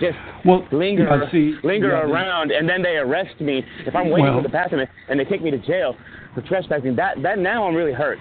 just 0.00 0.18
well 0.44 0.66
linger 0.72 1.04
yeah, 1.04 1.30
see, 1.30 1.54
linger 1.62 1.90
yeah, 1.90 2.00
around 2.00 2.50
and 2.50 2.68
then 2.68 2.82
they 2.82 2.96
arrest 2.96 3.40
me 3.40 3.62
if 3.86 3.94
I'm 3.94 4.10
waiting 4.10 4.24
Well- 4.24 4.38
for 4.38 4.42
the 4.42 4.48
bathroom 4.48 4.86
and 5.08 5.20
they 5.20 5.24
take 5.24 5.42
me 5.42 5.50
to 5.52 5.58
jail 5.58 5.94
for 6.34 6.42
trespassing 6.42 6.96
that 6.96 7.22
that 7.22 7.38
now 7.38 7.68
I'm 7.68 7.74
really 7.74 7.92
hurt. 7.92 8.18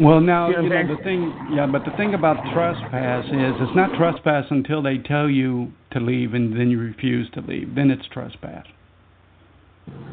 Well, 0.00 0.20
now 0.20 0.48
what 0.48 0.56
I'm 0.58 0.64
you 0.64 0.70
know 0.70 0.96
the 0.96 1.02
thing. 1.02 1.48
Yeah, 1.52 1.66
but 1.66 1.84
the 1.84 1.90
thing 1.96 2.14
about 2.14 2.36
trespass 2.54 3.26
is 3.26 3.54
it's 3.60 3.76
not 3.76 3.96
trespass 3.98 4.46
until 4.50 4.82
they 4.82 4.96
tell 4.98 5.28
you 5.28 5.72
to 5.92 6.00
leave 6.00 6.32
and 6.34 6.58
then 6.58 6.70
you 6.70 6.78
refuse 6.78 7.30
to 7.34 7.40
leave. 7.42 7.74
Then 7.74 7.90
it's 7.90 8.06
trespass. 8.08 8.66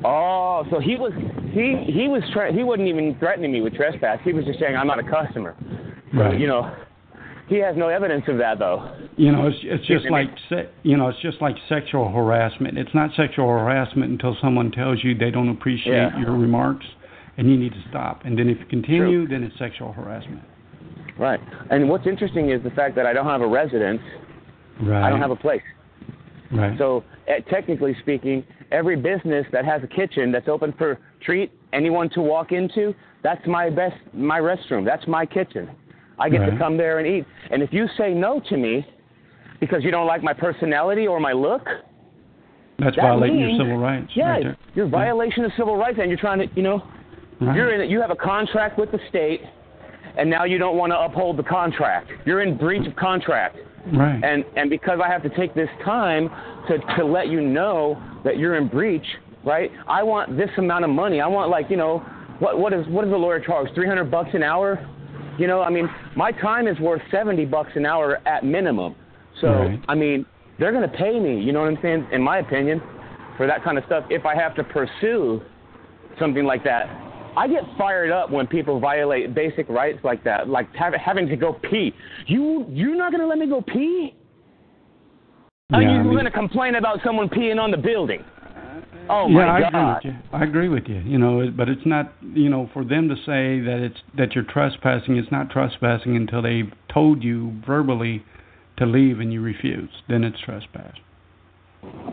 Oh, 0.03 0.63
so 0.71 0.79
he 0.79 0.95
was 0.95 1.11
he 1.53 1.83
he 1.91 2.07
was 2.07 2.21
tra- 2.33 2.53
he 2.53 2.63
wasn't 2.63 2.87
even 2.87 3.15
threatening 3.19 3.51
me 3.51 3.61
with 3.61 3.73
trespass. 3.73 4.19
He 4.23 4.33
was 4.33 4.45
just 4.45 4.59
saying 4.59 4.75
I'm 4.75 4.87
not 4.87 4.99
a 4.99 5.03
customer. 5.03 5.55
Right. 6.13 6.39
You 6.39 6.47
know, 6.47 6.73
he 7.47 7.57
has 7.57 7.75
no 7.75 7.87
evidence 7.89 8.23
of 8.27 8.37
that 8.37 8.59
though. 8.59 8.95
You 9.17 9.31
know, 9.31 9.47
it's 9.47 9.57
it's 9.63 9.85
just 9.87 10.05
like 10.09 10.29
se- 10.49 10.69
you 10.83 10.97
know, 10.97 11.07
it's 11.07 11.19
just 11.21 11.41
like 11.41 11.55
sexual 11.67 12.09
harassment. 12.11 12.77
It's 12.77 12.93
not 12.93 13.09
sexual 13.15 13.47
harassment 13.47 14.11
until 14.11 14.37
someone 14.41 14.71
tells 14.71 15.03
you 15.03 15.15
they 15.17 15.31
don't 15.31 15.49
appreciate 15.49 15.93
Yeah. 15.93 16.19
your 16.19 16.31
remarks, 16.37 16.85
and 17.37 17.49
you 17.49 17.57
need 17.57 17.73
to 17.73 17.83
stop. 17.89 18.21
And 18.23 18.37
then 18.37 18.49
if 18.49 18.59
you 18.59 18.65
continue, 18.65 19.27
then 19.27 19.43
it's 19.43 19.57
sexual 19.57 19.93
harassment. 19.93 20.41
Right. 21.17 21.39
And 21.71 21.89
what's 21.89 22.05
interesting 22.05 22.51
is 22.51 22.61
the 22.63 22.69
fact 22.71 22.95
that 22.95 23.07
I 23.07 23.13
don't 23.13 23.25
have 23.25 23.41
a 23.41 23.47
residence. 23.47 24.01
Right. 24.79 25.03
I 25.03 25.09
don't 25.09 25.21
have 25.21 25.31
a 25.31 25.35
place. 25.35 25.63
Right. 26.51 26.77
So, 26.77 27.03
uh, 27.27 27.41
technically 27.49 27.95
speaking, 28.01 28.43
every 28.71 28.95
business 28.95 29.45
that 29.51 29.65
has 29.65 29.81
a 29.83 29.87
kitchen 29.87 30.31
that's 30.31 30.47
open 30.47 30.73
for 30.77 30.99
treat 31.21 31.51
anyone 31.73 32.09
to 32.11 32.21
walk 32.21 32.51
into, 32.51 32.93
that's 33.23 33.45
my 33.47 33.69
best 33.69 33.95
my 34.13 34.39
restroom. 34.39 34.85
That's 34.85 35.05
my 35.07 35.25
kitchen. 35.25 35.69
I 36.19 36.29
get 36.29 36.39
to 36.49 36.57
come 36.57 36.77
there 36.77 36.97
and 36.99 37.07
eat. 37.07 37.25
And 37.51 37.61
if 37.61 37.71
you 37.71 37.87
say 37.97 38.13
no 38.13 38.39
to 38.49 38.57
me 38.57 38.85
because 39.59 39.83
you 39.83 39.91
don't 39.91 40.07
like 40.07 40.23
my 40.23 40.33
personality 40.33 41.05
or 41.07 41.19
my 41.19 41.31
look, 41.31 41.63
That's 42.79 42.95
that 42.95 43.01
violating 43.03 43.37
means- 43.37 43.57
your 43.57 43.65
civil 43.65 43.77
rights. 43.77 44.11
yeah, 44.15 44.29
right 44.31 44.43
there. 44.43 44.57
you're 44.75 44.87
violation 44.87 45.45
of 45.45 45.51
civil 45.57 45.75
rights, 45.77 45.97
and 45.99 46.09
you're 46.09 46.19
trying 46.19 46.39
to, 46.39 46.47
you 46.55 46.63
know, 46.63 46.81
Right. 47.39 47.55
you're 47.55 47.69
in. 47.71 47.89
You 47.89 48.01
have 48.01 48.09
a 48.11 48.15
contract 48.15 48.77
with 48.79 48.91
the 48.91 48.99
state, 49.09 49.41
and 50.17 50.27
now 50.29 50.43
you 50.43 50.57
don't 50.57 50.75
want 50.77 50.91
to 50.91 50.99
uphold 50.99 51.37
the 51.37 51.43
contract. 51.43 52.09
You're 52.25 52.41
in 52.41 52.55
breach 52.57 52.87
of 52.87 52.95
contract. 52.95 53.57
Right. 53.93 54.23
And 54.23 54.43
and 54.55 54.69
because 54.69 54.99
I 55.03 55.07
have 55.09 55.23
to 55.23 55.29
take 55.29 55.53
this 55.53 55.69
time 55.83 56.29
to 56.67 56.77
to 56.97 57.05
let 57.05 57.27
you 57.27 57.41
know 57.41 58.01
that 58.23 58.37
you're 58.37 58.55
in 58.55 58.67
breach, 58.67 59.05
right? 59.43 59.71
I 59.87 60.03
want 60.03 60.37
this 60.37 60.49
amount 60.57 60.85
of 60.85 60.91
money. 60.91 61.21
I 61.21 61.27
want 61.27 61.49
like 61.49 61.69
you 61.69 61.77
know 61.77 61.99
what 62.39 62.59
what 62.59 62.73
is 62.73 62.85
what 62.87 63.05
does 63.05 63.13
a 63.13 63.17
lawyer 63.17 63.39
charge? 63.39 63.69
300 63.75 64.09
bucks 64.09 64.29
an 64.33 64.43
hour? 64.43 64.85
You 65.37 65.47
know, 65.47 65.61
I 65.61 65.69
mean, 65.69 65.87
my 66.15 66.31
time 66.31 66.67
is 66.67 66.79
worth 66.79 67.01
70 67.11 67.45
bucks 67.45 67.69
an 67.75 67.85
hour 67.85 68.19
at 68.27 68.43
minimum. 68.43 68.95
So 69.39 69.47
Right. 69.47 69.79
I 69.87 69.95
mean, 69.95 70.25
they're 70.59 70.71
gonna 70.71 70.87
pay 70.87 71.19
me. 71.19 71.39
You 71.39 71.51
know 71.51 71.61
what 71.61 71.69
I'm 71.69 71.77
saying? 71.81 72.07
In 72.11 72.21
my 72.21 72.39
opinion, 72.39 72.81
for 73.37 73.45
that 73.45 73.63
kind 73.63 73.77
of 73.77 73.83
stuff, 73.85 74.05
if 74.09 74.25
I 74.25 74.35
have 74.35 74.55
to 74.55 74.63
pursue 74.63 75.41
something 76.19 76.45
like 76.45 76.63
that. 76.63 77.06
I 77.37 77.47
get 77.47 77.61
fired 77.77 78.11
up 78.11 78.31
when 78.31 78.47
people 78.47 78.79
violate 78.79 79.35
basic 79.35 79.69
rights 79.69 79.99
like 80.03 80.23
that, 80.23 80.49
like 80.49 80.73
have, 80.75 80.93
having 80.93 81.27
to 81.27 81.35
go 81.35 81.53
pee. 81.53 81.93
You 82.25 82.65
you're 82.69 82.95
not 82.95 83.11
gonna 83.11 83.27
let 83.27 83.37
me 83.37 83.47
go 83.47 83.61
pee? 83.61 84.15
Are 85.71 85.81
you 85.81 85.89
I 85.89 86.01
mean- 86.01 86.11
going 86.13 86.25
to 86.25 86.31
complain 86.31 86.75
about 86.75 86.99
someone 87.05 87.29
peeing 87.29 87.59
on 87.59 87.71
the 87.71 87.77
building? 87.77 88.21
Uh, 89.09 89.13
oh 89.13 89.27
my 89.29 89.59
yeah, 89.59 89.67
I 89.67 89.71
God! 89.71 89.75
agree 89.75 89.93
with 89.93 90.03
you. 90.05 90.37
I 90.37 90.43
agree 90.43 90.69
with 90.69 90.83
you. 90.87 90.95
You 90.99 91.17
know, 91.19 91.51
but 91.55 91.69
it's 91.69 91.85
not. 91.85 92.13
You 92.33 92.49
know, 92.49 92.69
for 92.73 92.83
them 92.83 93.07
to 93.09 93.15
say 93.17 93.59
that 93.59 93.79
it's 93.83 93.99
that 94.17 94.33
you're 94.33 94.45
trespassing, 94.45 95.17
it's 95.17 95.31
not 95.31 95.49
trespassing 95.51 96.15
until 96.15 96.41
they've 96.41 96.71
told 96.91 97.21
you 97.21 97.53
verbally 97.67 98.23
to 98.77 98.85
leave 98.85 99.19
and 99.19 99.31
you 99.31 99.41
refuse. 99.41 99.91
Then 100.09 100.23
it's 100.23 100.39
trespass. 100.39 100.95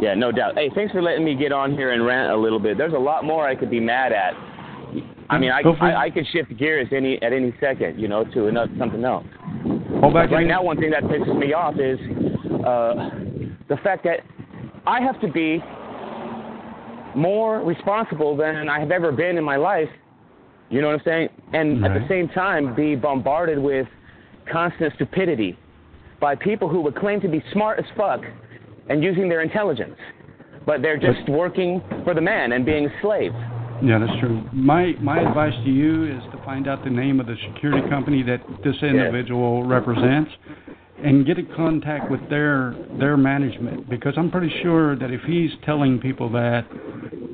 Yeah, 0.01 0.15
no 0.15 0.31
doubt. 0.33 0.57
Hey, 0.57 0.71
thanks 0.75 0.93
for 0.93 1.01
letting 1.01 1.25
me 1.25 1.35
get 1.35 1.51
on 1.51 1.73
here 1.73 1.93
and 1.93 2.05
rant 2.05 2.31
a 2.33 2.37
little 2.37 2.61
bit. 2.61 2.77
There's 2.77 2.93
a 2.93 2.99
lot 2.99 3.25
more 3.25 3.49
I 3.49 3.55
could 3.55 3.71
be 3.71 3.81
mad 3.81 4.13
at. 4.13 4.35
I 5.31 5.39
mean, 5.39 5.51
I 5.51 5.63
Go 5.63 5.75
for 5.77 5.89
it. 5.89 5.93
I, 5.95 6.05
I 6.07 6.11
could 6.11 6.27
shift 6.33 6.57
gears 6.59 6.89
any 6.93 7.21
at 7.23 7.33
any 7.33 7.55
second, 7.61 7.99
you 7.99 8.09
know, 8.09 8.25
to 8.25 8.47
another 8.49 8.73
something 8.79 9.05
else. 9.05 9.25
Hold 10.01 10.15
back 10.15 10.31
Right 10.31 10.43
in- 10.43 10.49
now, 10.49 10.63
one 10.63 10.77
thing 10.79 10.91
that 10.91 11.03
pisses 11.05 11.37
me 11.39 11.53
off 11.53 11.75
is 11.79 11.99
uh, 12.65 13.11
the 13.69 13.77
fact 13.83 14.05
that 14.05 14.21
I 14.87 15.01
have 15.01 15.21
to 15.23 15.29
be 15.29 15.63
more 17.17 17.61
responsible 17.61 18.37
than 18.37 18.69
I 18.69 18.81
have 18.81 18.91
ever 18.91 19.13
been 19.13 19.39
in 19.39 19.45
my 19.45 19.57
life. 19.57 19.89
You 20.71 20.81
know 20.81 20.89
what 20.89 20.97
I'm 20.97 21.03
saying? 21.05 21.29
And 21.53 21.85
at 21.85 21.95
the 21.95 22.07
same 22.09 22.29
time, 22.29 22.75
be 22.75 22.97
bombarded 22.97 23.59
with 23.59 23.87
constant 24.51 24.93
stupidity 24.95 25.57
by 26.21 26.35
people 26.35 26.69
who 26.69 26.81
would 26.81 26.97
claim 26.97 27.21
to 27.21 27.29
be 27.29 27.43
smart 27.53 27.79
as 27.79 27.85
fuck 27.97 28.21
and 28.89 29.03
using 29.03 29.29
their 29.29 29.43
intelligence, 29.43 29.97
but 30.67 30.83
they're 30.83 30.97
just 30.99 31.29
working 31.29 31.81
for 32.05 32.15
the 32.15 32.21
man 32.21 32.53
and 32.53 32.67
being 32.67 32.91
slaves. 33.03 33.35
Yeah, 33.83 33.99
that's 33.99 34.19
true. 34.21 34.43
My 34.53 34.95
my 35.01 35.21
advice 35.21 35.55
to 35.65 35.71
you 35.71 36.05
is 36.05 36.23
to 36.33 36.43
find 36.45 36.69
out 36.69 36.85
the 36.85 36.91
name 36.91 37.21
of 37.21 37.27
the 37.27 37.37
security 37.53 37.89
company 37.89 38.23
that 38.23 38.41
this 38.63 38.77
individual 38.83 39.65
represents, 39.65 40.31
and 41.03 41.27
get 41.27 41.39
in 41.39 41.47
contact 41.55 42.11
with 42.11 42.21
their 42.31 42.75
their 42.99 43.17
management 43.17 43.89
because 43.91 44.15
I'm 44.17 44.31
pretty 44.31 44.53
sure 44.63 44.97
that 44.97 45.11
if 45.11 45.21
he's 45.23 45.51
telling 45.65 45.99
people 45.99 46.31
that, 46.33 46.67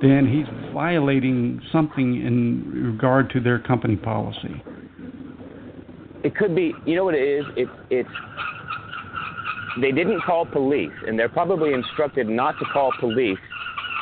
then 0.01 0.27
he's 0.27 0.73
violating 0.73 1.61
something 1.71 2.17
in 2.27 2.93
regard 2.95 3.31
to 3.31 3.41
their 3.41 3.59
company 3.59 3.97
policy. 3.97 4.63
It 6.23 6.37
could 6.37 6.55
be, 6.55 6.75
you 6.85 6.97
know 6.97 7.05
what 7.05 7.15
it 7.15 7.23
is? 7.23 7.45
It's 7.57 7.71
it's 7.91 8.09
they 9.81 9.93
didn't 9.93 10.23
call 10.23 10.47
police, 10.47 10.93
and 11.07 11.19
they're 11.19 11.29
probably 11.29 11.73
instructed 11.73 12.29
not 12.29 12.59
to 12.59 12.65
call 12.73 12.93
police 12.99 13.39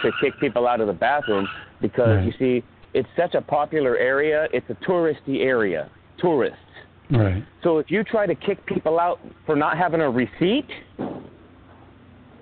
to 0.03 0.11
kick 0.23 0.39
people 0.41 0.67
out 0.67 0.81
of 0.81 0.87
the 0.87 0.93
bathroom 0.93 1.49
because 1.81 2.17
Right. 2.17 2.25
you 2.27 2.33
see, 2.39 2.65
it's 2.95 3.09
such 3.17 3.35
a 3.35 3.41
popular 3.41 3.97
area. 3.97 4.49
It's 4.53 4.69
a 4.71 4.75
touristy 4.85 5.45
area, 5.45 5.89
tourists. 6.19 6.59
Right. 7.11 7.43
So 7.63 7.79
if 7.79 7.91
you 7.91 8.05
try 8.05 8.27
to 8.27 8.35
kick 8.35 8.65
people 8.67 8.99
out 9.01 9.21
for 9.47 9.57
not 9.57 9.77
having 9.79 10.01
a 10.01 10.11
receipt, 10.11 10.67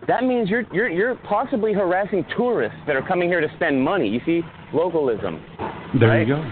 that 0.06 0.24
means 0.24 0.48
you're 0.48 0.64
you're 0.72 0.88
you're 0.88 1.14
possibly 1.16 1.72
harassing 1.72 2.24
tourists 2.36 2.78
that 2.86 2.94
are 2.96 3.02
coming 3.02 3.28
here 3.28 3.40
to 3.40 3.48
spend 3.56 3.80
money. 3.82 4.08
You 4.08 4.20
see, 4.24 4.42
localism. 4.72 5.40
There 5.98 6.08
Right. 6.08 6.26
you 6.26 6.34
go. 6.36 6.50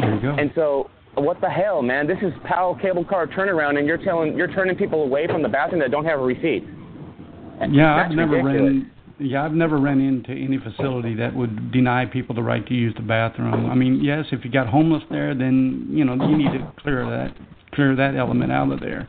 There 0.00 0.14
you 0.14 0.20
go. 0.20 0.30
And 0.38 0.50
so, 0.54 0.90
what 1.14 1.40
the 1.40 1.48
hell, 1.50 1.82
man? 1.82 2.06
This 2.06 2.18
is 2.22 2.32
Powell 2.44 2.74
Cable 2.74 3.04
Car 3.04 3.26
turnaround, 3.26 3.78
and 3.78 3.86
you're 3.86 3.98
telling 3.98 4.36
you're 4.36 4.52
turning 4.52 4.76
people 4.76 5.02
away 5.04 5.26
from 5.26 5.42
the 5.42 5.48
bathroom 5.48 5.80
that 5.80 5.90
don't 5.90 6.04
have 6.04 6.20
a 6.20 6.24
receipt. 6.24 6.64
yeah, 7.70 7.96
That's 7.96 8.10
I've 8.10 8.16
never 8.16 8.36
ridiculous. 8.36 8.72
ran. 8.72 8.90
Yeah, 9.18 9.44
I've 9.44 9.52
never 9.52 9.78
run 9.78 10.00
into 10.00 10.30
any 10.30 10.58
facility 10.58 11.14
that 11.14 11.34
would 11.34 11.72
deny 11.72 12.04
people 12.04 12.34
the 12.34 12.42
right 12.42 12.66
to 12.66 12.74
use 12.74 12.94
the 12.96 13.02
bathroom. 13.02 13.70
I 13.70 13.74
mean, 13.74 14.00
yes, 14.02 14.26
if 14.30 14.44
you 14.44 14.50
got 14.50 14.66
homeless 14.66 15.02
there, 15.10 15.34
then 15.34 15.86
you 15.90 16.04
know 16.04 16.14
you 16.14 16.36
need 16.36 16.52
to 16.52 16.72
clear 16.78 17.04
that 17.08 17.34
clear 17.72 17.96
that 17.96 18.14
element 18.14 18.52
out 18.52 18.70
of 18.72 18.80
there. 18.80 19.08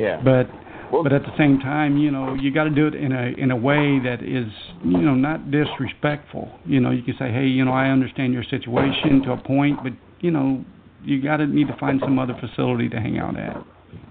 Yeah. 0.00 0.20
But 0.24 0.48
Well- 0.92 1.04
but 1.04 1.12
at 1.12 1.22
the 1.22 1.36
same 1.38 1.60
time, 1.60 1.96
you 1.96 2.10
know, 2.10 2.34
you 2.34 2.50
got 2.50 2.64
to 2.64 2.70
do 2.70 2.88
it 2.88 2.94
in 2.96 3.12
a 3.12 3.28
in 3.38 3.52
a 3.52 3.56
way 3.56 4.00
that 4.00 4.20
is 4.22 4.48
you 4.84 4.98
know 5.02 5.14
not 5.14 5.50
disrespectful. 5.52 6.50
You 6.66 6.80
know, 6.80 6.90
you 6.90 7.02
can 7.02 7.16
say, 7.16 7.30
hey, 7.30 7.46
you 7.46 7.64
know, 7.64 7.72
I 7.72 7.90
understand 7.90 8.32
your 8.32 8.44
situation 8.44 9.22
to 9.22 9.32
a 9.32 9.36
point, 9.36 9.78
but 9.84 9.92
you 10.20 10.32
know, 10.32 10.64
you 11.04 11.22
got 11.22 11.36
to 11.36 11.46
need 11.46 11.68
to 11.68 11.76
find 11.76 12.00
some 12.00 12.18
other 12.18 12.34
facility 12.40 12.88
to 12.88 13.00
hang 13.00 13.18
out 13.18 13.36
at. 13.38 13.56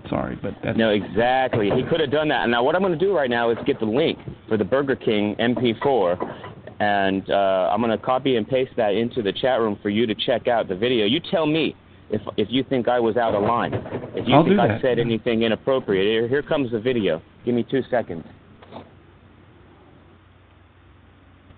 Sorry, 0.09 0.37
but 0.41 0.55
that's 0.63 0.77
No, 0.77 0.89
exactly. 0.89 1.69
He 1.69 1.83
could 1.83 1.99
have 1.99 2.11
done 2.11 2.27
that. 2.29 2.47
Now 2.47 2.63
what 2.63 2.75
I'm 2.75 2.81
going 2.81 2.97
to 2.97 3.05
do 3.05 3.15
right 3.15 3.29
now 3.29 3.49
is 3.49 3.57
get 3.65 3.79
the 3.79 3.85
link 3.85 4.17
for 4.47 4.57
the 4.57 4.63
Burger 4.63 4.95
King 4.95 5.35
MP4, 5.39 6.79
and 6.79 7.29
uh, 7.29 7.69
I'm 7.71 7.81
going 7.81 7.97
to 7.97 8.03
copy 8.03 8.37
and 8.37 8.47
paste 8.47 8.71
that 8.77 8.93
into 8.93 9.21
the 9.21 9.33
chat 9.33 9.59
room 9.59 9.77
for 9.81 9.89
you 9.89 10.05
to 10.07 10.15
check 10.15 10.47
out 10.47 10.67
the 10.67 10.75
video. 10.75 11.05
You 11.05 11.19
tell 11.31 11.45
me 11.45 11.75
if 12.09 12.21
if 12.37 12.47
you 12.49 12.63
think 12.63 12.87
I 12.87 12.99
was 12.99 13.17
out 13.17 13.35
of 13.35 13.43
line, 13.43 13.73
if 14.15 14.27
you 14.27 14.35
I'll 14.35 14.43
think 14.43 14.59
I 14.59 14.81
said 14.81 14.99
anything 14.99 15.43
inappropriate. 15.43 16.05
Here, 16.05 16.27
here 16.27 16.41
comes 16.41 16.71
the 16.71 16.79
video. 16.79 17.21
Give 17.45 17.53
me 17.53 17.65
two 17.69 17.81
seconds 17.89 18.25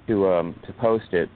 to 0.07 0.27
um 0.27 0.55
to 0.65 0.73
post 0.73 1.13
it. 1.13 1.30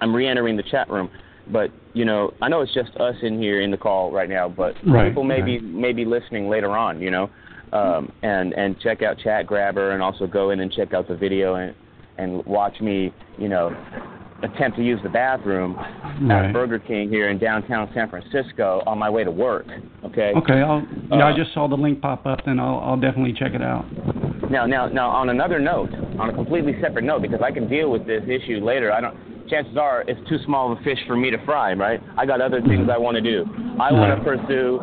I'm 0.00 0.14
re-entering 0.16 0.56
the 0.56 0.62
chat 0.62 0.88
room, 0.88 1.10
but 1.52 1.70
you 1.94 2.04
know 2.04 2.32
I 2.40 2.48
know 2.48 2.60
it's 2.60 2.74
just 2.74 2.96
us 2.96 3.16
in 3.22 3.38
here 3.40 3.60
in 3.60 3.70
the 3.70 3.76
call 3.76 4.10
right 4.12 4.28
now, 4.28 4.48
but 4.48 4.74
Right, 4.86 5.08
people 5.08 5.24
may 5.24 5.40
be 5.42 5.54
right. 5.58 5.62
may 5.62 5.92
be 5.92 6.04
listening 6.04 6.48
later 6.48 6.70
on, 6.76 7.00
you 7.00 7.10
know, 7.10 7.30
um, 7.72 8.12
and 8.22 8.52
and 8.54 8.78
check 8.80 9.02
out 9.02 9.18
Chat 9.18 9.46
Grabber 9.46 9.90
and 9.92 10.02
also 10.02 10.26
go 10.26 10.50
in 10.50 10.60
and 10.60 10.72
check 10.72 10.94
out 10.94 11.08
the 11.08 11.16
video 11.16 11.54
and 11.56 11.74
and 12.18 12.44
watch 12.46 12.80
me, 12.80 13.12
you 13.38 13.48
know, 13.48 13.74
attempt 14.42 14.76
to 14.76 14.84
use 14.84 15.00
the 15.02 15.08
bathroom 15.08 15.74
Right. 16.22 16.46
at 16.46 16.52
Burger 16.52 16.78
King 16.78 17.08
here 17.08 17.30
in 17.30 17.38
downtown 17.38 17.88
San 17.94 18.10
Francisco 18.10 18.82
on 18.86 18.98
my 18.98 19.08
way 19.08 19.24
to 19.24 19.30
work. 19.30 19.66
Okay. 20.04 20.32
Okay, 20.36 20.60
I'll 20.60 20.82
yeah, 21.10 21.26
I 21.26 21.30
Uh, 21.32 21.36
just 21.36 21.54
saw 21.54 21.66
the 21.68 21.76
link 21.76 22.00
pop 22.00 22.26
up, 22.26 22.44
then 22.44 22.60
I'll 22.60 22.78
I'll 22.80 22.96
definitely 23.00 23.32
check 23.32 23.54
it 23.54 23.62
out. 23.62 23.84
Now, 24.50 24.66
now, 24.66 24.88
now, 24.88 25.08
on 25.10 25.28
another 25.28 25.60
note, 25.60 25.90
on 26.18 26.28
a 26.28 26.32
completely 26.32 26.74
separate 26.80 27.04
note, 27.04 27.22
because 27.22 27.40
I 27.40 27.52
can 27.52 27.68
deal 27.68 27.88
with 27.88 28.04
this 28.04 28.24
issue 28.28 28.58
later. 28.64 28.92
I 28.92 29.00
don't. 29.00 29.16
Chances 29.50 29.76
are, 29.76 30.02
it's 30.06 30.20
too 30.28 30.38
small 30.44 30.72
of 30.72 30.78
a 30.78 30.82
fish 30.82 30.98
for 31.06 31.16
me 31.16 31.30
to 31.30 31.44
fry, 31.44 31.72
right? 31.72 32.00
I 32.16 32.24
got 32.24 32.40
other 32.40 32.60
things 32.62 32.88
I 32.90 32.96
want 32.96 33.16
to 33.16 33.20
do. 33.20 33.44
I 33.80 33.92
want 33.92 34.16
to 34.16 34.24
pursue, 34.24 34.80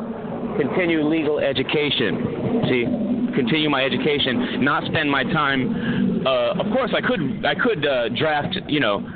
continue 0.59 1.07
legal 1.07 1.39
education. 1.39 2.61
See, 2.67 2.83
continue 3.33 3.69
my 3.69 3.83
education, 3.85 4.63
not 4.63 4.83
spend 4.85 5.09
my 5.09 5.23
time. 5.23 6.25
Uh, 6.27 6.59
of 6.59 6.71
course, 6.73 6.91
I 6.93 6.99
could, 6.99 7.45
I 7.45 7.55
could 7.55 7.85
uh, 7.85 8.09
draft, 8.09 8.57
you 8.67 8.81
know, 8.81 9.07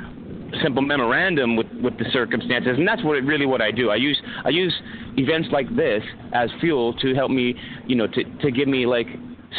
simple 0.62 0.82
memorandum 0.82 1.56
with, 1.56 1.66
with 1.82 1.98
the 1.98 2.04
circumstances, 2.12 2.74
and 2.78 2.86
that's 2.86 3.02
what 3.04 3.16
it, 3.16 3.24
really 3.24 3.46
what 3.46 3.60
I 3.60 3.70
do. 3.70 3.90
I 3.90 3.96
use 3.96 4.20
I 4.44 4.50
use 4.50 4.74
events 5.16 5.48
like 5.50 5.74
this 5.76 6.02
as 6.32 6.50
fuel 6.60 6.92
to 6.94 7.14
help 7.14 7.30
me, 7.30 7.54
you 7.86 7.96
know, 7.96 8.06
to 8.06 8.24
to 8.24 8.50
give 8.50 8.68
me 8.68 8.86
like 8.86 9.06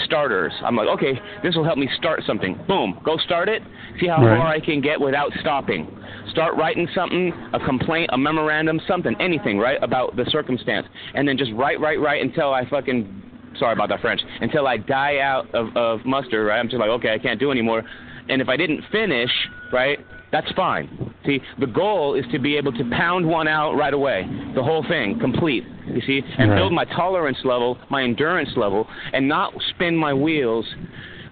starters. 0.06 0.54
I'm 0.64 0.76
like, 0.76 0.88
okay, 0.90 1.20
this 1.44 1.56
will 1.56 1.64
help 1.64 1.78
me 1.78 1.90
start 1.98 2.22
something. 2.26 2.60
Boom, 2.68 3.00
go 3.04 3.18
start 3.18 3.50
it. 3.50 3.62
See 4.00 4.08
how 4.08 4.24
Right. 4.26 4.38
far 4.38 4.48
I 4.48 4.60
can 4.60 4.82
get 4.82 5.00
without 5.00 5.32
stopping. 5.42 5.88
Start 6.32 6.56
writing 6.56 6.88
something, 6.96 7.32
a 7.54 7.60
complaint, 7.60 8.10
a 8.14 8.18
memorandum, 8.18 8.80
something, 8.88 9.16
anything, 9.20 9.60
right, 9.60 9.78
about 9.84 10.16
the 10.16 10.26
circumstance, 10.26 10.88
and 11.14 11.28
then 11.28 11.38
just 11.38 11.52
write, 11.54 11.80
write, 11.80 12.00
write 12.00 12.22
until 12.22 12.54
I 12.54 12.66
fucking 12.70 13.22
sorry 13.60 13.74
about 13.74 13.90
that 13.90 14.02
French, 14.02 14.22
until 14.42 14.66
I 14.68 14.78
die 14.78 15.20
out 15.20 15.54
of, 15.54 15.76
of 15.78 16.04
mustard, 16.06 16.48
right? 16.48 16.60
I'm 16.60 16.70
just 16.70 16.80
like, 16.80 16.90
okay, 16.90 17.14
I 17.14 17.20
can't 17.20 17.40
do 17.40 17.52
anymore. 17.52 17.84
And 18.30 18.42
if 18.42 18.50
I 18.50 18.58
didn't 18.58 18.82
finish, 18.92 19.30
right, 19.72 20.00
that's 20.34 20.52
fine. 20.54 21.14
See, 21.26 21.40
the 21.60 21.68
goal 21.68 22.16
is 22.16 22.26
to 22.34 22.40
be 22.40 22.58
able 22.58 22.74
to 22.74 22.84
pound 22.90 23.26
one 23.26 23.48
out 23.48 23.76
right 23.76 23.94
away, 23.94 24.28
the 24.56 24.64
whole 24.64 24.84
thing, 24.84 25.18
complete. 25.20 25.64
You 25.88 26.02
see, 26.02 26.22
and 26.38 26.50
Right. 26.50 26.58
build 26.58 26.74
my 26.74 26.84
tolerance 26.86 27.38
level, 27.46 27.78
my 27.90 28.04
endurance 28.04 28.50
level, 28.58 28.88
and 29.14 29.28
not 29.28 29.54
spin 29.70 29.96
my 29.96 30.14
wheels, 30.14 30.66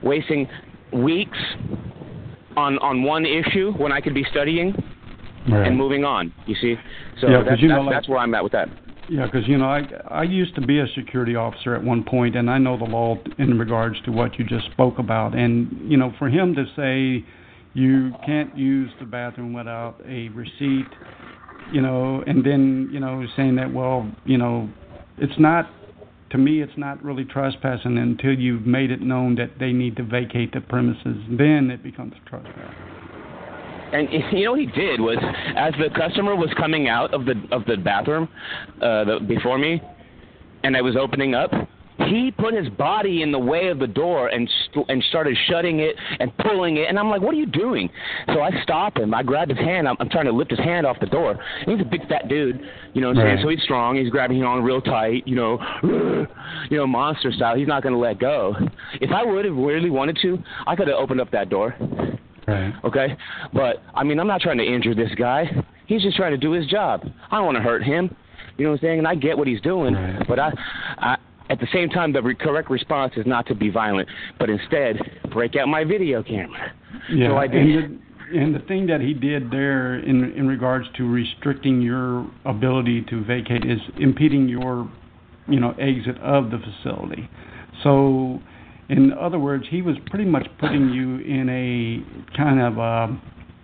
wasting 0.01 0.47
weeks 0.93 1.37
on 2.55 2.77
on 2.79 3.03
one 3.03 3.25
issue 3.25 3.73
when 3.73 3.91
I 3.91 3.99
could 4.01 4.13
be 4.13 4.23
studying 4.25 4.73
Right. 5.49 5.67
and 5.67 5.75
moving 5.77 6.05
on. 6.05 6.31
You 6.45 6.55
see, 6.55 6.77
so 7.19 7.27
Yeah, 7.29 7.41
that's, 7.43 7.61
you 7.61 7.67
know, 7.67 7.75
that's, 7.75 7.85
like- 7.85 7.95
that's 7.95 8.07
where 8.09 8.19
I'm 8.19 8.35
at 8.35 8.43
with 8.43 8.51
that. 8.53 8.69
Yeah, 9.09 9.25
because 9.25 9.47
you 9.47 9.57
know, 9.57 9.65
I 9.65 9.85
I 10.09 10.23
used 10.23 10.53
to 10.55 10.61
be 10.61 10.79
a 10.79 10.87
security 10.87 11.35
officer 11.35 11.75
at 11.75 11.83
one 11.83 12.03
point, 12.03 12.35
and 12.35 12.49
I 12.49 12.57
know 12.59 12.77
the 12.77 12.85
law 12.85 13.17
in 13.39 13.57
regards 13.57 13.99
to 14.01 14.11
what 14.11 14.37
you 14.37 14.45
just 14.45 14.65
spoke 14.71 14.99
about. 14.99 15.33
And 15.33 15.67
you 15.91 15.97
know, 15.97 16.11
for 16.19 16.29
him 16.29 16.53
to 16.55 16.65
say 16.75 17.23
you 17.73 18.11
can't 18.26 18.56
use 18.57 18.91
the 18.99 19.06
bathroom 19.06 19.53
without 19.53 19.95
a 20.06 20.30
receipt, 20.30 20.88
you 21.72 21.81
know, 21.81 22.23
and 22.27 22.45
then 22.45 22.89
you 22.91 22.99
know 22.99 23.26
saying 23.35 23.56
that 23.56 23.73
well, 23.73 24.10
you 24.26 24.38
know, 24.38 24.69
it's 25.18 25.39
not. 25.39 25.69
To 26.31 26.38
me, 26.38 26.61
it's 26.61 26.72
not 26.77 27.03
really 27.03 27.26
trespassing 27.26 27.98
until 27.98 28.34
you've 28.34 28.65
made 28.65 28.89
it 28.89 29.02
known 29.02 29.35
that 29.35 29.60
they 29.60 29.73
need 29.73 29.98
to 29.98 30.03
vacate 30.03 30.53
the 30.53 30.61
premises. 30.61 31.18
Then 31.30 31.69
it 31.69 31.84
becomes 31.84 32.14
trespass. 32.26 32.73
And 33.91 34.07
you 34.31 34.45
know 34.45 34.52
what 34.52 34.61
he 34.61 34.68
did 34.68 35.02
was, 35.02 35.18
as 35.57 35.73
the 35.73 35.93
customer 35.93 36.35
was 36.35 36.49
coming 36.57 36.88
out 36.88 37.14
of 37.14 37.26
the 37.26 37.34
of 37.52 37.65
the 37.65 37.77
bathroom 37.77 38.30
uh, 38.81 39.03
the, 39.03 39.19
before 39.27 39.57
me, 39.57 39.81
and 40.64 40.77
I 40.77 40.81
was 40.81 40.95
opening 40.95 41.35
up, 41.35 41.52
he 42.11 42.31
put 42.31 42.53
his 42.53 42.67
body 42.69 43.21
in 43.21 43.31
the 43.31 43.39
way 43.39 43.69
of 43.69 43.79
the 43.79 43.88
door 43.88 44.27
and 44.27 44.49
st- 44.65 44.85
and 44.89 45.03
started 45.09 45.38
shutting 45.49 45.79
it 45.79 45.95
and 46.19 46.35
pulling 46.38 46.77
it. 46.77 46.88
And 46.89 46.99
I'm 46.99 47.09
like, 47.09 47.21
"What 47.21 47.33
are 47.33 47.38
you 47.38 47.45
doing?" 47.45 47.89
So 48.27 48.41
I 48.41 48.51
stop 48.63 48.97
him. 48.97 49.13
I 49.13 49.23
grab 49.23 49.49
his 49.49 49.57
hand. 49.57 49.88
I'm, 49.88 49.95
I'm 49.99 50.09
trying 50.09 50.25
to 50.25 50.31
lift 50.31 50.51
his 50.51 50.59
hand 50.59 50.85
off 50.85 50.99
the 50.99 51.05
door. 51.07 51.31
And 51.61 51.71
he's 51.71 51.81
a 51.85 51.89
big 51.89 52.07
fat 52.07 52.27
dude, 52.27 52.59
you 52.93 53.01
know 53.01 53.07
what 53.09 53.17
I'm 53.17 53.23
saying? 53.23 53.35
Right. 53.38 53.43
So 53.43 53.49
he's 53.49 53.63
strong. 53.63 53.95
He's 53.95 54.09
grabbing 54.09 54.39
it 54.39 54.43
on 54.45 54.63
real 54.63 54.81
tight, 54.81 55.27
you 55.27 55.35
know, 55.35 55.57
you 56.69 56.77
know, 56.77 56.85
monster 56.88 57.31
style. 57.31 57.55
He's 57.55 57.67
not 57.67 57.83
going 57.83 57.93
to 57.93 57.99
let 57.99 58.19
go. 58.19 58.55
If 58.99 59.11
I 59.11 59.23
would 59.23 59.45
have 59.45 59.55
really 59.55 59.89
wanted 59.89 60.17
to, 60.21 60.38
I 60.67 60.75
could 60.75 60.88
have 60.88 60.97
opened 60.97 61.21
up 61.21 61.31
that 61.31 61.49
door 61.49 61.75
Right. 62.47 62.73
okay? 62.83 63.15
But 63.53 63.83
I 63.93 64.03
mean, 64.03 64.19
I'm 64.19 64.27
not 64.27 64.41
trying 64.41 64.57
to 64.57 64.65
injure 64.65 64.93
this 64.95 65.11
guy. 65.15 65.45
He's 65.85 66.01
just 66.01 66.17
trying 66.17 66.31
to 66.31 66.38
do 66.38 66.51
his 66.51 66.65
job. 66.67 67.01
I 67.31 67.38
don't 67.38 67.45
want 67.45 67.57
to 67.57 67.63
hurt 67.63 67.83
him. 67.83 68.13
You 68.57 68.65
know 68.65 68.71
what 68.71 68.81
I'm 68.81 68.88
saying? 68.88 68.99
And 68.99 69.07
I 69.07 69.15
get 69.15 69.38
what 69.38 69.47
he's 69.47 69.61
doing, 69.61 69.93
Right. 69.93 70.27
but 70.27 70.39
I, 70.39 70.51
I, 70.97 71.17
at 71.51 71.59
the 71.59 71.67
same 71.73 71.89
time, 71.89 72.13
the 72.13 72.21
re- 72.21 72.35
correct 72.35 72.69
response 72.69 73.13
is 73.17 73.25
not 73.25 73.45
to 73.47 73.55
be 73.55 73.69
violent, 73.69 74.07
but 74.39 74.49
instead 74.49 74.97
break 75.31 75.55
out 75.57 75.67
my 75.67 75.83
video 75.83 76.23
camera. 76.23 76.71
Yeah, 77.11 77.27
So 77.29 77.37
I 77.37 77.47
did. 77.47 77.61
and 77.61 77.99
the, 78.33 78.39
and 78.39 78.55
the 78.55 78.59
thing 78.59 78.87
that 78.87 79.01
he 79.01 79.13
did 79.13 79.51
there 79.51 79.99
in 79.99 80.31
in 80.33 80.47
regards 80.47 80.87
to 80.97 81.09
restricting 81.09 81.81
your 81.81 82.25
ability 82.45 83.01
to 83.09 83.23
vacate 83.25 83.65
is 83.65 83.79
impeding 83.99 84.47
your, 84.47 84.89
you 85.49 85.59
know, 85.59 85.71
exit 85.71 86.17
of 86.19 86.51
the 86.51 86.59
facility. 86.59 87.29
So, 87.83 88.39
in 88.87 89.11
other 89.13 89.39
words, 89.39 89.65
he 89.69 89.81
was 89.81 89.97
pretty 90.09 90.25
much 90.25 90.47
putting 90.59 90.89
you 90.91 91.17
in 91.19 91.49
a 91.49 92.37
kind 92.37 92.61
of, 92.61 92.79
uh, 92.79 93.07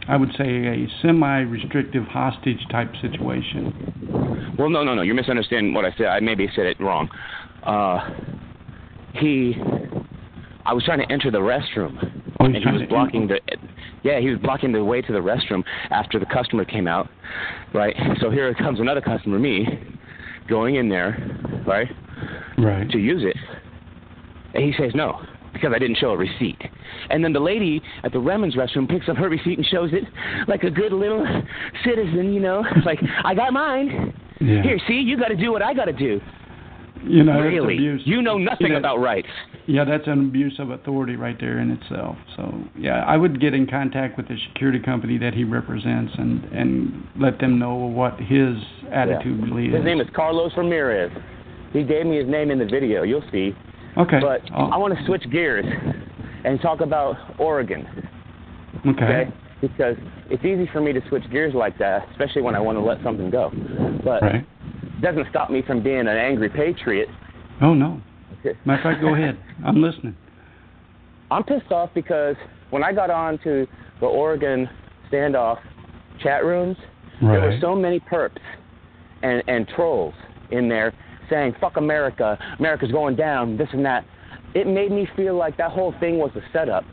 I 0.10 0.18
would 0.18 0.32
say, 0.38 0.50
a 0.68 0.88
semi-restrictive 1.02 2.04
hostage 2.06 2.60
type 2.72 2.92
situation. 3.02 4.54
Well, 4.58 4.70
no, 4.70 4.84
no, 4.84 4.96
no. 4.96 5.02
You're 5.04 5.16
misunderstanding 5.16 5.74
what 5.74 5.86
I 5.86 5.92
said. 5.98 6.08
I 6.08 6.20
maybe 6.20 6.50
said 6.56 6.66
it 6.66 6.80
wrong. 6.80 7.10
Uh, 7.64 8.10
he, 9.14 9.56
I 10.66 10.74
was 10.74 10.84
trying 10.84 11.00
to 11.00 11.12
enter 11.12 11.32
the 11.32 11.40
restroom, 11.40 11.98
Oh, 12.40 12.46
and 12.46 12.56
he 12.56 12.66
was 12.66 12.84
blocking 12.90 13.28
the. 13.28 13.40
Yeah, 14.04 14.20
he 14.20 14.30
was 14.30 14.40
blocking 14.40 14.72
the 14.72 14.84
way 14.84 15.02
to 15.02 15.12
the 15.12 15.20
restroom 15.20 15.64
after 15.90 16.20
the 16.20 16.26
customer 16.28 16.64
came 16.66 16.88
out, 16.88 17.10
right? 17.74 17.96
So 18.22 18.30
here 18.30 18.54
comes 18.54 18.80
another 18.80 19.02
customer, 19.02 19.40
me, 19.40 19.66
going 20.48 20.76
in 20.76 20.88
there, 20.88 21.18
right, 21.66 21.88
Right. 22.58 22.90
to 22.92 23.00
use 23.00 23.24
it, 23.26 23.36
and 24.54 24.64
he 24.64 24.74
says 24.82 24.92
no 24.94 25.20
because 25.54 25.72
I 25.76 25.80
didn't 25.80 25.98
show 25.98 26.12
a 26.12 26.18
receipt. 26.18 26.62
And 27.10 27.24
then 27.24 27.34
the 27.34 27.40
lady 27.40 27.82
at 28.04 28.12
the 28.12 28.20
Remens 28.20 28.56
restroom 28.56 28.88
picks 28.88 29.10
up 29.10 29.18
her 29.18 29.28
receipt 29.30 29.58
and 29.58 29.66
shows 29.66 29.90
it 29.92 30.04
like 30.48 30.64
a 30.64 30.70
good 30.70 30.92
little 30.92 31.26
citizen, 31.84 32.34
you 32.34 32.40
know, 32.40 32.64
like 32.86 33.00
I 33.26 33.34
got 33.34 33.52
mine. 33.54 34.14
Yeah. 34.40 34.62
Here, 34.62 34.80
see, 34.88 34.94
you 35.02 35.18
got 35.18 35.30
to 35.30 35.36
do 35.36 35.52
what 35.52 35.64
I 35.64 35.74
got 35.74 35.86
to 35.86 35.94
do. 35.94 36.22
You 37.08 37.24
know, 37.24 37.40
really, 37.40 37.76
abuse. 37.76 38.02
you 38.06 38.22
know 38.22 38.38
nothing 38.38 38.68
You 38.68 38.74
know, 38.74 38.80
about 38.80 38.98
rights. 39.00 39.28
Yeah, 39.66 39.84
that's 39.86 40.08
an 40.08 40.28
abuse 40.28 40.56
of 40.60 40.70
authority 40.72 41.16
right 41.16 41.38
there 41.40 41.60
in 41.60 41.72
itself. 41.72 42.16
So 42.36 42.54
yeah, 42.78 43.04
I 43.06 43.18
would 43.18 43.40
get 43.42 43.54
in 43.54 43.68
contact 43.68 44.18
with 44.18 44.28
the 44.28 44.38
security 44.50 44.80
company 44.80 45.18
that 45.18 45.34
he 45.34 45.44
represents 45.44 46.14
and 46.18 46.44
and 46.46 47.08
let 47.20 47.40
them 47.40 47.60
know 47.60 47.76
what 47.76 48.20
his 48.20 48.56
attitude 48.92 49.42
really 49.44 49.68
is. 49.68 49.76
His 49.76 49.86
name 49.86 50.02
is 50.02 50.08
Carlos 50.16 50.52
Ramirez. 50.58 51.12
He 51.74 51.84
gave 51.84 52.06
me 52.06 52.18
his 52.18 52.28
name 52.28 52.50
in 52.52 52.60
the 52.60 52.66
video. 52.66 53.04
You'll 53.04 53.24
see. 53.32 53.54
okay. 53.98 54.20
But 54.22 54.42
Oh, 54.56 54.70
I 54.72 54.78
want 54.78 54.98
to 54.98 55.06
switch 55.06 55.24
gears 55.32 55.66
and 56.46 56.60
talk 56.62 56.82
about 56.82 57.16
Oregon. 57.40 57.86
okay. 58.86 59.04
okay? 59.04 59.34
Because 59.60 59.96
it's 60.30 60.46
easy 60.46 60.70
for 60.72 60.82
me 60.82 60.94
to 60.94 61.02
switch 61.10 61.24
gears 61.32 61.54
like 61.54 61.78
that, 61.80 62.08
especially 62.12 62.42
when 62.44 62.56
I 62.56 62.60
want 62.60 62.78
to 62.78 62.84
let 62.84 63.02
something 63.04 63.30
go. 63.30 63.52
But 64.04 64.22
Right. 64.22 64.46
Doesn't 65.02 65.28
stop 65.30 65.50
me 65.50 65.62
from 65.62 65.84
being 65.84 66.00
an 66.00 66.08
angry 66.08 66.50
patriot. 66.50 67.10
Oh 67.62 67.74
no. 67.74 68.02
Matter 68.66 68.82
of 68.82 68.84
fact, 68.84 69.02
go 69.02 69.16
ahead. 69.16 69.38
I'm 69.66 69.82
listening. 69.82 70.16
I'm 71.32 71.44
pissed 71.44 71.72
off 71.72 71.90
because 71.94 72.36
when 72.70 72.84
I 72.84 72.94
got 72.94 73.10
on 73.10 73.38
to 73.40 73.68
the 74.00 74.06
Oregon 74.06 74.70
standoff 75.12 75.60
chat 76.22 76.46
rooms, 76.46 76.78
there 77.20 77.42
were 77.42 77.58
so 77.60 77.76
many 77.76 78.00
perps 78.00 78.38
and, 79.24 79.44
and 79.48 79.68
trolls 79.68 80.14
in 80.52 80.70
there 80.70 80.94
saying, 81.30 81.56
fuck 81.60 81.78
America, 81.78 82.38
America's 82.60 82.92
going 82.92 83.16
down, 83.16 83.58
this 83.58 83.68
and 83.74 83.84
that. 83.86 84.06
It 84.54 84.68
made 84.68 84.92
me 84.92 85.08
feel 85.16 85.36
like 85.36 85.58
that 85.58 85.72
whole 85.72 85.94
thing 86.00 86.18
was 86.18 86.32
a 86.36 86.42
setup. 86.54 86.86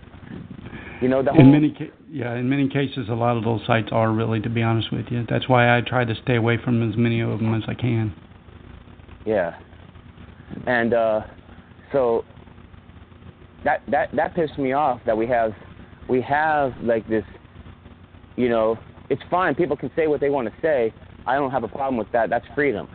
You 1.01 1.09
know, 1.09 1.23
the 1.23 1.33
whole 1.33 1.41
In 1.41 1.53
many 1.53 1.71
ca- 1.71 1.93
yeah, 2.15 2.37
in 2.37 2.49
many 2.49 2.69
cases, 2.69 3.09
a 3.09 3.15
lot 3.15 3.37
of 3.37 3.43
those 3.43 3.61
sites 3.67 3.89
are 3.91 4.13
really, 4.13 4.41
to 4.43 4.49
be 4.49 4.63
honest 4.63 4.93
with 4.93 5.07
you. 5.11 5.27
That's 5.29 5.49
why 5.49 5.77
I 5.77 5.81
try 5.81 6.05
to 6.05 6.15
stay 6.23 6.37
away 6.37 6.59
from 6.65 6.89
as 6.89 6.97
many 6.97 7.21
of 7.21 7.41
them 7.41 7.53
as 7.55 7.65
I 7.67 7.75
can. 7.75 8.15
Yeah. 9.27 9.57
And 10.69 10.95
uh 10.95 11.23
so 11.91 12.25
that 13.65 13.83
that 13.89 14.15
that 14.15 14.33
pissed 14.37 14.59
me 14.59 14.73
off 14.75 15.01
that 15.07 15.17
we 15.17 15.27
have 15.27 15.55
we 16.09 16.21
have 16.21 16.73
like 16.83 17.09
this 17.09 17.25
you 18.37 18.49
know, 18.49 18.79
it's 19.11 19.23
fine, 19.29 19.57
people 19.57 19.77
can 19.77 19.91
say 19.97 20.07
what 20.07 20.21
they 20.21 20.31
want 20.31 20.47
to 20.47 20.55
say. 20.63 20.95
I 21.27 21.35
don't 21.35 21.51
have 21.51 21.65
a 21.65 21.69
problem 21.69 21.97
with 21.97 22.13
that. 22.13 22.31
That's 22.31 22.47
freedom. 22.55 22.89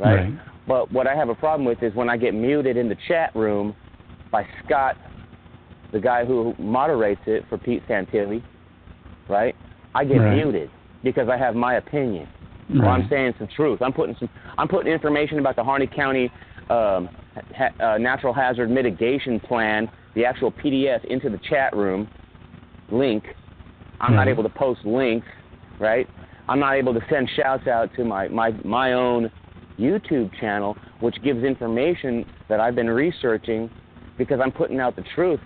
Right? 0.00 0.14
Right. 0.14 0.32
But 0.66 0.90
what 0.90 1.06
I 1.06 1.14
have 1.14 1.28
a 1.28 1.34
problem 1.34 1.66
with 1.66 1.82
is 1.82 1.94
when 1.94 2.08
I 2.08 2.16
get 2.16 2.32
muted 2.32 2.78
in 2.78 2.88
the 2.88 2.96
chat 3.06 3.36
room 3.36 3.76
by 4.30 4.46
Scott, 4.64 4.96
the 5.92 6.00
guy 6.00 6.24
who 6.24 6.54
moderates 6.58 7.20
it 7.26 7.44
for 7.50 7.58
Pete 7.58 7.86
Santilli, 7.86 8.42
right? 9.28 9.54
I 9.94 10.04
get 10.04 10.18
Right. 10.18 10.34
muted 10.34 10.70
because 11.02 11.28
I 11.28 11.36
have 11.36 11.54
my 11.54 11.74
opinion. 11.74 12.28
Or 12.80 12.86
I'm 12.88 13.06
saying 13.10 13.34
some 13.38 13.48
truth. 13.48 13.82
I'm 13.82 13.92
putting 13.92 14.16
some. 14.16 14.30
I'm 14.56 14.68
putting 14.68 14.90
information 14.90 15.38
about 15.38 15.56
the 15.56 15.64
Harney 15.64 15.86
County 15.86 16.30
um, 16.70 17.08
ha, 17.54 17.68
uh, 17.80 17.98
Natural 17.98 18.32
Hazard 18.32 18.70
Mitigation 18.70 19.38
Plan, 19.40 19.90
the 20.14 20.24
actual 20.24 20.50
PDF, 20.50 21.04
into 21.04 21.28
the 21.28 21.38
chat 21.50 21.76
room 21.76 22.08
link. 22.90 23.24
I'm 24.00 24.14
not 24.14 24.26
able 24.26 24.42
to 24.42 24.48
post 24.48 24.84
links, 24.84 25.26
right? 25.78 26.08
I'm 26.48 26.60
not 26.60 26.74
able 26.74 26.94
to 26.94 27.00
send 27.10 27.28
shouts 27.36 27.66
out 27.66 27.90
to 27.96 28.04
my 28.04 28.28
my 28.28 28.50
my 28.64 28.94
own 28.94 29.30
YouTube 29.78 30.30
channel, 30.40 30.76
which 31.00 31.16
gives 31.22 31.44
information 31.44 32.24
that 32.48 32.58
I've 32.60 32.74
been 32.74 32.90
researching 32.90 33.70
because 34.18 34.40
I'm 34.42 34.52
putting 34.52 34.80
out 34.80 34.96
the 34.96 35.04
truth. 35.14 35.40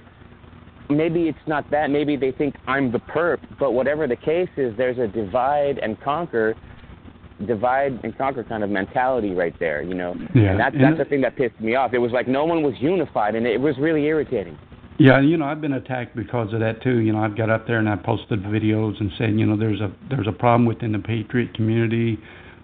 Maybe 0.91 1.29
it's 1.29 1.39
not 1.47 1.71
that. 1.71 1.91
Maybe 1.91 2.17
they 2.17 2.33
think 2.33 2.55
I'm 2.67 2.93
the 2.93 2.99
perp. 2.99 3.39
But 3.59 3.73
whatever 3.73 4.07
the 4.07 4.17
case 4.17 4.49
is, 4.57 4.77
there's 4.77 4.99
a 4.99 5.07
divide 5.07 5.79
and 5.79 6.01
conquer, 6.01 6.55
divide 7.47 8.01
and 8.05 8.17
conquer 8.17 8.45
kind 8.45 8.63
of 8.63 8.71
mentality 8.71 9.33
right 9.33 9.55
there. 9.59 9.83
You 9.83 9.95
know, 9.95 10.15
Yeah, 10.35 10.51
and 10.51 10.61
that's 10.61 10.77
that's 10.81 10.99
the 10.99 11.05
thing 11.05 11.21
that 11.23 11.37
pissed 11.37 11.61
me 11.61 11.75
off. 11.75 11.93
It 11.95 11.99
was 11.99 12.13
like 12.13 12.29
no 12.29 12.45
one 12.45 12.63
was 12.63 12.75
unified, 12.81 13.35
and 13.35 13.47
it 13.47 13.61
was 13.61 13.77
really 13.79 14.05
irritating. 14.05 14.59
Yeah, 14.99 15.21
you 15.21 15.37
know, 15.37 15.45
I've 15.45 15.61
been 15.61 15.75
attacked 15.75 16.17
because 16.17 16.55
of 16.55 16.61
that 16.61 16.83
too. 16.83 17.01
You 17.01 17.13
know, 17.13 17.19
I've 17.19 17.37
got 17.37 17.51
up 17.51 17.67
there 17.67 17.79
and 17.79 17.89
I 17.89 17.97
posted 17.97 18.43
videos 18.43 18.99
and 18.99 19.11
said, 19.19 19.39
you 19.39 19.45
know, 19.45 19.57
there's 19.57 19.81
a 19.81 19.93
there's 20.09 20.27
a 20.27 20.33
problem 20.33 20.65
within 20.65 20.93
the 20.93 20.99
patriot 20.99 21.55
community. 21.55 22.19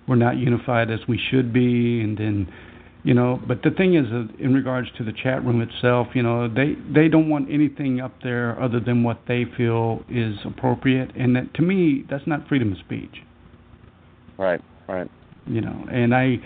We're 0.09 0.17
not 0.17 0.37
unified 0.37 0.91
as 0.91 1.01
we 1.07 1.21
should 1.31 1.53
be, 1.53 2.01
and 2.01 2.17
then, 2.17 2.53
you 3.05 3.15
know, 3.15 3.41
but 3.49 3.63
the 3.63 3.71
thing 3.71 3.95
is, 3.95 4.07
uh, 4.13 4.25
in 4.39 4.55
regards 4.55 4.89
to 4.99 5.05
the 5.05 5.13
chat 5.13 5.45
room 5.45 5.61
itself, 5.61 6.09
you 6.15 6.23
know, 6.23 6.49
they 6.49 6.77
they 6.93 7.09
don't 7.09 7.29
want 7.29 7.51
anything 7.51 8.01
up 8.01 8.13
there 8.23 8.61
other 8.63 8.81
than 8.81 9.03
what 9.03 9.21
they 9.27 9.45
feel 9.57 10.05
is 10.09 10.37
appropriate, 10.45 11.11
and 11.17 11.35
that 11.37 11.53
to 11.55 11.63
me, 11.63 12.05
that's 12.09 12.27
not 12.27 12.47
freedom 12.49 12.73
of 12.73 12.79
speech. 12.79 13.17
Right, 14.39 14.61
right. 14.89 15.11
You 15.47 15.61
know, 15.61 15.87
and 15.91 16.15
I. 16.15 16.39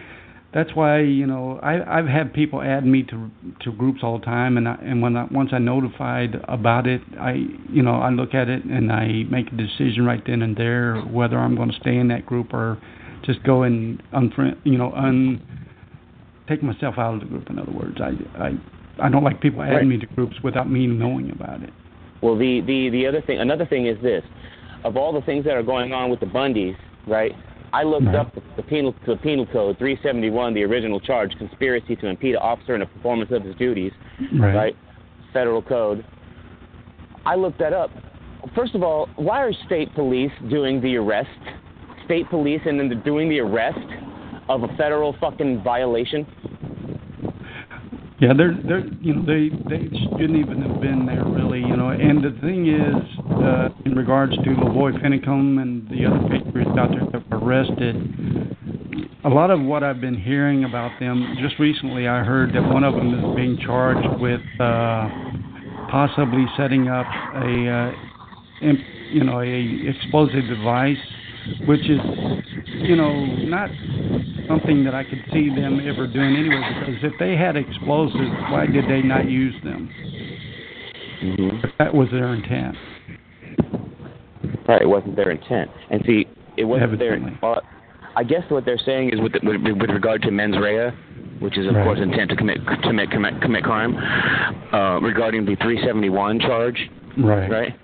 that's 0.54 0.74
why 0.74 1.00
you 1.00 1.26
know 1.26 1.60
I 1.62 1.98
I've 1.98 2.06
had 2.06 2.32
people 2.32 2.62
add 2.62 2.86
me 2.86 3.02
to 3.02 3.30
to 3.60 3.72
groups 3.72 4.00
all 4.02 4.18
the 4.18 4.24
time, 4.24 4.56
and 4.56 4.66
I, 4.66 4.74
and 4.76 5.02
when 5.02 5.14
I, 5.16 5.24
once 5.30 5.50
I 5.52 5.58
notified 5.58 6.36
about 6.48 6.86
it, 6.86 7.02
I 7.20 7.32
you 7.68 7.82
know 7.82 7.96
I 7.96 8.08
look 8.10 8.32
at 8.34 8.48
it 8.48 8.64
and 8.64 8.90
I 8.90 9.24
make 9.30 9.48
a 9.52 9.56
decision 9.56 10.06
right 10.06 10.22
then 10.26 10.40
and 10.40 10.56
there 10.56 11.00
whether 11.02 11.36
I'm 11.38 11.56
going 11.56 11.70
to 11.70 11.76
stay 11.78 11.96
in 11.96 12.08
that 12.08 12.24
group 12.24 12.54
or 12.54 12.78
just 13.24 13.42
go 13.42 13.64
and 13.64 14.02
unfriend 14.14 14.56
you 14.64 14.78
know 14.78 14.92
un 14.92 15.42
take 16.48 16.62
myself 16.62 16.96
out 16.98 17.14
of 17.14 17.20
the 17.20 17.26
group. 17.26 17.48
In 17.50 17.58
other 17.58 17.72
words, 17.72 17.98
I 18.00 18.12
I 18.42 18.52
I 18.98 19.08
don't 19.08 19.24
like 19.24 19.40
people 19.40 19.62
adding 19.62 19.74
Right. 19.76 19.86
me 19.86 19.98
to 19.98 20.06
groups 20.06 20.36
without 20.42 20.70
me 20.70 20.86
knowing 20.86 21.30
about 21.30 21.62
it. 21.62 21.70
Well, 22.22 22.36
the, 22.36 22.62
the, 22.62 22.88
the 22.88 23.06
other 23.06 23.20
thing, 23.20 23.40
another 23.40 23.66
thing 23.66 23.86
is 23.86 24.00
this: 24.02 24.24
of 24.84 24.96
all 24.96 25.12
the 25.12 25.20
things 25.22 25.44
that 25.44 25.54
are 25.54 25.62
going 25.62 25.92
on 25.92 26.10
with 26.10 26.20
the 26.20 26.26
Bundys, 26.26 26.76
right? 27.06 27.32
I 27.72 27.82
looked 27.82 28.06
Right. 28.06 28.14
up 28.16 28.34
the, 28.34 28.42
the 28.56 28.62
penal 28.62 28.94
the 29.06 29.16
penal 29.16 29.46
code 29.46 29.76
371, 29.78 30.54
the 30.54 30.64
original 30.64 31.00
charge, 31.00 31.32
conspiracy 31.36 31.94
to 31.96 32.06
impede 32.06 32.36
an 32.36 32.40
officer 32.42 32.74
in 32.74 32.80
the 32.80 32.86
performance 32.86 33.30
of 33.32 33.42
his 33.44 33.54
duties, 33.56 33.92
right? 34.32 34.74
Federal 35.32 35.60
code. 35.62 36.04
I 37.26 37.34
looked 37.34 37.58
that 37.58 37.72
up. 37.72 37.90
First 38.54 38.74
of 38.74 38.82
all, 38.82 39.08
why 39.16 39.42
are 39.42 39.52
state 39.66 39.92
police 39.94 40.30
doing 40.48 40.80
the 40.80 40.96
arrest? 40.96 41.28
State 42.04 42.30
police 42.30 42.60
and 42.64 42.78
then 42.78 43.02
doing 43.04 43.28
the 43.28 43.40
arrest 43.40 43.78
of 44.48 44.62
a 44.62 44.68
federal 44.76 45.14
fucking 45.20 45.62
violation. 45.62 46.26
Yeah, 48.18 48.32
they're 48.34 48.56
they're 48.66 48.86
you 49.02 49.14
know 49.14 49.26
they 49.26 49.50
they 49.68 49.88
shouldn't 50.16 50.38
even 50.38 50.62
have 50.62 50.80
been 50.80 51.04
there 51.04 51.22
really 51.22 51.60
you 51.60 51.76
know 51.76 51.90
and 51.90 52.24
the 52.24 52.32
thing 52.40 52.66
is 52.66 52.96
uh, 53.30 53.68
in 53.84 53.94
regards 53.94 54.34
to 54.36 54.42
LaVoy 54.42 54.98
Finicum 55.04 55.60
and 55.60 55.86
the 55.90 56.06
other 56.06 56.26
patriots 56.30 56.70
out 56.78 56.90
there 56.92 57.04
that 57.12 57.30
were 57.30 57.44
arrested, 57.44 58.56
a 59.24 59.28
lot 59.28 59.50
of 59.50 59.60
what 59.60 59.82
I've 59.82 60.00
been 60.00 60.18
hearing 60.18 60.64
about 60.64 60.98
them 60.98 61.36
just 61.42 61.58
recently 61.58 62.08
I 62.08 62.24
heard 62.24 62.54
that 62.54 62.62
one 62.62 62.84
of 62.84 62.94
them 62.94 63.12
is 63.12 63.36
being 63.36 63.58
charged 63.58 64.08
with 64.18 64.40
uh, 64.60 65.08
possibly 65.90 66.46
setting 66.56 66.88
up 66.88 67.06
a 67.34 67.68
uh, 67.68 67.92
imp, 68.62 68.80
you 69.12 69.24
know 69.24 69.40
a 69.40 69.90
explosive 69.90 70.48
device, 70.48 70.96
which 71.66 71.82
is 71.88 72.00
you 72.66 72.96
know 72.96 73.24
not 73.46 73.70
something 74.48 74.84
that 74.84 74.94
I 74.94 75.04
could 75.04 75.22
see 75.32 75.48
them 75.48 75.80
ever 75.86 76.06
doing 76.06 76.36
anyway. 76.36 76.62
Because 76.80 77.02
if 77.02 77.12
they 77.18 77.36
had 77.36 77.56
explosives, 77.56 78.30
why 78.50 78.66
did 78.66 78.84
they 78.88 79.02
not 79.02 79.28
use 79.28 79.54
them? 79.64 79.90
If 81.20 81.70
that 81.78 81.94
was 81.94 82.08
their 82.10 82.34
intent. 82.34 82.76
Right, 84.68 84.82
it 84.82 84.88
wasn't 84.88 85.16
their 85.16 85.30
intent. 85.30 85.70
And 85.90 86.02
see, 86.06 86.26
it 86.56 86.64
wasn't 86.64 86.98
their. 86.98 87.14
Evidently. 87.14 87.38
Uh, 87.42 87.60
I 88.16 88.24
guess 88.24 88.42
what 88.48 88.64
they're 88.64 88.78
saying 88.84 89.10
is 89.12 89.20
with, 89.20 89.32
the, 89.32 89.40
with 89.42 89.60
with 89.78 89.90
regard 89.90 90.22
to 90.22 90.30
mens 90.30 90.56
rea, 90.58 90.90
which 91.40 91.58
is 91.58 91.66
of 91.66 91.74
Right. 91.74 91.84
course 91.84 91.98
intent 92.00 92.30
to 92.30 92.36
commit 92.36 92.58
to 92.66 92.76
commit 92.82 93.10
commit, 93.10 93.40
commit 93.42 93.62
crime, 93.64 93.96
uh, 94.72 94.98
regarding 95.00 95.44
the 95.44 95.54
371 95.56 96.40
charge, 96.40 96.90
Right. 97.18 97.50
right? 97.50 97.74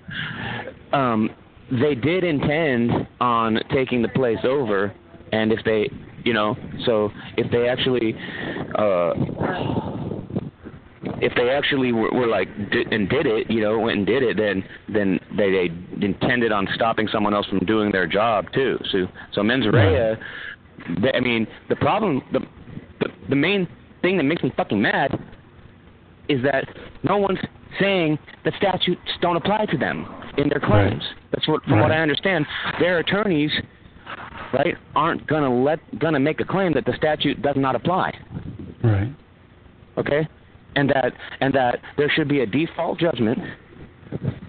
Um, 0.91 1.29
they 1.71 1.95
did 1.95 2.23
intend 2.23 2.91
on 3.19 3.59
taking 3.71 4.01
the 4.01 4.09
place 4.09 4.39
over, 4.43 4.93
and 5.31 5.51
if 5.51 5.59
they, 5.65 5.89
you 6.23 6.33
know, 6.33 6.55
so 6.85 7.09
if 7.37 7.51
they 7.51 7.67
actually, 7.67 8.15
uh, 8.75 9.13
if 11.21 11.33
they 11.35 11.49
actually 11.49 11.91
were, 11.91 12.11
were 12.11 12.27
like 12.27 12.47
did, 12.71 12.91
and 12.91 13.09
did 13.09 13.25
it, 13.25 13.49
you 13.49 13.61
know, 13.61 13.79
went 13.79 13.97
and 13.97 14.05
did 14.05 14.23
it, 14.23 14.37
then 14.37 14.63
then 14.89 15.19
they, 15.37 15.51
they 15.51 16.05
intended 16.05 16.51
on 16.51 16.67
stopping 16.75 17.07
someone 17.11 17.33
else 17.33 17.47
from 17.47 17.59
doing 17.59 17.91
their 17.91 18.07
job 18.07 18.45
too. 18.53 18.77
So 18.91 19.07
so 19.33 19.43
mens 19.43 19.65
rea. 19.65 20.15
They, 21.01 21.13
I 21.13 21.19
mean, 21.21 21.47
the 21.69 21.75
problem, 21.77 22.21
the, 22.31 22.39
the 22.99 23.07
the 23.29 23.35
main 23.35 23.67
thing 24.01 24.17
that 24.17 24.23
makes 24.23 24.43
me 24.43 24.51
fucking 24.57 24.81
mad 24.81 25.17
is 26.29 26.41
that 26.43 26.67
no 27.03 27.17
one's 27.17 27.39
saying 27.79 28.17
that 28.45 28.53
statutes 28.57 29.01
don't 29.21 29.37
apply 29.37 29.65
to 29.67 29.77
them 29.77 30.07
in 30.37 30.49
their 30.49 30.59
claims. 30.59 31.03
That's 31.31 31.47
what, 31.47 31.63
from 31.63 31.79
what 31.79 31.91
I 31.91 31.99
understand, 31.99 32.45
their 32.79 32.99
attorneys, 32.99 33.51
right, 34.53 34.75
aren't 34.95 35.25
gonna 35.27 35.63
let 35.63 35.79
gonna 35.99 36.19
make 36.19 36.39
a 36.39 36.45
claim 36.45 36.73
that 36.73 36.85
the 36.85 36.93
statute 36.97 37.41
does 37.41 37.55
not 37.57 37.75
apply. 37.75 38.13
Right. 38.83 39.13
Okay, 39.97 40.27
and 40.75 40.89
that 40.89 41.13
and 41.41 41.53
that 41.53 41.79
there 41.97 42.11
should 42.13 42.27
be 42.27 42.41
a 42.41 42.45
default 42.45 42.99
judgment 42.99 43.39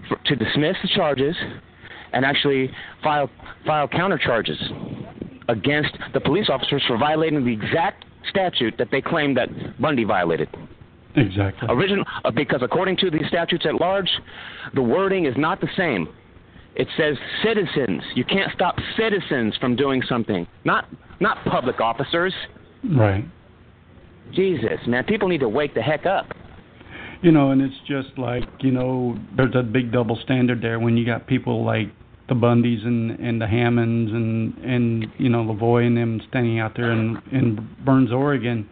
for, 0.08 0.16
to 0.26 0.36
dismiss 0.36 0.76
the 0.82 0.88
charges 0.94 1.36
and 2.12 2.24
actually 2.24 2.70
file 3.02 3.30
file 3.66 3.88
counter 3.88 4.18
charges 4.18 4.58
against 5.48 5.96
the 6.14 6.20
police 6.20 6.48
officers 6.48 6.82
for 6.86 6.96
violating 6.96 7.44
the 7.44 7.52
exact 7.52 8.04
statute 8.30 8.74
that 8.78 8.88
they 8.90 9.00
claim 9.00 9.34
that 9.34 9.48
Bundy 9.80 10.04
violated. 10.04 10.48
Exactly. 11.16 11.68
Original, 11.70 12.04
uh, 12.24 12.30
because 12.30 12.60
according 12.62 12.96
to 12.98 13.10
the 13.10 13.20
statutes 13.28 13.64
at 13.66 13.80
large, 13.80 14.10
the 14.74 14.82
wording 14.82 15.26
is 15.26 15.34
not 15.36 15.60
the 15.60 15.68
same. 15.76 16.08
It 16.74 16.88
says 16.96 17.16
citizens. 17.44 18.02
You 18.16 18.24
can't 18.24 18.50
stop 18.52 18.76
citizens 18.96 19.54
from 19.60 19.76
doing 19.76 20.02
something, 20.08 20.46
not 20.64 20.86
not 21.20 21.44
public 21.44 21.80
officers. 21.80 22.34
Right. 22.82 23.24
Jesus, 24.32 24.80
man, 24.86 25.04
people 25.04 25.28
need 25.28 25.38
to 25.38 25.48
wake 25.48 25.74
the 25.74 25.82
heck 25.82 26.06
up. 26.06 26.26
You 27.22 27.30
know, 27.30 27.52
and 27.52 27.62
it's 27.62 27.76
just 27.86 28.18
like 28.18 28.42
you 28.60 28.72
know, 28.72 29.16
there's 29.36 29.54
a 29.54 29.62
big 29.62 29.92
double 29.92 30.18
standard 30.24 30.60
there 30.60 30.80
when 30.80 30.96
you 30.96 31.06
got 31.06 31.28
people 31.28 31.64
like 31.64 31.88
the 32.28 32.34
Bundys 32.34 32.84
and 32.84 33.12
and 33.20 33.40
the 33.40 33.46
Hammonds 33.46 34.10
and 34.12 34.58
and 34.58 35.06
you 35.18 35.28
know 35.28 35.44
LaVoy 35.44 35.86
and 35.86 35.96
them 35.96 36.20
standing 36.28 36.58
out 36.58 36.74
there 36.74 36.90
in 36.90 37.22
in 37.30 37.68
Burns, 37.84 38.10
Oregon, 38.10 38.68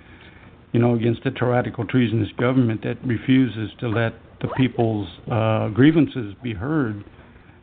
you 0.73 0.81
know, 0.81 0.95
against 0.95 1.23
the 1.25 1.31
tyrannical 1.31 1.87
treasonous 1.87 2.31
government 2.39 2.83
that 2.83 2.97
refuses 3.05 3.71
to 3.81 3.89
let 3.89 4.15
the 4.41 4.49
people's 4.57 5.09
uh, 5.31 5.69
grievances 5.69 6.35
be 6.43 6.53
heard, 6.53 7.05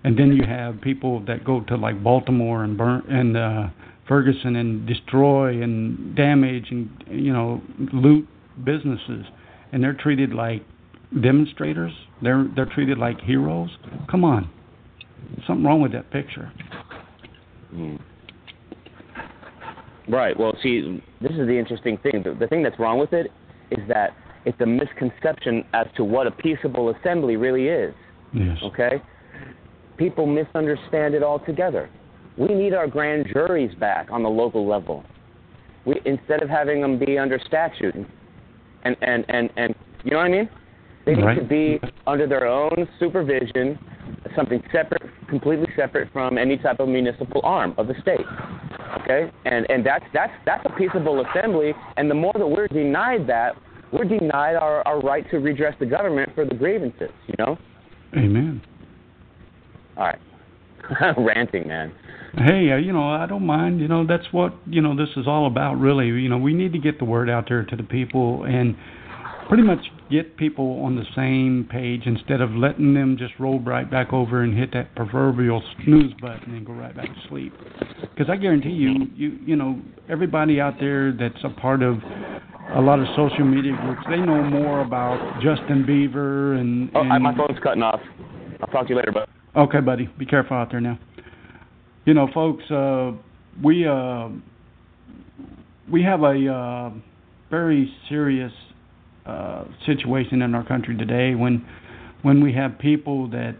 and 0.03 0.17
then 0.17 0.31
you 0.31 0.43
have 0.45 0.79
people 0.81 1.23
that 1.25 1.43
go 1.43 1.61
to 1.61 1.75
like 1.75 2.01
Baltimore 2.03 2.63
and 2.63 2.77
burn 2.77 3.03
and 3.09 3.35
uh, 3.35 3.67
Ferguson 4.07 4.55
and 4.55 4.87
destroy 4.87 5.61
and 5.61 6.15
damage 6.15 6.67
and 6.71 6.89
you 7.07 7.33
know 7.33 7.61
loot 7.91 8.27
businesses, 8.63 9.25
and 9.71 9.83
they're 9.83 9.93
treated 9.93 10.33
like 10.33 10.63
demonstrators. 11.21 11.91
They're 12.21 12.47
they're 12.55 12.69
treated 12.73 12.97
like 12.97 13.19
heroes. 13.21 13.69
Come 14.09 14.23
on, 14.23 14.49
something 15.47 15.65
wrong 15.65 15.81
with 15.81 15.91
that 15.93 16.11
picture. 16.11 16.51
Right. 20.09 20.37
Well, 20.37 20.55
see, 20.61 21.01
this 21.21 21.31
is 21.31 21.47
the 21.47 21.57
interesting 21.57 21.97
thing. 21.97 22.23
The, 22.23 22.33
the 22.33 22.47
thing 22.47 22.63
that's 22.63 22.79
wrong 22.79 22.99
with 22.99 23.13
it 23.13 23.31
is 23.71 23.79
that 23.87 24.15
it's 24.45 24.59
a 24.61 24.65
misconception 24.65 25.63
as 25.73 25.85
to 25.95 26.03
what 26.03 26.25
a 26.25 26.31
peaceable 26.31 26.89
assembly 26.89 27.35
really 27.35 27.67
is. 27.67 27.93
Yes. 28.33 28.57
Okay? 28.63 29.01
People 29.97 30.25
misunderstand 30.25 31.13
it 31.13 31.23
altogether. 31.23 31.89
We 32.37 32.55
need 32.55 32.73
our 32.73 32.87
grand 32.87 33.27
juries 33.31 33.75
back 33.75 34.07
on 34.11 34.23
the 34.23 34.29
local 34.29 34.67
level. 34.67 35.03
We 35.85 35.99
instead 36.05 36.41
of 36.41 36.49
having 36.49 36.81
them 36.81 36.97
be 36.97 37.17
under 37.17 37.39
statute 37.45 37.95
and 38.83 38.95
and 39.01 39.25
and 39.29 39.49
and 39.57 39.75
you 40.03 40.11
know 40.11 40.17
what 40.17 40.25
I 40.25 40.29
mean? 40.29 40.49
They 41.05 41.15
need 41.15 41.25
Right. 41.25 41.39
to 41.39 41.43
be 41.43 41.79
under 42.07 42.27
their 42.27 42.45
own 42.45 42.87
supervision, 42.99 43.77
something 44.35 44.61
separate, 44.71 45.03
completely 45.27 45.67
separate 45.75 46.11
from 46.11 46.37
any 46.37 46.57
type 46.57 46.79
of 46.79 46.87
municipal 46.89 47.41
arm 47.43 47.73
of 47.77 47.87
the 47.87 47.95
state. 48.01 48.25
Okay, 49.01 49.31
and 49.45 49.69
and 49.69 49.85
that's 49.85 50.05
that's 50.13 50.33
that's 50.45 50.65
a 50.65 50.77
peaceable 50.77 51.23
assembly. 51.25 51.73
And 51.97 52.09
the 52.09 52.15
more 52.15 52.33
that 52.35 52.47
we're 52.47 52.67
denied 52.67 53.27
that, 53.27 53.55
we're 53.91 54.05
denied 54.05 54.55
our, 54.55 54.85
our 54.87 54.99
right 54.99 55.29
to 55.31 55.37
redress 55.37 55.75
the 55.79 55.85
government 55.85 56.31
for 56.35 56.45
the 56.45 56.55
grievances. 56.55 57.11
You 57.27 57.35
know. 57.37 57.57
Amen. 58.15 58.61
All 59.97 60.05
right. 60.05 60.19
Ranting, 61.17 61.67
man. 61.67 61.93
Hey, 62.33 62.71
uh, 62.71 62.77
you 62.77 62.93
know, 62.93 63.09
I 63.09 63.25
don't 63.25 63.45
mind. 63.45 63.79
You 63.79 63.87
know, 63.87 64.05
that's 64.05 64.25
what 64.31 64.53
you 64.67 64.81
know 64.81 64.95
this 64.95 65.09
is 65.17 65.27
all 65.27 65.47
about, 65.47 65.75
really. 65.75 66.07
You 66.07 66.29
know, 66.29 66.37
we 66.37 66.53
need 66.53 66.73
to 66.73 66.79
get 66.79 66.99
the 66.99 67.05
word 67.05 67.29
out 67.29 67.45
there 67.49 67.63
to 67.63 67.75
the 67.75 67.83
people 67.83 68.43
and 68.43 68.75
pretty 69.47 69.63
much 69.63 69.79
get 70.09 70.37
people 70.37 70.81
on 70.83 70.95
the 70.95 71.05
same 71.15 71.67
page 71.69 72.03
instead 72.05 72.41
of 72.41 72.51
letting 72.51 72.93
them 72.93 73.17
just 73.17 73.33
roll 73.39 73.59
right 73.59 73.89
back 73.89 74.11
over 74.11 74.43
and 74.43 74.57
hit 74.57 74.71
that 74.73 74.95
proverbial 74.95 75.63
snooze 75.83 76.13
button 76.21 76.55
and 76.55 76.65
go 76.65 76.73
right 76.73 76.95
back 76.95 77.05
to 77.05 77.27
sleep. 77.29 77.53
Because 78.01 78.29
I 78.29 78.35
guarantee 78.35 78.69
you, 78.69 79.07
you 79.15 79.39
you 79.45 79.55
know, 79.55 79.79
everybody 80.09 80.59
out 80.59 80.75
there 80.79 81.11
that's 81.11 81.43
a 81.43 81.49
part 81.49 81.83
of 81.83 81.97
a 82.75 82.81
lot 82.81 82.99
of 82.99 83.07
social 83.15 83.45
media 83.45 83.75
groups, 83.81 84.01
they 84.09 84.17
know 84.17 84.43
more 84.43 84.81
about 84.81 85.41
Justin 85.41 85.83
Bieber 85.87 86.59
and. 86.59 86.91
Oh, 86.95 87.01
and 87.01 87.23
my 87.23 87.35
phone's 87.35 87.59
cutting 87.63 87.81
off. 87.81 87.99
I'll 88.61 88.67
talk 88.67 88.87
to 88.87 88.89
you 88.89 88.95
later, 88.95 89.11
bud. 89.11 89.27
Okay, 89.55 89.79
buddy. 89.79 90.07
Be 90.17 90.25
careful 90.25 90.57
out 90.57 90.69
there 90.69 90.81
now. 90.81 90.99
You 92.05 92.13
know, 92.13 92.29
folks, 92.33 92.63
uh, 92.69 93.11
we 93.63 93.87
uh, 93.87 94.29
we 95.91 96.03
have 96.03 96.21
a 96.21 96.47
uh, 96.47 96.91
very 97.49 97.91
serious 98.07 98.51
uh, 99.29 99.65
situation 99.85 100.41
in 100.41 100.55
our 100.55 100.65
country 100.65 100.97
today 100.97 101.35
when 101.35 101.65
when 102.21 102.43
we 102.43 102.53
have 102.53 102.77
people 102.79 103.29
that 103.29 103.55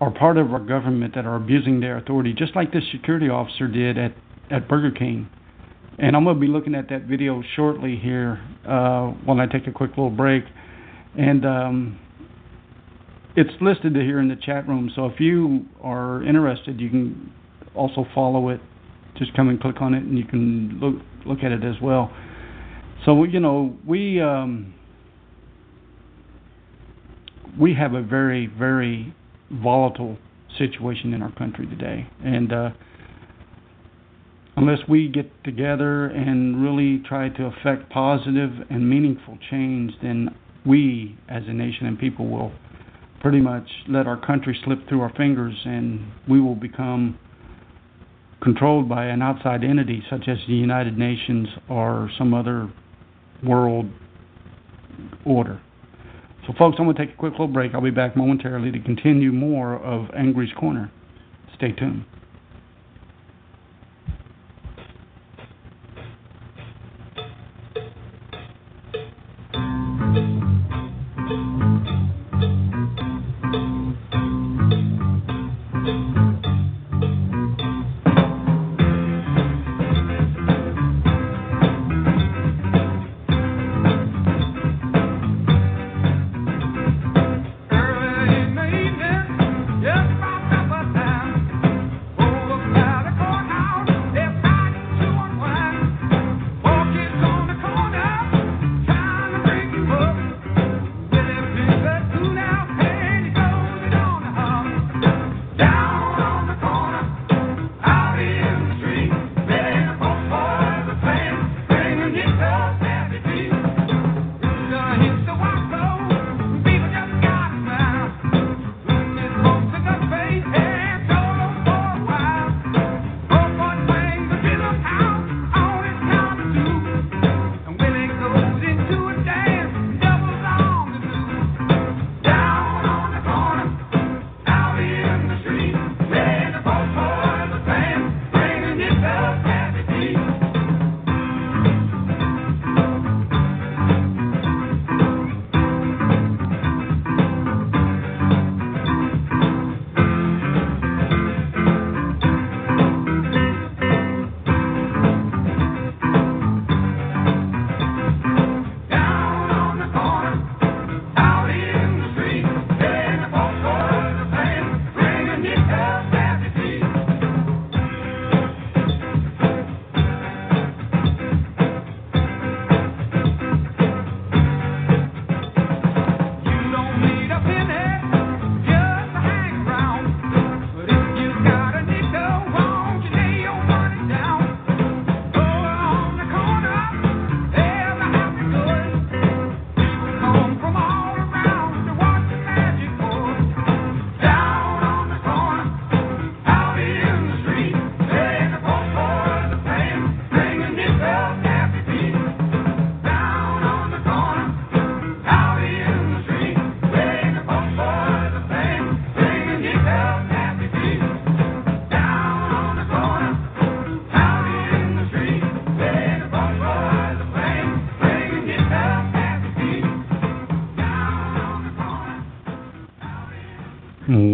are 0.00 0.10
part 0.10 0.38
of 0.38 0.52
our 0.52 0.60
government 0.60 1.14
that 1.14 1.26
are 1.26 1.36
abusing 1.36 1.80
their 1.80 1.98
authority, 1.98 2.32
just 2.32 2.56
like 2.56 2.72
this 2.72 2.84
security 2.92 3.28
officer 3.28 3.68
did 3.68 3.98
at 3.98 4.12
at 4.50 4.68
Burger 4.68 4.90
King. 4.90 5.28
And 5.98 6.16
I'm 6.16 6.24
going 6.24 6.36
to 6.36 6.40
be 6.40 6.46
looking 6.46 6.74
at 6.74 6.88
that 6.88 7.02
video 7.02 7.42
shortly 7.56 7.96
here 7.96 8.40
uh, 8.66 9.08
when 9.26 9.38
I 9.38 9.46
take 9.46 9.66
a 9.66 9.72
quick 9.72 9.90
little 9.90 10.10
break. 10.10 10.44
And 11.18 11.44
um, 11.44 11.98
it's 13.36 13.50
listed 13.60 13.94
here 13.96 14.18
in 14.18 14.28
the 14.28 14.36
chat 14.36 14.66
room. 14.66 14.90
So 14.96 15.06
if 15.06 15.20
you 15.20 15.66
are 15.82 16.22
interested, 16.24 16.80
you 16.80 16.88
can 16.88 17.32
also 17.74 18.06
follow 18.14 18.48
it. 18.48 18.60
Just 19.18 19.34
come 19.34 19.50
and 19.50 19.60
click 19.60 19.82
on 19.82 19.92
it, 19.92 20.02
and 20.02 20.16
you 20.16 20.24
can 20.24 20.78
look 20.80 20.94
look 21.26 21.44
at 21.44 21.52
it 21.52 21.64
as 21.64 21.74
well. 21.82 22.10
So 23.04 23.24
you 23.24 23.40
know 23.40 23.76
we 23.86 24.20
um, 24.20 24.74
we 27.58 27.74
have 27.74 27.94
a 27.94 28.02
very 28.02 28.46
very 28.46 29.14
volatile 29.50 30.18
situation 30.58 31.14
in 31.14 31.22
our 31.22 31.32
country 31.32 31.66
today, 31.66 32.06
and 32.22 32.52
uh, 32.52 32.70
unless 34.56 34.80
we 34.86 35.08
get 35.08 35.30
together 35.44 36.06
and 36.06 36.62
really 36.62 37.02
try 37.08 37.30
to 37.30 37.46
affect 37.46 37.88
positive 37.90 38.50
and 38.68 38.88
meaningful 38.88 39.38
change, 39.50 39.92
then 40.02 40.34
we 40.66 41.16
as 41.28 41.42
a 41.46 41.52
nation 41.52 41.86
and 41.86 41.98
people 41.98 42.28
will 42.28 42.52
pretty 43.20 43.40
much 43.40 43.68
let 43.88 44.06
our 44.06 44.18
country 44.18 44.58
slip 44.64 44.86
through 44.88 45.00
our 45.00 45.12
fingers 45.14 45.54
and 45.64 46.00
we 46.28 46.40
will 46.40 46.54
become 46.54 47.18
controlled 48.42 48.88
by 48.88 49.06
an 49.06 49.20
outside 49.22 49.62
entity 49.62 50.02
such 50.10 50.24
as 50.26 50.38
the 50.48 50.54
United 50.54 50.98
Nations 50.98 51.48
or 51.68 52.10
some 52.18 52.32
other 52.32 52.70
world 53.42 53.90
order. 55.24 55.60
So, 56.46 56.54
folks, 56.58 56.76
I'm 56.78 56.86
going 56.86 56.96
to 56.96 57.06
take 57.06 57.14
a 57.14 57.18
quick 57.18 57.32
little 57.32 57.48
break. 57.48 57.74
I'll 57.74 57.80
be 57.80 57.90
back 57.90 58.16
momentarily 58.16 58.72
to 58.72 58.80
continue 58.80 59.32
more 59.32 59.76
of 59.76 60.10
Angry's 60.16 60.52
Corner. 60.58 60.90
Stay 61.56 61.72
tuned. 61.72 62.04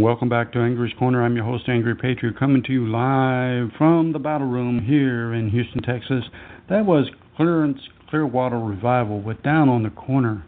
Welcome 0.06 0.28
back 0.28 0.52
to 0.52 0.60
Angry's 0.60 0.94
Corner. 1.00 1.24
I'm 1.24 1.34
your 1.34 1.44
host, 1.44 1.64
Angry 1.68 1.96
Patriot, 1.96 2.38
coming 2.38 2.62
to 2.62 2.72
you 2.72 2.86
live 2.86 3.70
from 3.76 4.12
the 4.12 4.20
Battle 4.20 4.46
Room 4.46 4.80
here 4.80 5.34
in 5.34 5.50
Houston, 5.50 5.82
Texas. 5.82 6.22
That 6.70 6.86
was 6.86 7.10
Creedence 7.36 7.80
Clearwater 8.08 8.60
Revival 8.60 9.20
with 9.20 9.42
Down 9.42 9.68
on 9.68 9.82
the 9.82 9.90
Corner. 9.90 10.46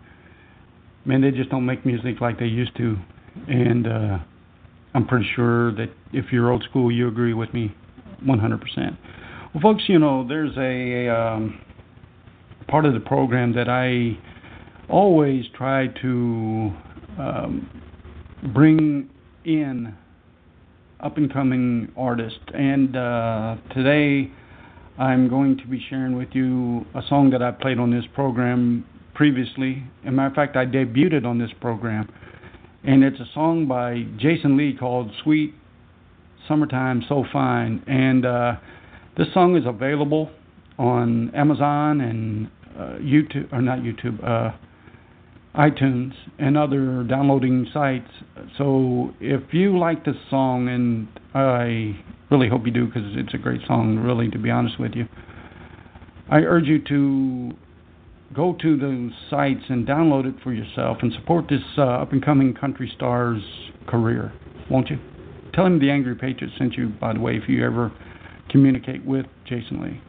Man, 1.04 1.22
they 1.22 1.32
just 1.32 1.50
don't 1.50 1.66
make 1.66 1.84
music 1.84 2.20
like 2.20 2.38
they 2.38 2.46
used 2.46 2.76
to. 2.76 2.98
And 3.48 3.88
uh, 3.88 4.18
I'm 4.94 5.08
pretty 5.08 5.28
sure 5.34 5.72
that 5.74 5.88
if 6.12 6.26
you're 6.30 6.52
old 6.52 6.62
school, 6.70 6.92
you 6.92 7.08
agree 7.08 7.34
with 7.34 7.52
me 7.52 7.74
100%. 8.24 8.60
Well, 9.52 9.60
folks, 9.60 9.82
you 9.88 9.98
know, 9.98 10.24
there's 10.28 10.56
a 10.56 11.08
um, 11.08 11.60
part 12.68 12.84
of 12.84 12.94
the 12.94 13.00
program 13.00 13.56
that 13.56 13.68
I 13.68 14.16
always 14.88 15.46
try 15.56 15.88
to 16.00 16.72
um, 17.18 17.82
bring 18.54 19.10
in 19.48 19.96
up 21.00 21.16
and 21.16 21.32
coming 21.32 21.90
artists. 21.96 22.38
And 22.52 22.96
uh, 22.96 23.56
today 23.74 24.30
I'm 24.98 25.28
going 25.28 25.56
to 25.58 25.66
be 25.66 25.84
sharing 25.88 26.16
with 26.16 26.28
you 26.32 26.84
a 26.94 27.00
song 27.08 27.30
that 27.30 27.42
I 27.42 27.52
played 27.52 27.78
on 27.78 27.90
this 27.90 28.04
program 28.14 28.84
previously. 29.14 29.84
As 30.04 30.08
a 30.08 30.12
matter 30.12 30.28
of 30.28 30.34
fact, 30.34 30.56
I 30.56 30.66
debuted 30.66 31.24
on 31.24 31.38
this 31.38 31.50
program. 31.60 32.12
And 32.84 33.02
it's 33.02 33.18
a 33.20 33.28
song 33.32 33.66
by 33.66 34.04
Jason 34.18 34.56
Lee 34.56 34.76
called 34.78 35.10
Sweet 35.22 35.54
Summertime 36.46 37.02
So 37.08 37.24
Fine. 37.32 37.82
And 37.86 38.26
uh, 38.26 38.56
this 39.16 39.32
song 39.32 39.56
is 39.56 39.64
available 39.66 40.30
on 40.78 41.34
Amazon 41.34 42.00
and 42.00 42.50
uh, 42.76 42.98
YouTube, 43.00 43.52
or 43.52 43.62
not 43.62 43.80
YouTube, 43.80 44.22
uh, 44.22 44.56
iTunes 45.54 46.12
and 46.38 46.56
other 46.56 47.02
downloading 47.04 47.66
sites. 47.72 48.10
So 48.56 49.14
if 49.20 49.52
you 49.52 49.78
like 49.78 50.04
this 50.04 50.16
song, 50.30 50.68
and 50.68 51.08
I 51.34 51.98
really 52.30 52.48
hope 52.48 52.66
you 52.66 52.72
do 52.72 52.86
because 52.86 53.02
it's 53.16 53.34
a 53.34 53.38
great 53.38 53.60
song, 53.66 53.98
really, 53.98 54.28
to 54.30 54.38
be 54.38 54.50
honest 54.50 54.78
with 54.78 54.92
you, 54.94 55.06
I 56.30 56.38
urge 56.38 56.66
you 56.66 56.84
to 56.88 57.56
go 58.34 58.56
to 58.60 58.76
those 58.76 59.12
sites 59.30 59.64
and 59.68 59.86
download 59.86 60.26
it 60.26 60.34
for 60.42 60.52
yourself 60.52 60.98
and 61.00 61.12
support 61.14 61.46
this 61.48 61.62
uh, 61.78 61.82
up 61.82 62.12
and 62.12 62.22
coming 62.22 62.54
country 62.54 62.92
star's 62.94 63.42
career, 63.86 64.32
won't 64.70 64.90
you? 64.90 64.98
Tell 65.54 65.64
him 65.64 65.80
the 65.80 65.90
Angry 65.90 66.14
Patriot 66.14 66.52
sent 66.58 66.74
you, 66.74 66.88
by 66.88 67.14
the 67.14 67.20
way, 67.20 67.36
if 67.36 67.48
you 67.48 67.64
ever 67.64 67.90
communicate 68.50 69.04
with 69.04 69.26
Jason 69.46 69.82
Lee. 69.82 70.00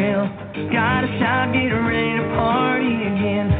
Hose 0.00 0.16
off 0.16 0.38
the 0.38 0.52
grill, 0.54 0.72
got 0.72 1.04
a 1.04 1.18
shot, 1.18 1.52
get 1.52 1.68
ready 1.68 2.16
to 2.16 2.34
party 2.36 2.86
again. 2.86 3.59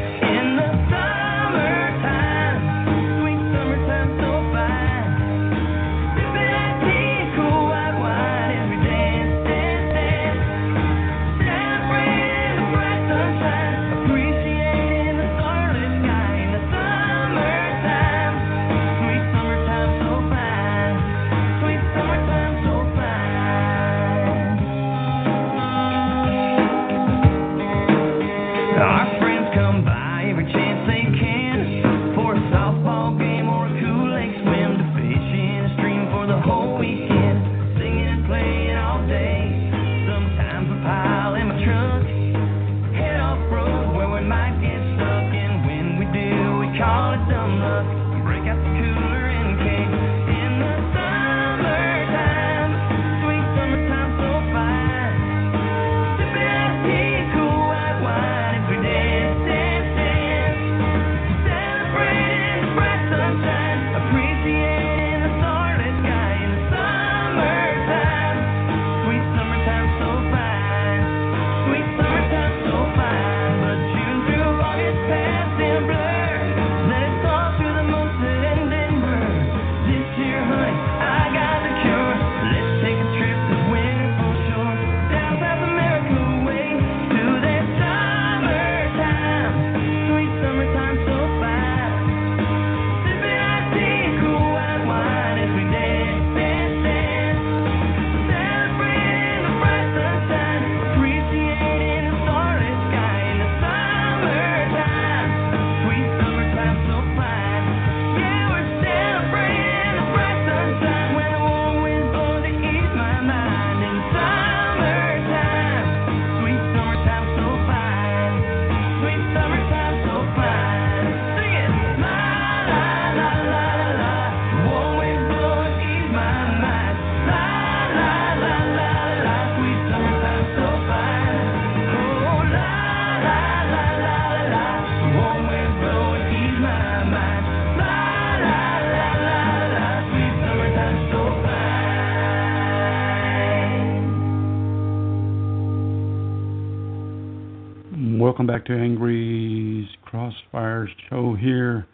Welcome 148.41 148.57
back 148.57 148.65
to 148.69 148.73
Angry's 148.73 149.87
Crossfire 150.03 150.89
Show 151.11 151.35
here, 151.35 151.87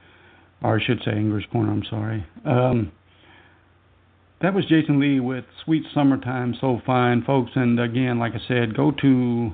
or 0.62 0.78
I 0.78 0.86
should 0.86 1.02
say 1.05 1.10
Angry's 1.10 1.44
Corner. 1.51 1.73
I'm 1.73 1.82
sorry. 1.90 2.24
Um, 2.44 2.93
that 4.40 4.55
was 4.55 4.64
Jason 4.66 5.01
Lee 5.01 5.18
with 5.18 5.44
Sweet 5.64 5.82
Summertime 5.93 6.55
So 6.60 6.81
Fine, 6.86 7.24
folks. 7.24 7.51
And 7.56 7.81
again, 7.81 8.20
like 8.20 8.35
I 8.35 8.40
said, 8.47 8.77
go 8.77 8.93
to 8.93 9.51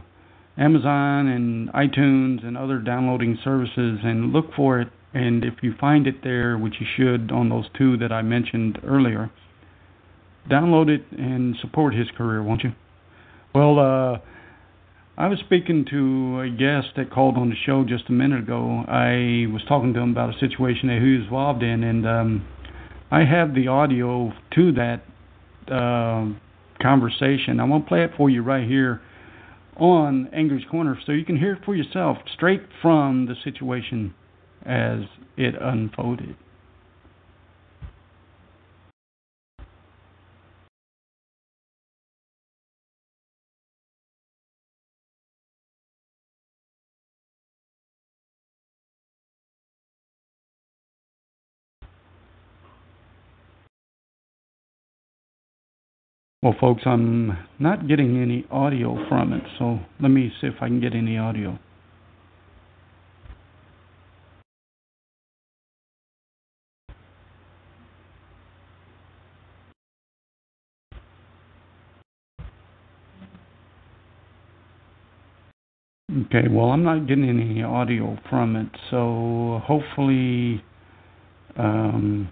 Amazon 0.59 1.29
and 1.29 1.71
iTunes 1.71 2.47
and 2.47 2.59
other 2.59 2.79
downloading 2.79 3.39
services 3.43 4.01
and 4.05 4.35
look 4.35 4.53
for 4.55 4.79
it. 4.83 4.89
And 5.15 5.47
if 5.47 5.63
you 5.63 5.73
find 5.81 6.07
it 6.07 6.23
there, 6.23 6.59
which 6.59 6.75
you 6.79 6.87
should 6.95 7.33
on 7.33 7.49
those 7.49 7.71
two 7.75 7.97
that 7.97 8.13
I 8.13 8.21
mentioned 8.21 8.79
earlier, 8.85 9.31
download 10.51 10.91
it 10.91 11.07
and 11.13 11.57
support 11.63 11.95
his 11.95 12.09
career, 12.19 12.43
won't 12.43 12.65
you? 12.65 12.73
Well, 13.55 13.79
uh, 13.79 14.19
I 15.23 15.29
was 15.29 15.39
speaking 15.39 15.85
to 15.89 16.41
a 16.41 16.51
guest 16.51 16.97
that 16.97 17.13
called 17.13 17.37
on 17.37 17.49
the 17.49 17.55
show 17.55 17.85
just 17.85 18.09
a 18.09 18.13
minute 18.13 18.41
ago. 18.41 18.85
I 18.89 19.47
was 19.53 19.63
talking 19.69 19.95
to 19.95 20.01
him 20.01 20.11
about 20.11 20.35
a 20.35 20.39
situation 20.41 20.89
that 20.89 21.01
he 21.01 21.13
was 21.13 21.23
involved 21.23 21.63
in, 21.63 21.85
and 21.85 22.05
um, 22.05 22.45
I 23.09 23.23
have 23.23 23.55
the 23.55 23.69
audio 23.69 24.33
to 24.57 24.73
that 24.73 25.05
uh, 25.73 26.27
conversation. 26.83 27.61
I 27.61 27.65
want 27.67 27.85
to 27.85 27.89
play 27.89 28.03
it 28.03 28.11
for 28.17 28.31
you 28.31 28.43
right 28.43 28.67
here 28.67 29.01
on 29.77 30.27
Angry's 30.33 30.65
Corner 30.69 30.99
so 31.07 31.13
you 31.13 31.25
can 31.25 31.39
hear 31.39 31.53
it 31.53 31.65
for 31.65 31.77
yourself, 31.77 32.19
straight 32.35 32.63
from 32.83 33.27
the 33.27 33.37
situation 33.45 34.13
as 34.67 35.03
it 35.37 35.55
unfolded. 35.55 36.35
Well, 56.43 56.57
folks, 56.61 56.83
I'm 56.87 57.39
not 57.61 57.87
getting 57.87 58.21
any 58.21 58.45
audio 58.51 58.97
from 59.09 59.33
it, 59.33 59.45
so 59.61 59.79
let 60.01 60.09
me 60.09 60.33
see 60.41 60.49
if 60.49 60.55
I 60.61 60.67
can 60.67 60.81
get 60.81 60.93
any 60.93 61.17
audio. 61.17 61.57
Okay, 76.11 76.49
well, 76.51 76.71
I'm 76.71 76.83
not 76.83 77.07
getting 77.07 77.29
any 77.29 77.63
audio 77.63 78.19
from 78.29 78.57
it, 78.57 78.69
so 78.91 79.61
hopefully, 79.65 80.65
um, 81.57 82.29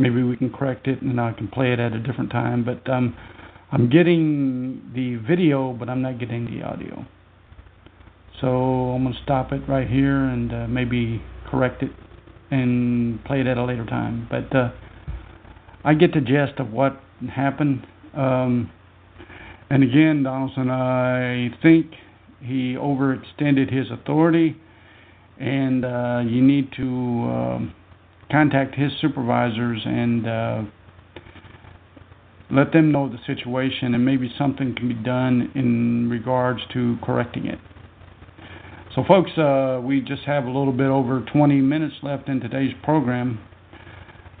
maybe 0.00 0.22
we 0.22 0.36
can 0.36 0.50
correct 0.50 0.88
it 0.88 1.02
and 1.02 1.20
I 1.20 1.32
can 1.32 1.48
play 1.48 1.72
it 1.72 1.78
at 1.78 1.92
a 1.92 2.00
different 2.00 2.30
time. 2.30 2.64
But 2.64 2.90
um, 2.90 3.16
I'm 3.70 3.88
getting 3.90 4.90
the 4.94 5.16
video, 5.16 5.72
but 5.72 5.88
I'm 5.88 6.02
not 6.02 6.18
getting 6.18 6.46
the 6.46 6.66
audio. 6.66 7.04
So 8.40 8.48
I'm 8.48 9.02
going 9.02 9.14
to 9.14 9.22
stop 9.22 9.52
it 9.52 9.60
right 9.68 9.88
here 9.88 10.24
and 10.24 10.52
uh, 10.52 10.66
maybe 10.66 11.22
correct 11.50 11.82
it 11.82 11.90
and 12.50 13.22
play 13.24 13.40
it 13.40 13.46
at 13.46 13.58
a 13.58 13.64
later 13.64 13.84
time. 13.84 14.26
But 14.30 14.56
uh, 14.56 14.70
I 15.84 15.94
get 15.94 16.14
the 16.14 16.20
gist 16.20 16.58
of 16.58 16.72
what 16.72 16.98
happened. 17.32 17.86
Um, 18.14 18.70
and 19.68 19.82
again, 19.82 20.22
Donaldson, 20.24 20.70
I 20.70 21.50
think 21.62 21.92
he 22.40 22.74
overextended 22.74 23.72
his 23.72 23.86
authority, 23.90 24.56
and 25.38 25.84
uh, 25.84 26.22
you 26.26 26.42
need 26.42 26.72
to 26.76 26.82
um, 26.82 27.74
contact 28.30 28.74
his 28.74 28.92
supervisors 29.00 29.82
and 29.84 30.28
uh, 30.28 30.62
let 32.50 32.72
them 32.72 32.90
know 32.92 33.08
the 33.08 33.18
situation 33.26 33.94
and 33.94 34.04
maybe 34.04 34.32
something 34.36 34.74
can 34.74 34.88
be 34.88 34.94
done 34.94 35.50
in 35.54 36.08
regards 36.10 36.60
to 36.72 36.96
correcting 37.02 37.46
it. 37.46 37.58
So, 38.94 39.04
folks, 39.06 39.30
uh, 39.38 39.80
we 39.82 40.00
just 40.00 40.22
have 40.22 40.44
a 40.44 40.50
little 40.50 40.72
bit 40.72 40.88
over 40.88 41.24
20 41.32 41.60
minutes 41.60 41.94
left 42.02 42.28
in 42.28 42.40
today's 42.40 42.74
program. 42.82 43.38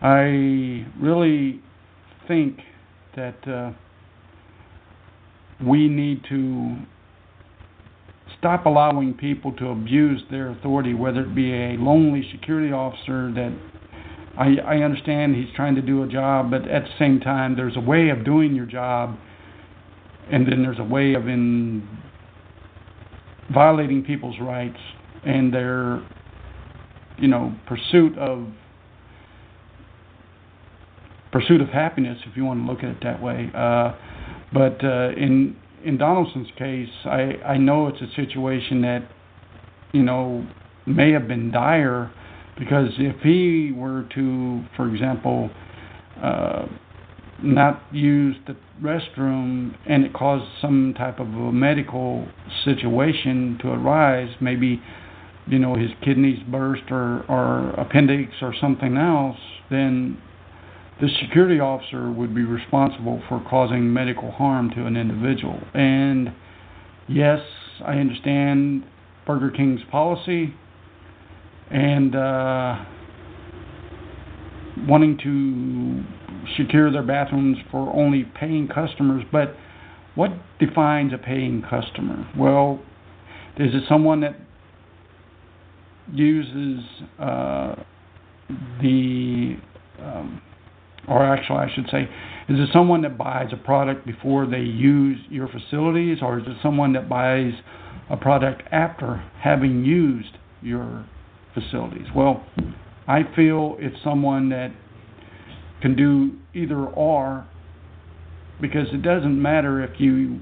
I 0.02 0.86
really 1.00 1.60
think 2.26 2.58
that 3.14 3.46
uh, 3.46 3.72
we 5.64 5.88
need 5.88 6.24
to 6.30 6.76
stop 8.38 8.66
allowing 8.66 9.14
people 9.14 9.52
to 9.52 9.68
abuse 9.68 10.22
their 10.30 10.50
authority, 10.50 10.94
whether 10.94 11.20
it 11.20 11.34
be 11.34 11.52
a 11.52 11.76
lonely 11.78 12.28
security 12.32 12.72
officer 12.72 13.30
that 13.32 13.56
I, 14.40 14.56
I 14.64 14.76
understand 14.78 15.36
he's 15.36 15.54
trying 15.54 15.74
to 15.74 15.82
do 15.82 16.02
a 16.02 16.08
job, 16.08 16.50
but 16.50 16.66
at 16.66 16.84
the 16.84 16.94
same 16.98 17.20
time, 17.20 17.56
there's 17.56 17.76
a 17.76 17.80
way 17.80 18.08
of 18.08 18.24
doing 18.24 18.54
your 18.54 18.64
job, 18.64 19.18
and 20.32 20.50
then 20.50 20.62
there's 20.62 20.78
a 20.78 20.84
way 20.84 21.12
of 21.12 21.28
in 21.28 21.86
violating 23.52 24.02
people's 24.02 24.36
rights 24.40 24.78
and 25.26 25.52
their, 25.52 26.02
you 27.18 27.28
know, 27.28 27.54
pursuit 27.66 28.16
of 28.16 28.46
pursuit 31.32 31.60
of 31.60 31.68
happiness, 31.68 32.18
if 32.26 32.34
you 32.34 32.44
want 32.44 32.64
to 32.64 32.72
look 32.72 32.82
at 32.82 32.90
it 32.90 32.96
that 33.02 33.22
way. 33.22 33.50
Uh, 33.54 33.92
but 34.54 34.82
uh, 34.82 35.10
in 35.18 35.54
in 35.84 35.98
Donaldson's 35.98 36.48
case, 36.56 36.88
I 37.04 37.34
I 37.44 37.58
know 37.58 37.88
it's 37.88 38.00
a 38.00 38.14
situation 38.16 38.80
that, 38.82 39.06
you 39.92 40.02
know, 40.02 40.46
may 40.86 41.12
have 41.12 41.28
been 41.28 41.50
dire 41.50 42.10
because 42.60 42.90
if 42.98 43.16
he 43.22 43.72
were 43.74 44.06
to, 44.14 44.62
for 44.76 44.88
example, 44.94 45.50
uh, 46.22 46.66
not 47.42 47.82
use 47.90 48.36
the 48.46 48.54
restroom 48.82 49.74
and 49.86 50.04
it 50.04 50.12
caused 50.12 50.44
some 50.60 50.94
type 50.96 51.18
of 51.18 51.26
a 51.26 51.52
medical 51.52 52.28
situation 52.64 53.58
to 53.62 53.68
arise, 53.68 54.28
maybe 54.42 54.80
you 55.46 55.58
know 55.58 55.74
his 55.74 55.90
kidneys 56.04 56.38
burst 56.50 56.82
or, 56.90 57.24
or 57.28 57.70
appendix 57.70 58.34
or 58.42 58.54
something 58.60 58.98
else, 58.98 59.38
then 59.70 60.20
the 61.00 61.08
security 61.22 61.60
officer 61.60 62.12
would 62.12 62.34
be 62.34 62.44
responsible 62.44 63.22
for 63.26 63.42
causing 63.48 63.90
medical 63.90 64.30
harm 64.32 64.70
to 64.70 64.84
an 64.84 64.98
individual. 64.98 65.58
And 65.72 66.30
yes, 67.08 67.40
I 67.82 67.94
understand 67.94 68.84
Burger 69.26 69.50
King's 69.50 69.80
policy 69.90 70.54
and 71.70 72.16
uh, 72.16 72.84
wanting 74.88 75.18
to 75.22 76.02
secure 76.56 76.90
their 76.90 77.02
bathrooms 77.02 77.58
for 77.70 77.94
only 77.94 78.24
paying 78.38 78.68
customers. 78.68 79.24
But 79.30 79.54
what 80.14 80.30
defines 80.58 81.12
a 81.12 81.18
paying 81.18 81.62
customer? 81.62 82.28
Well, 82.36 82.80
is 83.56 83.74
it 83.74 83.82
someone 83.88 84.20
that 84.20 84.36
uses 86.12 86.84
uh, 87.18 87.76
the, 88.80 89.56
um, 90.00 90.42
or 91.08 91.24
actually, 91.24 91.58
I 91.58 91.68
should 91.74 91.86
say, 91.90 92.02
is 92.48 92.58
it 92.58 92.68
someone 92.72 93.02
that 93.02 93.16
buys 93.16 93.48
a 93.52 93.56
product 93.56 94.04
before 94.04 94.46
they 94.46 94.58
use 94.58 95.18
your 95.28 95.46
facilities, 95.48 96.18
or 96.20 96.38
is 96.40 96.44
it 96.46 96.56
someone 96.62 96.94
that 96.94 97.08
buys 97.08 97.52
a 98.08 98.16
product 98.16 98.62
after 98.72 99.22
having 99.40 99.84
used 99.84 100.36
your 100.62 101.06
facilities? 101.54 102.06
Well, 102.14 102.44
I 103.08 103.22
feel 103.34 103.76
it's 103.78 103.96
someone 104.04 104.50
that 104.50 104.70
can 105.80 105.96
do 105.96 106.32
either 106.54 106.84
or 106.84 107.46
because 108.60 108.86
it 108.92 109.02
doesn't 109.02 109.40
matter 109.40 109.82
if 109.82 109.98
you 109.98 110.40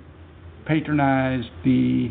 patronize 0.67 1.45
the 1.65 2.11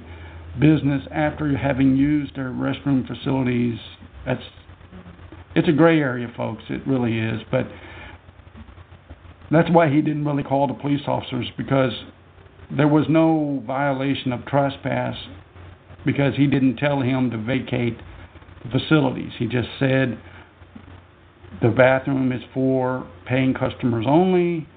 business 0.59 1.03
after 1.11 1.55
having 1.55 1.95
used 1.95 2.35
their 2.35 2.49
restroom 2.49 3.05
facilities. 3.05 3.77
That's 4.25 4.41
it's 5.55 5.67
a 5.67 5.71
gray 5.71 5.99
area, 5.99 6.31
folks. 6.35 6.63
It 6.69 6.85
really 6.87 7.17
is, 7.17 7.41
but 7.51 7.67
that's 9.51 9.69
why 9.71 9.89
he 9.89 10.01
didn't 10.01 10.25
really 10.25 10.43
call 10.43 10.67
the 10.67 10.73
police 10.73 11.01
officers 11.07 11.47
because 11.57 11.91
there 12.75 12.87
was 12.87 13.05
no 13.09 13.63
violation 13.65 14.33
of 14.33 14.45
trespass 14.45 15.15
because 16.05 16.35
he 16.35 16.47
didn't 16.47 16.77
tell 16.77 17.01
him 17.01 17.31
to 17.31 17.37
vacate 17.37 17.97
facilities. 18.71 19.31
He 19.37 19.47
just 19.47 19.69
said 19.79 20.17
the 21.61 21.69
bathroom 21.69 22.31
is 22.31 22.41
for 22.53 23.07
paying 23.25 23.53
customers 23.53 24.05
only. 24.07 24.67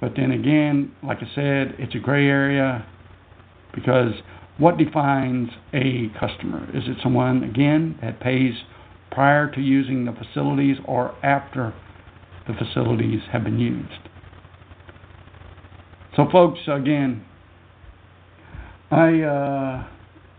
But 0.00 0.12
then 0.16 0.32
again, 0.32 0.92
like 1.02 1.18
I 1.18 1.34
said, 1.34 1.76
it's 1.78 1.94
a 1.94 1.98
gray 1.98 2.26
area 2.26 2.84
because 3.74 4.12
what 4.58 4.76
defines 4.76 5.50
a 5.72 6.08
customer? 6.18 6.68
Is 6.76 6.84
it 6.86 6.96
someone, 7.02 7.44
again, 7.44 7.98
that 8.02 8.20
pays 8.20 8.54
prior 9.10 9.50
to 9.52 9.60
using 9.60 10.04
the 10.04 10.12
facilities 10.12 10.76
or 10.84 11.14
after 11.24 11.74
the 12.46 12.54
facilities 12.54 13.20
have 13.32 13.44
been 13.44 13.58
used? 13.58 14.08
So, 16.16 16.26
folks, 16.30 16.60
again, 16.68 17.24
I 18.90 19.22
uh, 19.22 19.86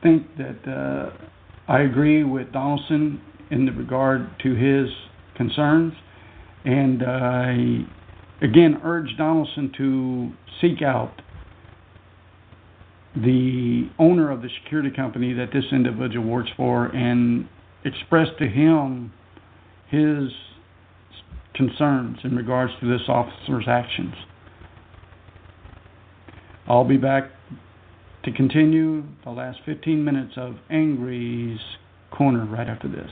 think 0.04 0.28
that 0.38 0.70
uh, 0.70 1.26
I 1.68 1.82
agree 1.82 2.24
with 2.24 2.52
Donaldson 2.52 3.22
in 3.50 3.66
regard 3.78 4.28
to 4.44 4.54
his 4.54 4.90
concerns, 5.36 5.94
and 6.66 7.04
I 7.04 7.86
again 8.42 8.82
urge 8.84 9.16
Donaldson 9.18 9.72
to 9.78 10.32
seek 10.60 10.82
out 10.82 11.22
the 13.16 13.90
owner 14.00 14.32
of 14.32 14.42
the 14.42 14.50
security 14.64 14.90
company 14.90 15.34
that 15.34 15.54
this 15.54 15.66
individual 15.72 16.28
works 16.28 16.50
for 16.58 16.88
and 16.88 17.48
express 17.86 18.28
to 18.40 18.48
him 18.48 19.14
his 19.88 20.32
concerns 21.54 22.18
in 22.24 22.36
regards 22.36 22.74
to 22.82 22.90
this 22.90 23.08
officer's 23.08 23.66
actions. 23.68 24.16
I'll 26.68 26.86
be 26.86 26.98
back 26.98 27.30
to 28.24 28.32
continue 28.32 29.04
the 29.24 29.32
last 29.32 29.60
15 29.66 30.04
minutes 30.04 30.34
of 30.38 30.56
Angry's 30.70 31.60
Corner 32.12 32.46
right 32.46 32.68
after 32.68 32.88
this. 32.88 33.12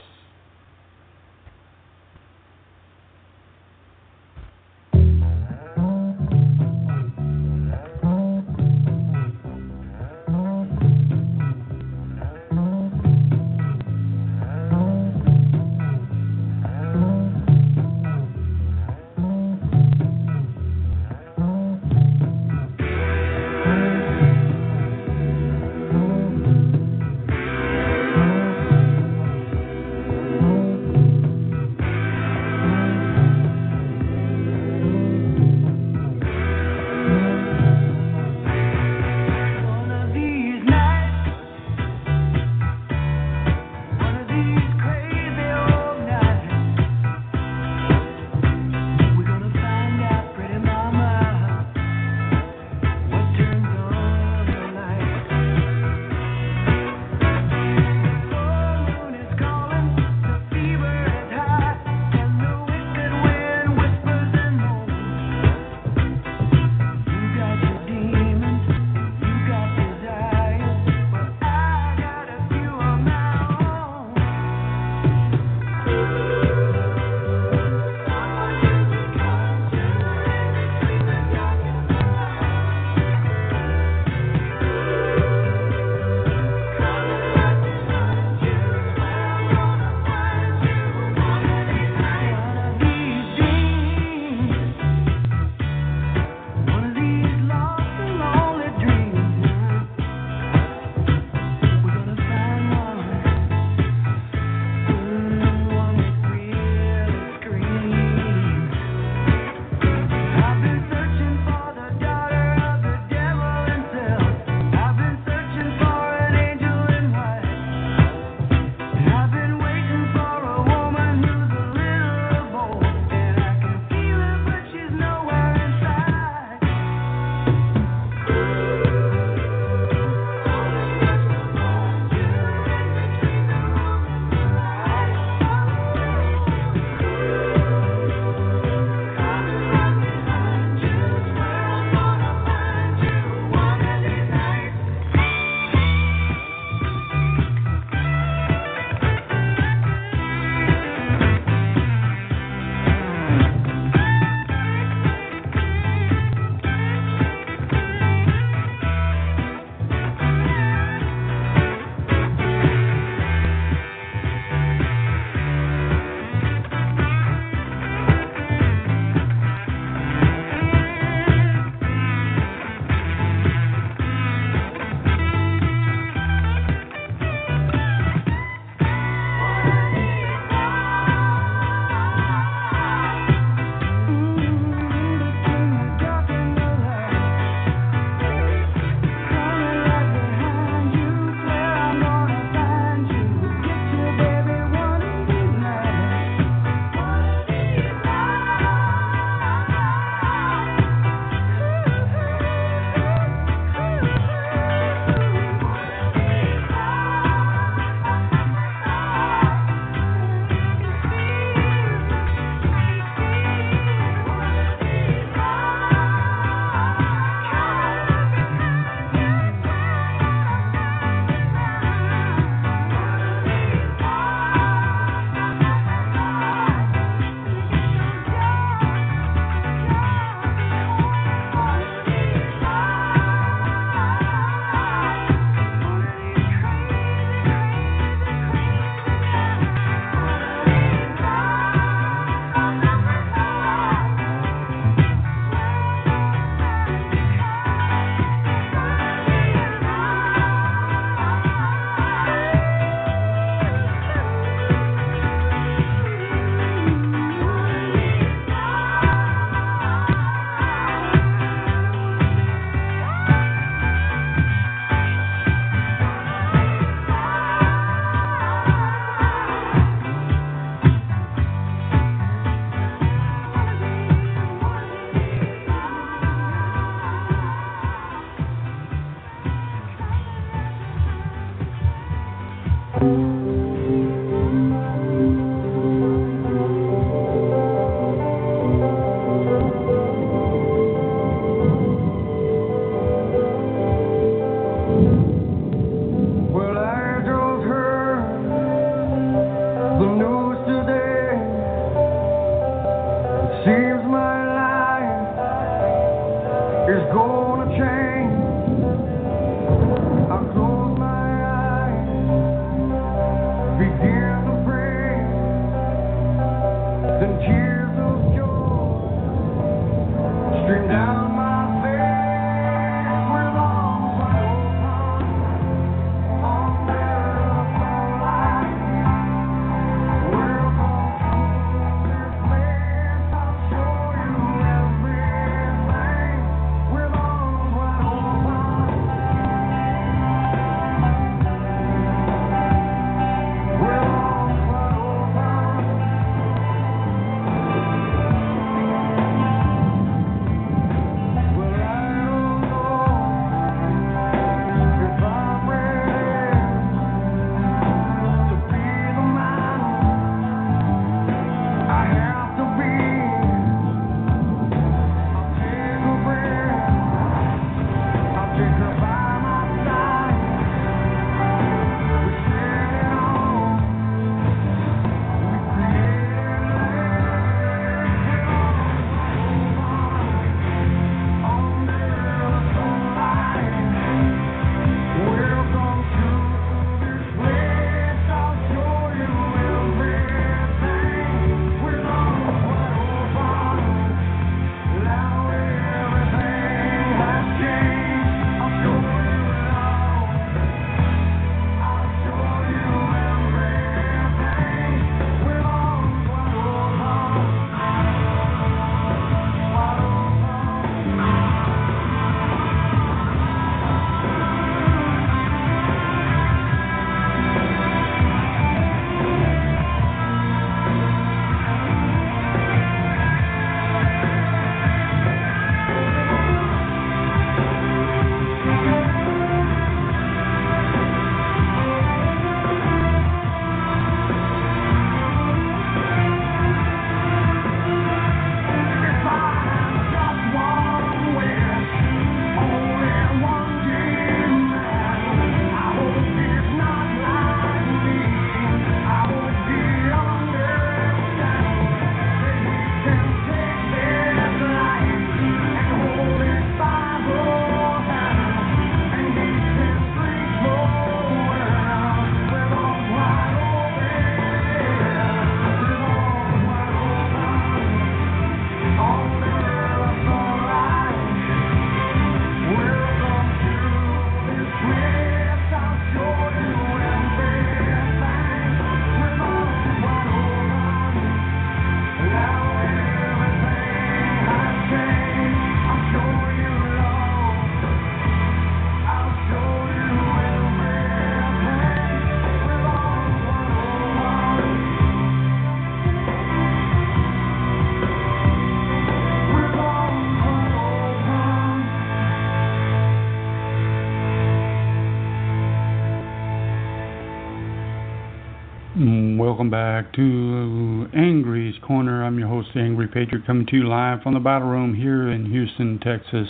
Welcome 509.52 509.68
back 509.68 510.14
to 510.14 511.06
Angry's 511.12 511.74
Corner. 511.86 512.24
I'm 512.24 512.38
your 512.38 512.48
host, 512.48 512.70
Angry 512.74 513.06
Patriot, 513.06 513.46
coming 513.46 513.66
to 513.66 513.76
you 513.76 513.86
live 513.86 514.22
from 514.22 514.32
the 514.32 514.40
battle 514.40 514.68
room 514.68 514.94
here 514.94 515.30
in 515.30 515.44
Houston, 515.44 516.00
Texas. 516.02 516.48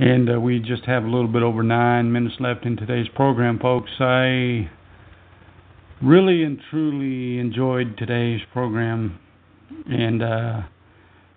And 0.00 0.28
uh, 0.28 0.40
we 0.40 0.58
just 0.58 0.84
have 0.86 1.04
a 1.04 1.06
little 1.06 1.28
bit 1.28 1.44
over 1.44 1.62
nine 1.62 2.10
minutes 2.10 2.34
left 2.40 2.66
in 2.66 2.76
today's 2.76 3.06
program, 3.14 3.60
folks. 3.60 3.92
I 4.00 4.68
really 6.02 6.42
and 6.42 6.60
truly 6.70 7.38
enjoyed 7.38 7.96
today's 7.96 8.40
program. 8.52 9.20
And 9.86 10.24
uh, 10.24 10.62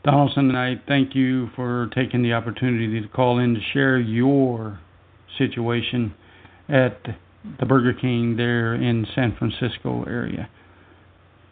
Donaldson, 0.03 0.49
and 0.49 0.57
I 0.57 0.81
thank 0.87 1.13
you 1.13 1.49
for 1.55 1.91
taking 1.93 2.23
the 2.23 2.33
opportunity 2.33 2.99
to 2.99 3.07
call 3.09 3.37
in 3.37 3.53
to 3.53 3.61
share 3.71 3.99
your 3.99 4.79
situation 5.37 6.15
at 6.67 7.03
the 7.59 7.65
Burger 7.65 7.93
King 7.93 8.35
there 8.37 8.75
in 8.75 9.05
San 9.15 9.35
Francisco 9.37 10.03
area. 10.03 10.49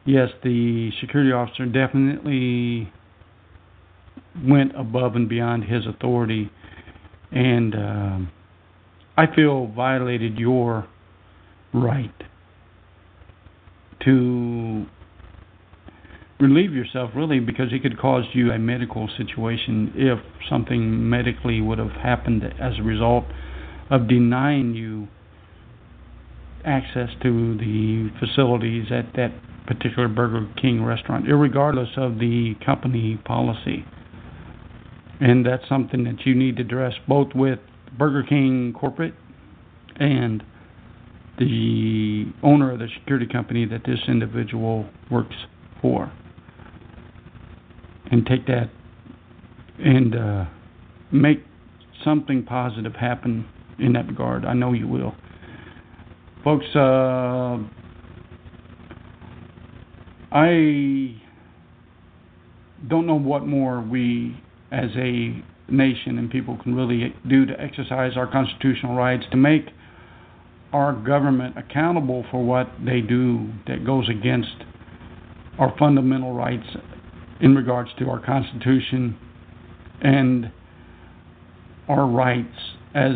Yes, 0.06 0.30
the 0.44 0.92
security 1.02 1.32
officer 1.32 1.66
definitely 1.66 2.92
went 4.46 4.74
above 4.78 5.16
and 5.16 5.28
beyond 5.28 5.66
his 5.66 5.86
authority, 5.86 6.50
and 7.32 7.76
um, 7.76 8.32
I 9.18 9.26
feel 9.36 9.68
violated 9.68 10.38
your 10.38 10.88
right 11.74 12.14
to 14.06 14.86
relieve 16.40 16.74
yourself 16.74 17.12
really 17.16 17.40
because 17.40 17.74
it 17.74 17.82
could 17.82 18.00
cause 18.00 18.24
you 18.34 18.52
a 18.52 18.60
medical 18.60 19.10
situation 19.18 19.92
if 19.96 20.20
something 20.50 21.10
medically 21.10 21.62
would 21.62 21.80
have 21.80 21.92
happened 21.92 22.44
as 22.62 22.74
a 22.80 22.84
result 22.84 23.26
of 23.90 24.08
denying 24.08 24.74
you 24.74 25.08
access 26.68 27.10
to 27.24 27.58
the 27.58 28.10
facilities 28.20 28.88
at 28.92 29.14
that 29.16 29.32
particular 29.66 30.08
Burger 30.08 30.48
King 30.62 30.84
restaurant, 30.84 31.26
regardless 31.28 31.90
of 31.98 32.20
the 32.20 32.56
company 32.66 33.20
policy. 33.26 33.86
And 35.20 35.46
that's 35.46 35.68
something 35.68 36.04
that 36.04 36.26
you 36.26 36.36
need 36.36 36.58
to 36.58 36.62
address 36.62 36.94
both 37.08 37.30
with 37.34 37.60
Burger 37.98 38.24
King 38.24 38.74
corporate 38.78 39.14
and 40.00 40.44
the 41.40 42.26
owner 42.44 42.72
of 42.72 42.80
the 42.80 42.88
security 43.00 43.28
company 43.28 43.66
that 43.66 43.82
this 43.86 44.00
individual 44.08 44.88
works 45.10 45.36
for. 45.82 46.12
And 48.10 48.26
take 48.26 48.46
that 48.48 48.70
and 49.80 50.16
uh, 50.16 50.46
make 51.12 51.44
something 52.04 52.44
positive 52.44 52.94
happen 52.94 53.48
in 53.80 53.94
that 53.94 54.08
regard. 54.08 54.46
I 54.46 54.54
know 54.54 54.74
you 54.74 54.88
will. 54.88 55.14
Folks, 56.48 56.66
uh, 56.78 57.58
I 60.32 61.22
don't 62.88 63.06
know 63.06 63.20
what 63.20 63.46
more 63.46 63.82
we 63.82 64.42
as 64.72 64.92
a 64.96 65.44
nation 65.68 66.18
and 66.18 66.32
people 66.32 66.58
can 66.64 66.74
really 66.74 67.14
do 67.28 67.46
to 67.48 67.60
exercise 67.60 68.14
our 68.16 68.32
constitutional 68.32 68.96
rights 68.96 69.26
to 69.32 69.36
make 69.36 69.66
our 70.72 70.94
government 70.94 71.58
accountable 71.58 72.24
for 72.32 72.42
what 72.42 72.72
they 72.80 73.02
do 73.02 73.50
that 73.68 73.86
goes 73.86 74.08
against 74.08 74.64
our 75.60 75.76
fundamental 75.78 76.34
rights 76.34 76.78
in 77.42 77.56
regards 77.56 77.90
to 78.00 78.10
our 78.10 78.26
Constitution 78.26 79.18
and 80.00 80.50
our 81.90 82.08
rights 82.08 82.56
as 82.96 83.16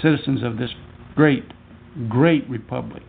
citizens 0.00 0.42
of 0.42 0.56
this 0.56 0.70
great, 1.14 1.44
great 2.08 2.48
republic. 2.48 3.02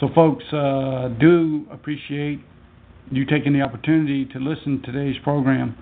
So, 0.00 0.08
folks, 0.14 0.44
uh, 0.52 1.08
do 1.20 1.66
appreciate 1.70 2.40
you 3.10 3.24
taking 3.24 3.52
the 3.52 3.60
opportunity 3.60 4.24
to 4.26 4.38
listen 4.38 4.82
to 4.82 4.92
today's 4.92 5.20
program. 5.22 5.76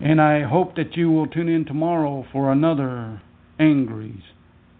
And 0.00 0.20
I 0.20 0.42
hope 0.42 0.76
that 0.76 0.96
you 0.96 1.10
will 1.10 1.26
tune 1.26 1.48
in 1.48 1.64
tomorrow 1.64 2.26
for 2.32 2.52
another 2.52 3.22
Angry's 3.58 4.22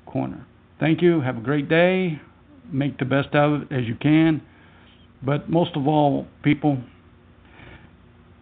Corner. 0.05 0.47
Thank 0.79 1.03
you. 1.03 1.21
Have 1.21 1.39
a 1.39 1.41
great 1.41 1.69
day. 1.69 2.21
Make 2.73 2.99
the 2.99 3.05
best 3.05 3.35
of 3.35 3.63
it 3.63 3.73
as 3.73 3.85
you 3.87 3.95
can. 3.95 4.43
But 5.23 5.49
most 5.49 5.77
of 5.77 5.87
all, 5.87 6.27
people, 6.43 6.79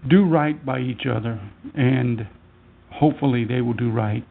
do 0.09 0.25
right 0.25 0.65
by 0.65 0.81
each 0.81 1.07
other, 1.07 1.41
and 1.75 2.27
hopefully 2.91 3.45
they 3.45 3.61
will 3.61 3.75
do 3.75 3.91
right 3.91 4.27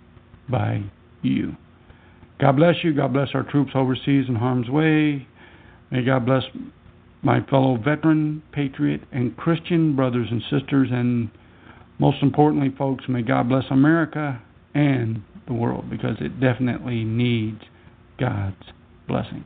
by 0.50 0.84
you. 1.22 1.56
God 2.40 2.56
bless 2.56 2.76
you. 2.84 2.94
God 2.94 3.14
bless 3.14 3.30
our 3.34 3.44
troops 3.44 3.72
overseas 3.76 4.26
in 4.28 4.36
harm's 4.36 4.70
way. 4.70 5.28
May 5.92 6.04
God 6.04 6.26
bless 6.26 6.44
my 7.22 7.40
fellow 7.50 7.78
veteran, 7.78 8.44
patriot, 8.52 9.02
and 9.12 9.36
Christian 9.38 9.96
brothers 9.96 10.28
and 10.30 10.42
sisters. 10.50 10.90
And 10.92 11.30
most 12.00 12.18
importantly, 12.22 12.74
folks, 12.78 13.06
may 13.08 13.22
God 13.22 13.50
bless 13.50 13.64
America 13.70 14.42
and 14.74 15.24
the 15.48 15.54
world 15.54 15.90
because 15.90 16.18
it 16.20 16.40
definitely 16.40 17.04
needs 17.04 17.62
God's 18.20 18.56
blessing. 19.08 19.46